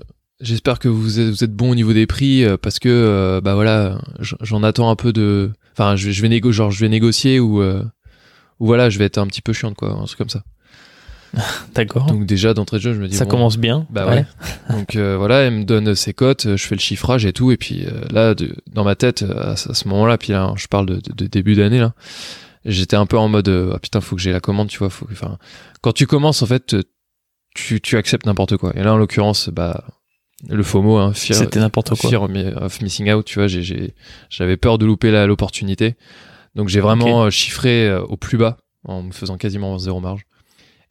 j'espère 0.44 0.78
que 0.80 0.88
vous 0.88 1.20
êtes, 1.20 1.30
vous 1.30 1.44
êtes 1.44 1.54
bon 1.56 1.72
au 1.72 1.76
niveau 1.76 1.94
des 1.94 2.06
prix 2.06 2.44
euh, 2.44 2.58
parce 2.58 2.78
que 2.80 2.90
euh, 2.90 3.42
bah 3.42 3.56
voilà 3.56 4.00
j'en 4.42 4.62
attends 4.64 4.90
un 4.90 4.96
peu 4.96 5.12
de 5.14 5.52
enfin 5.72 5.96
je, 5.96 6.08
vais- 6.08 6.12
je 6.14 6.22
vais 6.22 6.30
négo 6.30 6.52
genre 6.52 6.70
je 6.72 6.80
vais 6.80 6.90
négocier 6.90 7.40
ou 7.40 7.62
euh, 7.62 7.84
ou 8.60 8.66
voilà 8.68 8.90
je 8.90 9.00
vais 9.00 9.06
être 9.06 9.18
un 9.18 9.26
petit 9.28 9.42
peu 9.42 9.54
chiante 9.54 9.76
quoi 9.76 9.92
un 9.92 10.04
truc 10.06 10.18
comme 10.18 10.30
ça. 10.30 10.44
D'accord. 11.74 12.06
Donc 12.06 12.28
déjà 12.28 12.54
d'entrée 12.54 12.78
de 12.78 12.84
jeu 12.84 12.94
je 12.94 13.00
me 13.02 13.08
dis 13.08 13.16
ça 13.16 13.26
bon, 13.26 13.32
commence 13.32 13.58
bien. 13.58 13.88
bah 13.90 14.06
ouais. 14.08 14.26
Donc 14.70 14.96
euh, 14.96 15.18
voilà, 15.18 15.40
elle 15.40 15.54
me 15.54 15.64
donne 15.64 15.96
ses 15.96 16.14
cotes, 16.14 16.56
je 16.56 16.64
fais 16.68 16.76
le 16.76 16.82
chiffrage 16.82 17.26
et 17.26 17.34
tout, 17.34 17.52
et 17.52 17.58
puis 17.58 17.88
là, 18.12 18.36
de- 18.36 18.56
dans 18.72 18.84
ma 18.84 18.96
tête, 18.96 19.24
à, 19.24 19.56
ce 19.56 19.88
moment-là, 19.88 20.20
puis 20.20 20.32
là, 20.32 20.54
je 20.58 20.68
parle 20.68 20.86
de, 20.86 20.96
de- 20.98 21.14
de 21.16 21.26
début 21.26 21.56
d'année 21.56 21.80
là, 21.80 21.94
j'étais 22.66 22.96
un 22.98 23.08
peu 23.08 23.18
en 23.18 23.30
mode 23.30 23.50
ah 23.74 23.80
putain, 23.80 24.00
faut 24.00 24.16
que 24.16 24.22
j'ai 24.22 24.32
la 24.32 24.42
commande, 24.42 24.68
tu 24.70 24.78
vois, 24.78 24.92
faut, 24.92 25.08
enfin, 25.12 25.40
quand 25.82 25.92
tu 25.94 26.06
commences 26.06 26.44
en 26.44 26.46
fait, 26.46 26.76
tu, 27.56 27.82
tu 27.82 27.98
acceptes 27.98 28.28
n'importe 28.28 28.58
quoi. 28.58 28.72
Et 28.76 28.84
là, 28.84 28.94
en 28.94 28.98
l'occurrence, 28.98 29.50
bah 29.50 29.84
le 30.50 30.64
FOMO, 30.64 30.98
hein, 30.98 31.14
fear, 31.14 31.38
C'était 31.38 31.60
n'importe 31.60 31.98
quoi. 32.00 32.10
fear 32.10 32.24
of 32.24 32.82
missing 32.82 33.12
out, 33.12 33.26
tu 33.26 33.40
vois, 33.40 33.48
j'ai- 33.48 33.64
j'ai- 33.64 33.94
j'avais 34.30 34.58
peur 34.58 34.78
de 34.78 34.86
louper 34.86 35.12
l'opportunité, 35.26 35.96
donc 36.56 36.70
j'ai 36.70 36.80
vraiment 36.82 37.24
euh, 37.26 37.30
chiffré 37.30 37.88
euh, 37.88 38.02
au 38.04 38.18
plus 38.18 38.38
bas 38.38 38.58
en 38.86 39.04
me 39.04 39.12
faisant 39.12 39.38
quasiment 39.38 39.78
zéro 39.78 40.00
marge. 40.00 40.24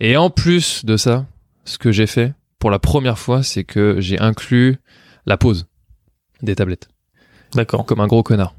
Et 0.00 0.16
en 0.16 0.30
plus 0.30 0.84
de 0.84 0.96
ça, 0.96 1.26
ce 1.64 1.78
que 1.78 1.92
j'ai 1.92 2.06
fait 2.06 2.32
pour 2.58 2.70
la 2.70 2.78
première 2.78 3.18
fois, 3.18 3.42
c'est 3.42 3.64
que 3.64 3.96
j'ai 4.00 4.18
inclus 4.18 4.78
la 5.26 5.36
pause 5.36 5.66
des 6.42 6.54
tablettes, 6.56 6.88
D'accord. 7.54 7.84
comme 7.86 8.00
un 8.00 8.06
gros 8.06 8.22
connard. 8.22 8.54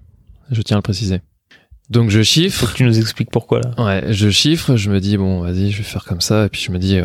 Je 0.52 0.62
tiens 0.62 0.78
à 0.78 0.80
le 0.80 0.84
préciser. 0.84 1.22
Donc 1.90 2.10
je 2.12 2.20
Faut 2.20 2.24
chiffre. 2.24 2.72
que 2.72 2.78
tu 2.78 2.84
nous 2.86 2.98
expliques 3.00 3.30
pourquoi 3.32 3.60
là. 3.60 3.72
Ouais, 3.84 4.14
je 4.14 4.30
chiffre, 4.30 4.76
je 4.78 4.90
me 4.90 5.00
dis 5.00 5.18
bon, 5.18 5.42
vas-y, 5.42 5.72
je 5.72 5.78
vais 5.78 5.84
faire 5.84 6.06
comme 6.06 6.22
ça, 6.22 6.46
et 6.46 6.50
puis 6.50 6.62
je 6.62 6.72
me 6.72 6.78
dis, 6.80 7.00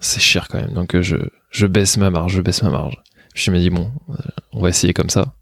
c'est 0.00 0.20
cher 0.20 0.48
quand 0.48 0.60
même. 0.60 0.72
Donc 0.74 0.94
euh, 0.94 1.02
je, 1.02 1.16
je 1.54 1.66
baisse 1.66 1.96
ma 1.96 2.10
marge, 2.10 2.32
je 2.34 2.42
baisse 2.42 2.62
ma 2.62 2.70
marge. 2.70 2.96
Puis 3.34 3.44
je 3.44 3.50
me 3.50 3.58
dis 3.58 3.70
bon, 3.70 3.90
euh, 4.10 4.14
on 4.52 4.60
va 4.60 4.68
essayer 4.68 4.92
comme 4.92 5.10
ça. 5.10 5.34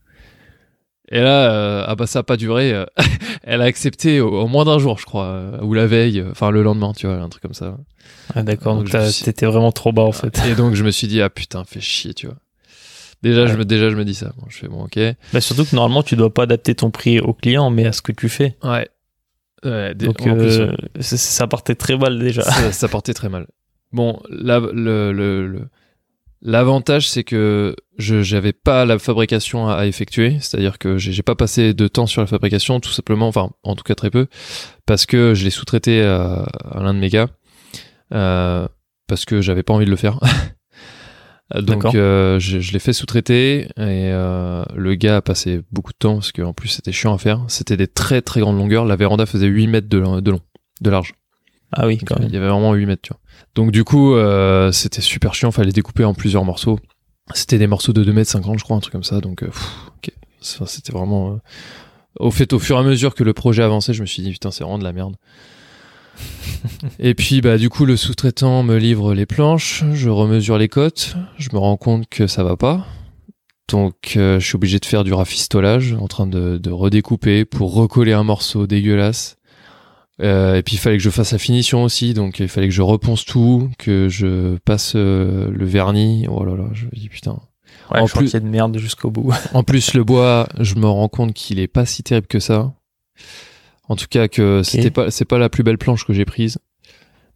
Et 1.11 1.21
là, 1.21 1.53
euh, 1.53 1.85
ah 1.87 1.95
bah 1.95 2.07
ça 2.07 2.21
a 2.21 2.23
pas 2.23 2.37
duré. 2.37 2.85
elle 3.43 3.61
a 3.61 3.65
accepté 3.65 4.21
au, 4.21 4.29
au 4.31 4.47
moins 4.47 4.65
d'un 4.65 4.79
jour, 4.79 4.99
je 4.99 5.05
crois, 5.05 5.27
euh, 5.27 5.61
ou 5.63 5.75
la 5.75 5.87
veille, 5.87 6.25
enfin 6.31 6.51
le 6.51 6.63
lendemain, 6.63 6.93
tu 6.95 7.07
vois, 7.07 7.17
un 7.17 7.29
truc 7.29 7.43
comme 7.43 7.55
ça. 7.55 7.77
Ah, 8.35 8.43
d'accord, 8.43 8.77
Donc, 8.77 8.89
suis- 9.11 9.25
t'étais 9.25 9.47
vraiment 9.47 9.73
trop 9.73 9.93
bas 9.93 10.03
en 10.03 10.13
fait. 10.13 10.41
Et 10.49 10.55
donc 10.55 10.75
je 10.75 10.85
me 10.85 10.91
suis 10.91 11.07
dit 11.09 11.21
ah 11.21 11.29
putain, 11.29 11.65
fais 11.65 11.81
chier, 11.81 12.15
tu 12.15 12.27
vois. 12.27 12.37
Déjà, 13.23 13.47
je 13.47 13.55
me, 13.57 13.65
déjà 13.65 13.89
je 13.91 13.95
me 13.95 14.05
dis 14.05 14.15
ça. 14.15 14.33
Bon, 14.39 14.47
je 14.49 14.57
fais 14.57 14.69
bon, 14.69 14.85
ok. 14.85 14.99
Bah, 15.33 15.41
surtout 15.41 15.65
que 15.65 15.77
normalement 15.77 16.03
tu 16.03 16.17
dois 16.17 16.33
pas 16.33 16.43
adapter 16.45 16.75
ton 16.75 16.91
prix 16.91 17.21
au 17.21 17.35
client 17.35 17.71
mais 17.71 17.87
à 17.87 17.93
ce 17.93 18.03
que 18.03 18.13
tu 18.13 18.29
fais. 18.29 18.57
Ouais. 18.65 18.89
Ouais, 19.65 19.95
des- 19.95 20.07
Donc 20.07 20.21
en 20.23 20.35
plus, 20.37 20.59
euh, 20.61 20.73
ça- 21.01 21.17
ça 21.17 21.47
partait 21.47 21.75
très 21.77 21.97
mal 21.97 22.19
déjà. 22.19 22.43
ça, 22.43 22.73
ça 22.73 22.89
portait 22.89 23.15
très 23.15 23.29
mal. 23.29 23.47
Bon, 23.93 24.21
là, 24.31 24.59
le, 24.61 25.13
le, 25.13 25.47
le- 25.47 25.69
l'avantage, 26.43 27.09
c'est 27.09 27.25
que 27.25 27.75
je 27.99 28.23
j'avais 28.23 28.53
pas 28.53 28.85
la 28.85 28.99
fabrication 28.99 29.69
à, 29.69 29.75
à 29.77 29.87
effectuer, 29.87 30.37
c'est-à-dire 30.41 30.79
que 30.79 30.99
j'ai 30.99 31.13
j'ai 31.13 31.23
pas 31.23 31.35
passé 31.37 31.73
de 31.75 31.89
temps 31.89 32.07
sur 32.07 32.21
la 32.21 32.27
fabrication, 32.27 32.81
tout 32.81 32.91
simplement, 32.91 33.29
enfin, 33.29 33.51
en 33.63 33.75
tout 33.77 33.85
cas 33.85 33.95
très 33.95 34.11
peu, 34.11 34.27
parce 34.87 35.07
que 35.07 35.35
je 35.35 35.45
l'ai 35.45 35.51
sous-traité 35.51 36.03
à, 36.03 36.45
à 36.71 36.83
l'un 36.83 36.95
de 36.95 36.99
mes 36.99 37.09
gars, 37.09 37.29
euh, 38.13 38.67
parce 39.07 39.25
que 39.25 39.41
j'avais 39.41 39.63
pas 39.63 39.73
envie 39.75 39.87
de 39.87 39.91
le 39.91 39.97
faire. 39.97 40.19
Donc, 41.55 41.85
euh, 41.95 42.39
je, 42.39 42.61
je 42.61 42.73
l'ai 42.73 42.79
fait 42.79 42.95
sous-traiter 42.95 43.65
et 43.65 43.69
euh, 43.77 44.65
le 44.75 44.95
gars 44.95 45.17
a 45.17 45.21
passé 45.23 45.61
beaucoup 45.71 45.93
de 45.93 45.99
temps 45.99 46.15
parce 46.15 46.33
qu'en 46.33 46.55
plus 46.55 46.69
c'était 46.69 46.93
chiant 46.93 47.13
à 47.15 47.19
faire. 47.19 47.45
C'était 47.49 47.77
des 47.77 47.89
très 47.89 48.23
très 48.23 48.41
grandes 48.41 48.57
longueurs. 48.57 48.87
La 48.87 48.97
véranda 48.97 49.27
faisait 49.27 49.49
8 49.49 49.67
mètres 49.67 49.89
de, 49.89 50.21
de 50.21 50.31
long, 50.31 50.41
de 50.81 50.89
large. 50.91 51.13
Ah 51.71 51.87
oui, 51.87 51.99
quand 51.99 52.17
Il 52.17 52.23
même. 52.23 52.33
y 52.33 52.37
avait 52.39 52.49
vraiment 52.49 52.73
8 52.73 52.87
mètres, 52.87 53.03
tu 53.03 53.13
vois. 53.13 53.21
Donc 53.55 53.71
du 53.71 53.85
coup, 53.85 54.15
euh, 54.15 54.73
c'était 54.73 55.03
super 55.03 55.35
chiant, 55.35 55.51
fallait 55.51 55.73
découper 55.73 56.05
en 56.05 56.15
plusieurs 56.15 56.45
morceaux. 56.45 56.79
C'était 57.35 57.59
des 57.59 57.67
morceaux 57.67 57.93
de 57.93 58.03
2 58.03 58.13
mètres 58.13 58.31
50, 58.31 58.59
je 58.59 58.65
crois, 58.65 58.77
un 58.77 58.81
truc 58.81 58.93
comme 58.93 59.05
ça. 59.05 59.21
Donc, 59.21 59.43
euh, 59.43 59.51
c'était 60.41 60.93
vraiment... 60.93 61.33
euh, 61.35 61.37
Au 62.19 62.31
fait, 62.31 62.53
au 62.53 62.59
fur 62.59 62.77
et 62.77 62.81
à 62.81 62.83
mesure 62.83 63.15
que 63.15 63.23
le 63.25 63.33
projet 63.33 63.63
avançait, 63.63 63.93
je 63.93 64.01
me 64.01 64.07
suis 64.07 64.23
dit, 64.23 64.33
putain, 64.33 64.51
c'est 64.51 64.65
vraiment 64.65 64.79
de 64.79 64.85
la 64.85 64.93
merde. 64.93 65.15
et 66.99 67.15
puis, 67.15 67.41
bah, 67.41 67.59
du 67.59 67.69
coup, 67.71 67.85
le 67.85 67.97
sous-traitant 67.97 68.63
me 68.63 68.77
livre 68.77 69.15
les 69.15 69.27
planches, 69.27 69.85
je 69.93 70.09
remesure 70.09 70.59
les 70.59 70.69
cotes, 70.69 71.17
je 71.39 71.49
me 71.53 71.59
rends 71.59 71.77
compte 71.77 72.09
que 72.09 72.27
ça 72.27 72.43
va 72.43 72.57
pas. 72.57 72.87
Donc, 73.69 73.95
je 74.17 74.39
suis 74.41 74.57
obligé 74.57 74.79
de 74.79 74.85
faire 74.85 75.05
du 75.05 75.15
rafistolage, 75.15 75.95
en 75.95 76.09
train 76.09 76.27
de, 76.27 76.59
de 76.59 76.71
redécouper 76.71 77.45
pour 77.45 77.73
recoller 77.73 78.13
un 78.13 78.25
morceau 78.25 78.67
dégueulasse. 78.67 79.37
Euh, 80.23 80.57
et 80.57 80.63
puis 80.63 80.77
il 80.77 80.79
fallait 80.79 80.99
que 80.99 81.03
je 81.03 81.11
fasse 81.11 81.33
la 81.33 81.39
finition 81.39 81.83
aussi, 81.83 82.15
donc 82.15 82.39
il 82.39 82.49
fallait 82.49 82.69
que 82.69 82.75
je 82.75 82.83
reponce 82.83 83.25
tout, 83.25 83.71
que 83.79 84.09
je 84.09 84.57
passe 84.59 84.93
euh, 84.95 85.51
le 85.51 85.65
vernis. 85.65 86.27
Oh 86.29 86.45
là 86.45 86.57
là, 86.57 86.69
je 86.73 86.85
me 86.87 86.91
dis 86.93 87.09
putain. 87.09 87.41
Ouais, 87.91 88.01
En 88.01 88.07
chantier 88.07 88.39
de 88.41 88.47
merde 88.47 88.79
jusqu'au 88.79 89.11
bout. 89.11 89.33
En 89.55 89.65
plus 89.65 89.95
le 89.95 90.05
bois, 90.05 90.49
je 90.61 90.77
me 90.77 90.87
rends 90.87 91.09
compte 91.09 91.33
qu'il 91.33 91.59
est 91.59 91.69
pas 91.69 91.87
si 91.87 92.03
terrible 92.03 92.29
que 92.29 92.39
ça. 92.39 92.73
En 93.89 93.97
tout 93.97 94.07
cas 94.09 94.29
que 94.29 94.63
c'était 94.63 94.91
pas 94.91 95.11
c'est 95.11 95.25
pas 95.25 95.39
la 95.39 95.49
plus 95.49 95.65
belle 95.65 95.79
planche 95.79 96.07
que 96.07 96.13
j'ai 96.13 96.25
prise. 96.25 96.59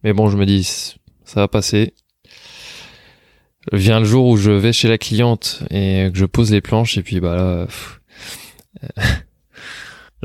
Mais 0.03 0.13
bon, 0.13 0.29
je 0.29 0.37
me 0.37 0.45
dis 0.45 0.63
ça 1.25 1.41
va 1.41 1.47
passer. 1.47 1.93
Vient 3.73 3.99
le 3.99 4.05
jour 4.05 4.27
où 4.27 4.37
je 4.37 4.51
vais 4.51 4.71
chez 4.71 4.87
la 4.87 4.97
cliente 4.97 5.63
et 5.69 6.09
que 6.13 6.17
je 6.17 6.25
pose 6.25 6.51
les 6.51 6.61
planches 6.61 6.97
et 6.97 7.03
puis 7.03 7.19
bah 7.19 7.35
là 7.35 7.65
pff, 7.65 7.99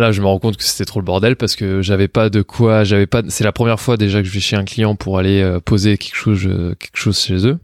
Là, 0.03 0.11
je 0.11 0.21
me 0.21 0.27
rends 0.27 0.41
compte 0.41 0.57
que 0.57 0.65
c'était 0.65 0.85
trop 0.85 0.99
le 0.99 1.05
bordel 1.05 1.37
parce 1.37 1.55
que 1.55 1.81
j'avais 1.81 2.09
pas 2.09 2.29
de 2.29 2.43
quoi, 2.43 2.83
j'avais 2.83 3.07
pas. 3.07 3.23
C'est 3.29 3.45
la 3.45 3.53
première 3.53 3.79
fois 3.79 3.97
déjà 3.97 4.21
que 4.21 4.27
je 4.27 4.33
vais 4.33 4.41
chez 4.41 4.57
un 4.57 4.65
client 4.65 4.97
pour 4.97 5.17
aller 5.17 5.41
euh, 5.41 5.61
poser 5.61 5.97
quelque 5.97 6.17
chose, 6.17 6.45
euh, 6.47 6.75
quelque 6.75 6.97
chose 6.99 7.21
chez 7.21 7.47
eux. 7.47 7.59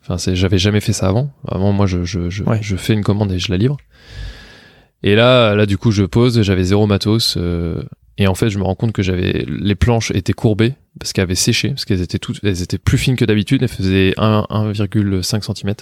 Enfin, 0.00 0.16
c'est, 0.16 0.36
j'avais 0.36 0.58
jamais 0.58 0.80
fait 0.80 0.92
ça 0.92 1.08
avant. 1.08 1.32
Avant, 1.48 1.72
moi, 1.72 1.86
je, 1.86 2.04
je, 2.04 2.30
je, 2.30 2.44
Ouais. 2.44 2.60
je 2.62 2.76
fais 2.76 2.92
une 2.92 3.02
commande 3.02 3.32
et 3.32 3.40
je 3.40 3.50
la 3.50 3.56
livre. 3.56 3.76
Et 5.02 5.16
là, 5.16 5.56
là, 5.56 5.66
du 5.66 5.76
coup, 5.76 5.90
je 5.90 6.04
pose, 6.04 6.40
j'avais 6.42 6.62
zéro 6.64 6.86
matos. 6.86 7.34
euh, 7.36 7.82
et 8.18 8.26
en 8.28 8.34
fait, 8.36 8.48
je 8.50 8.58
me 8.58 8.62
rends 8.62 8.74
compte 8.76 8.92
que 8.92 9.02
j'avais 9.02 9.44
les 9.48 9.74
planches 9.74 10.12
étaient 10.12 10.34
courbées 10.34 10.74
parce 11.00 11.12
qu'elles 11.12 11.22
avaient 11.24 11.34
séché, 11.34 11.70
parce 11.70 11.84
qu'elles 11.84 12.02
étaient 12.02 12.18
toutes, 12.20 12.38
elles 12.44 12.62
étaient 12.62 12.78
plus 12.78 12.98
fines 12.98 13.16
que 13.16 13.24
d'habitude. 13.24 13.62
Elles 13.62 13.68
faisaient 13.68 14.12
1, 14.18 14.46
1,5 14.50 15.42
cm. 15.42 15.74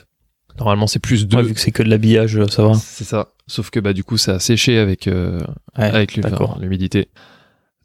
Normalement, 0.61 0.87
c'est 0.87 1.01
plus 1.01 1.27
2. 1.27 1.37
Ouais, 1.37 1.42
vu 1.42 1.55
que 1.55 1.61
c'est 1.61 1.73
que 1.73 1.83
de 1.83 1.88
l'habillage, 1.88 2.38
ça 2.46 2.62
va. 2.62 2.75
c'est 2.75 3.05
ça. 3.05 3.29
Sauf 3.46 3.70
que 3.70 3.81
bah 3.81 3.92
du 3.92 4.05
coup, 4.05 4.16
ça 4.18 4.35
a 4.35 4.38
séché 4.38 4.79
avec 4.79 5.09
euh, 5.09 5.40
Ouais, 5.77 5.85
avec 5.85 6.16
l'humidité. 6.61 7.09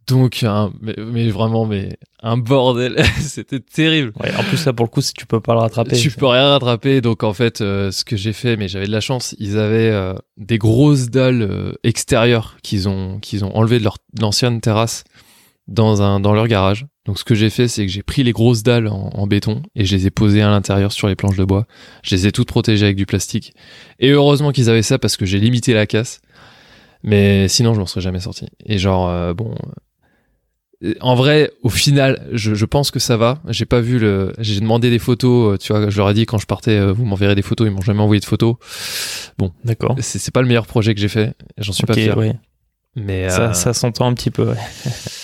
Donc, 0.08 0.46
mais, 0.82 0.94
mais 0.98 1.30
vraiment, 1.30 1.66
mais 1.66 1.98
un 2.22 2.38
bordel, 2.38 3.04
c'était 3.20 3.60
terrible. 3.60 4.12
Ouais, 4.22 4.32
en 4.38 4.44
plus 4.44 4.64
là 4.66 4.74
pour 4.74 4.86
le 4.86 4.90
coup, 4.90 5.02
si 5.02 5.14
tu 5.14 5.26
peux 5.26 5.40
pas 5.40 5.54
le 5.54 5.60
rattraper. 5.62 5.96
Tu 5.96 6.12
peux 6.12 6.28
rien 6.28 6.50
rattraper, 6.50 7.02
donc 7.02 7.24
en 7.24 7.34
fait, 7.34 7.62
euh, 7.62 7.92
ce 7.92 8.06
que 8.06 8.16
j'ai 8.16 8.34
fait, 8.34 8.56
mais 8.56 8.68
j'avais 8.68 8.86
de 8.86 8.92
la 8.92 9.02
chance, 9.02 9.36
ils 9.40 9.58
avaient 9.58 9.90
euh, 9.90 10.14
des 10.38 10.60
grosses 10.60 11.10
dalles 11.10 11.42
euh, 11.42 11.74
extérieures 11.84 12.58
qu'ils 12.62 12.88
ont 12.88 13.20
qu'ils 13.20 13.46
ont 13.46 13.56
enlevées 13.56 13.80
de 13.80 13.84
leur 13.84 13.98
de 14.14 14.22
l'ancienne 14.22 14.62
terrasse 14.62 15.06
dans 15.68 16.02
un 16.02 16.20
dans 16.20 16.34
leur 16.34 16.48
garage. 16.48 16.86
Donc 17.06 17.20
ce 17.20 17.24
que 17.24 17.36
j'ai 17.36 17.50
fait, 17.50 17.68
c'est 17.68 17.86
que 17.86 17.92
j'ai 17.92 18.04
pris 18.04 18.24
les 18.24 18.32
grosses 18.32 18.64
dalles 18.64 18.88
en, 18.88 19.10
en 19.14 19.28
béton 19.28 19.62
et 19.76 19.86
je 19.86 19.96
les 19.96 20.08
ai 20.08 20.12
posées 20.12 20.42
à 20.42 20.50
l'intérieur 20.50 20.92
sur 20.92 21.08
les 21.08 21.16
planches 21.16 21.38
de 21.38 21.46
bois. 21.46 21.66
Je 22.04 22.16
les 22.16 22.28
ai 22.28 22.32
toutes 22.32 22.48
protégées 22.48 22.86
avec 22.86 22.96
du 22.98 23.06
plastique. 23.06 23.54
Et 24.00 24.10
heureusement 24.10 24.52
qu'ils 24.52 24.70
avaient 24.70 24.82
ça 24.82 24.98
parce 25.00 25.18
que 25.18 25.26
j'ai 25.26 25.40
limité 25.40 25.74
la 25.74 25.86
casse. 25.86 26.22
Mais 27.04 27.48
sinon, 27.48 27.74
je 27.76 27.80
m'en 27.80 27.86
serais 27.86 28.02
jamais 28.02 28.20
sorti. 28.20 28.48
Et 28.66 28.80
genre, 28.80 29.08
euh, 29.10 29.36
bon, 29.36 29.54
euh, 30.84 30.94
en 31.02 31.14
vrai, 31.14 31.52
au 31.62 31.70
final, 31.70 32.28
je, 32.32 32.56
je 32.56 32.66
pense 32.66 32.90
que 32.90 32.98
ça 33.00 33.16
va. 33.18 33.40
J'ai 33.50 33.66
pas 33.66 33.80
vu 33.82 34.00
le. 34.00 34.34
J'ai 34.40 34.60
demandé 34.60 34.90
des 34.90 34.98
photos. 34.98 35.54
euh, 35.54 35.58
Tu 35.58 35.72
vois, 35.72 35.90
je 35.92 35.98
leur 35.98 36.10
ai 36.10 36.14
dit 36.16 36.26
quand 36.26 36.40
je 36.40 36.48
partais, 36.48 36.84
vous 36.92 37.06
m'enverrez 37.06 37.36
des 37.36 37.44
photos. 37.44 37.68
Ils 37.68 37.72
m'ont 37.74 37.82
jamais 37.82 38.02
envoyé 38.02 38.20
de 38.20 38.26
photos. 38.26 38.56
D'accord. 39.64 39.96
C'est 40.00 40.34
pas 40.34 40.42
le 40.42 40.48
meilleur 40.48 40.66
projet 40.66 40.96
que 40.96 41.02
j'ai 41.02 41.08
fait. 41.10 41.34
J'en 41.60 41.74
suis 41.74 41.86
pas 41.86 41.94
fier. 41.94 42.18
ouais. 42.18 42.36
Mais, 42.96 43.30
Ça, 43.30 43.50
euh, 43.50 43.54
ça 43.54 43.74
s'entend 43.74 44.08
un 44.08 44.14
petit 44.14 44.32
peu. 44.32 44.50
ouais. 44.50 44.58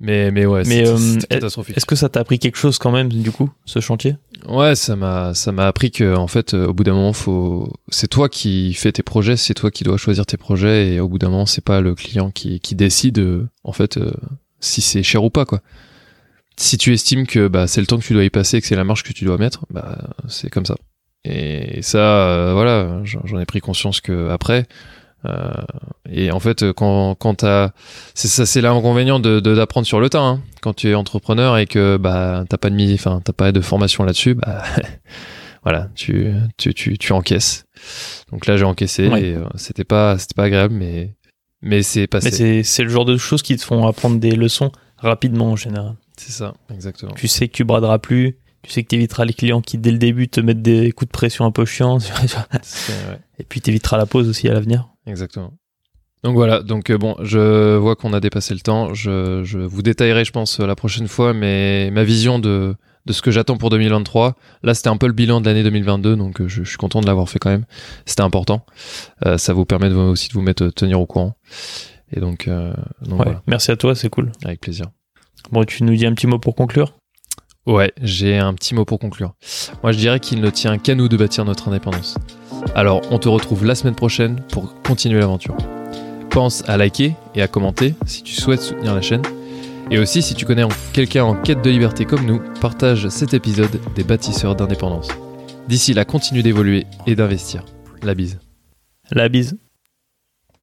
mais 0.00 0.30
mais 0.30 0.44
ouais, 0.46 0.62
Mais, 0.66 0.86
euh, 0.86 1.18
catastrophique. 1.28 1.76
Est-ce 1.76 1.86
que 1.86 1.94
ça 1.96 2.08
t'a 2.08 2.20
appris 2.20 2.38
quelque 2.38 2.56
chose 2.58 2.78
quand 2.78 2.90
même 2.90 3.08
du 3.08 3.30
coup, 3.30 3.50
ce 3.64 3.80
chantier? 3.80 4.16
Ouais, 4.48 4.74
ça 4.74 4.96
m'a 4.96 5.32
ça 5.34 5.52
m'a 5.52 5.66
appris 5.66 5.90
que 5.90 6.14
en 6.14 6.26
fait, 6.26 6.54
euh, 6.54 6.66
au 6.66 6.74
bout 6.74 6.84
d'un 6.84 6.94
moment, 6.94 7.12
faut. 7.12 7.72
C'est 7.88 8.08
toi 8.08 8.28
qui 8.28 8.74
fais 8.74 8.92
tes 8.92 9.02
projets. 9.02 9.36
C'est 9.36 9.54
toi 9.54 9.70
qui 9.70 9.84
dois 9.84 9.96
choisir 9.96 10.26
tes 10.26 10.36
projets. 10.36 10.94
Et 10.94 11.00
au 11.00 11.08
bout 11.08 11.18
d'un 11.18 11.30
moment, 11.30 11.46
c'est 11.46 11.64
pas 11.64 11.80
le 11.80 11.94
client 11.94 12.30
qui 12.30 12.60
qui 12.60 12.74
décide. 12.74 13.18
euh, 13.18 13.48
en 13.62 13.72
fait, 13.72 13.96
euh, 13.96 14.12
si 14.60 14.80
c'est 14.82 15.02
cher 15.02 15.24
ou 15.24 15.30
pas 15.30 15.44
quoi. 15.44 15.60
Si 16.56 16.78
tu 16.78 16.92
estimes 16.92 17.26
que 17.26 17.48
bah 17.48 17.66
c'est 17.66 17.80
le 17.80 17.86
temps 17.86 17.98
que 17.98 18.04
tu 18.04 18.12
dois 18.12 18.24
y 18.24 18.30
passer 18.30 18.58
et 18.58 18.60
que 18.60 18.66
c'est 18.66 18.76
la 18.76 18.84
marge 18.84 19.02
que 19.02 19.12
tu 19.12 19.24
dois 19.24 19.38
mettre, 19.38 19.64
bah 19.70 19.98
c'est 20.28 20.50
comme 20.50 20.66
ça. 20.66 20.76
Et 21.24 21.80
ça, 21.82 21.98
euh, 21.98 22.52
voilà, 22.52 23.00
j'en 23.04 23.20
j'en 23.24 23.38
ai 23.40 23.46
pris 23.46 23.60
conscience 23.60 24.00
que 24.00 24.28
après. 24.30 24.66
Euh, 25.26 25.52
et 26.10 26.30
en 26.30 26.40
fait, 26.40 26.72
quand 26.72 27.14
quand 27.14 27.34
t'as, 27.36 27.70
c'est 28.14 28.28
ça, 28.28 28.46
c'est 28.46 28.60
l'inconvénient 28.60 29.20
de 29.20 29.40
d'apprendre 29.40 29.86
sur 29.86 30.00
le 30.00 30.08
tas. 30.10 30.20
hein. 30.22 30.40
Quand 30.62 30.74
tu 30.74 30.88
es 30.90 30.94
entrepreneur 30.94 31.58
et 31.58 31.66
que 31.66 31.96
bah 31.96 32.44
t'as 32.48 32.56
pas 32.58 32.70
de 32.70 32.94
enfin 32.94 33.20
t'as 33.24 33.32
pas 33.32 33.52
de 33.52 33.60
formation 33.60 34.04
là-dessus, 34.04 34.34
bah 34.34 34.62
voilà, 35.62 35.88
tu 35.94 36.32
tu 36.56 36.74
tu 36.74 36.98
tu 36.98 37.12
encaisses. 37.12 37.64
Donc 38.32 38.46
là, 38.46 38.56
j'ai 38.56 38.64
encaissé 38.64 39.08
Ouais. 39.08 39.22
et 39.22 39.34
euh, 39.34 39.44
c'était 39.56 39.84
pas 39.84 40.18
c'était 40.18 40.34
pas 40.34 40.44
agréable, 40.44 40.74
mais 40.74 41.14
mais 41.62 41.82
c'est 41.82 42.06
passé. 42.06 42.30
Mais 42.42 42.62
c'est 42.62 42.82
le 42.82 42.88
genre 42.90 43.04
de 43.06 43.16
choses 43.16 43.42
qui 43.42 43.56
te 43.56 43.62
font 43.64 43.86
apprendre 43.86 44.18
des 44.18 44.32
leçons 44.32 44.70
rapidement 44.98 45.52
en 45.52 45.56
général. 45.56 45.94
C'est 46.16 46.32
ça, 46.32 46.54
exactement. 46.72 47.12
Tu 47.16 47.26
sais 47.28 47.48
que 47.48 47.52
tu 47.54 47.64
braderas 47.64 47.98
plus, 47.98 48.36
tu 48.64 48.72
sais 48.72 48.82
que 48.82 48.88
tu 48.88 48.96
éviteras 48.96 49.24
les 49.24 49.32
clients 49.34 49.60
qui 49.60 49.78
dès 49.78 49.90
le 49.92 49.98
début 49.98 50.28
te 50.28 50.40
mettent 50.40 50.62
des 50.62 50.90
coups 50.92 51.08
de 51.08 51.12
pression 51.12 51.44
un 51.44 51.50
peu 51.52 51.64
chiants, 51.64 51.98
ouais. 51.98 53.18
et 53.38 53.44
puis 53.44 53.60
tu 53.60 53.70
éviteras 53.70 53.96
la 53.96 54.06
pause 54.06 54.28
aussi 54.28 54.48
à 54.48 54.52
l'avenir. 54.54 54.88
Exactement. 55.06 55.52
Donc 56.22 56.34
voilà, 56.36 56.62
donc 56.62 56.88
euh, 56.90 56.96
bon, 56.96 57.16
je 57.22 57.76
vois 57.76 57.96
qu'on 57.96 58.14
a 58.14 58.20
dépassé 58.20 58.54
le 58.54 58.60
temps. 58.60 58.94
Je, 58.94 59.42
je 59.44 59.58
vous 59.58 59.82
détaillerai, 59.82 60.24
je 60.24 60.32
pense, 60.32 60.58
euh, 60.58 60.66
la 60.66 60.74
prochaine 60.74 61.06
fois, 61.06 61.34
mais 61.34 61.90
ma 61.90 62.02
vision 62.02 62.38
de, 62.38 62.74
de 63.04 63.12
ce 63.12 63.20
que 63.20 63.30
j'attends 63.30 63.58
pour 63.58 63.68
2023. 63.68 64.34
Là, 64.62 64.72
c'était 64.72 64.88
un 64.88 64.96
peu 64.96 65.06
le 65.06 65.12
bilan 65.12 65.42
de 65.42 65.46
l'année 65.46 65.62
2022, 65.62 66.16
donc 66.16 66.40
euh, 66.40 66.48
je, 66.48 66.62
je 66.64 66.68
suis 66.68 66.78
content 66.78 67.02
de 67.02 67.06
l'avoir 67.06 67.28
fait 67.28 67.38
quand 67.38 67.50
même. 67.50 67.66
C'était 68.06 68.22
important. 68.22 68.64
Euh, 69.26 69.36
ça 69.36 69.52
vous 69.52 69.66
permet 69.66 69.90
de, 69.90 69.94
aussi 69.94 70.28
de 70.28 70.32
vous 70.32 70.40
mettre 70.40 70.68
tenir 70.68 70.98
au 70.98 71.04
courant. 71.06 71.36
Et 72.16 72.20
donc, 72.20 72.48
euh, 72.48 72.72
donc 73.02 73.18
Ouais. 73.18 73.24
voilà, 73.26 73.42
Merci 73.46 73.70
à 73.70 73.76
toi, 73.76 73.94
c'est 73.94 74.08
cool. 74.08 74.32
avec 74.46 74.60
plaisir. 74.60 74.86
Bon, 75.52 75.62
tu 75.64 75.82
nous 75.84 75.94
dis 75.94 76.06
un 76.06 76.14
petit 76.14 76.26
mot 76.26 76.38
pour 76.38 76.54
conclure? 76.54 76.94
Ouais, 77.66 77.92
j'ai 78.02 78.36
un 78.36 78.52
petit 78.52 78.74
mot 78.74 78.84
pour 78.84 78.98
conclure. 78.98 79.34
Moi, 79.82 79.92
je 79.92 79.98
dirais 79.98 80.20
qu'il 80.20 80.40
ne 80.42 80.50
tient 80.50 80.76
qu'à 80.76 80.94
nous 80.94 81.08
de 81.08 81.16
bâtir 81.16 81.46
notre 81.46 81.68
indépendance. 81.68 82.18
Alors, 82.74 83.00
on 83.10 83.18
te 83.18 83.28
retrouve 83.28 83.64
la 83.64 83.74
semaine 83.74 83.94
prochaine 83.94 84.42
pour 84.52 84.82
continuer 84.82 85.18
l'aventure. 85.18 85.56
Pense 86.28 86.68
à 86.68 86.76
liker 86.76 87.14
et 87.34 87.40
à 87.40 87.48
commenter 87.48 87.94
si 88.04 88.22
tu 88.22 88.34
souhaites 88.34 88.60
soutenir 88.60 88.94
la 88.94 89.00
chaîne. 89.00 89.22
Et 89.90 89.98
aussi, 89.98 90.20
si 90.20 90.34
tu 90.34 90.44
connais 90.44 90.64
quelqu'un 90.92 91.24
en 91.24 91.34
quête 91.34 91.62
de 91.62 91.70
liberté 91.70 92.04
comme 92.04 92.26
nous, 92.26 92.42
partage 92.60 93.08
cet 93.08 93.32
épisode 93.32 93.80
des 93.94 94.04
bâtisseurs 94.04 94.56
d'indépendance. 94.56 95.08
D'ici 95.68 95.94
là, 95.94 96.04
continue 96.04 96.42
d'évoluer 96.42 96.86
et 97.06 97.14
d'investir. 97.14 97.64
La 98.02 98.14
bise. 98.14 98.40
La 99.10 99.30
bise. 99.30 99.56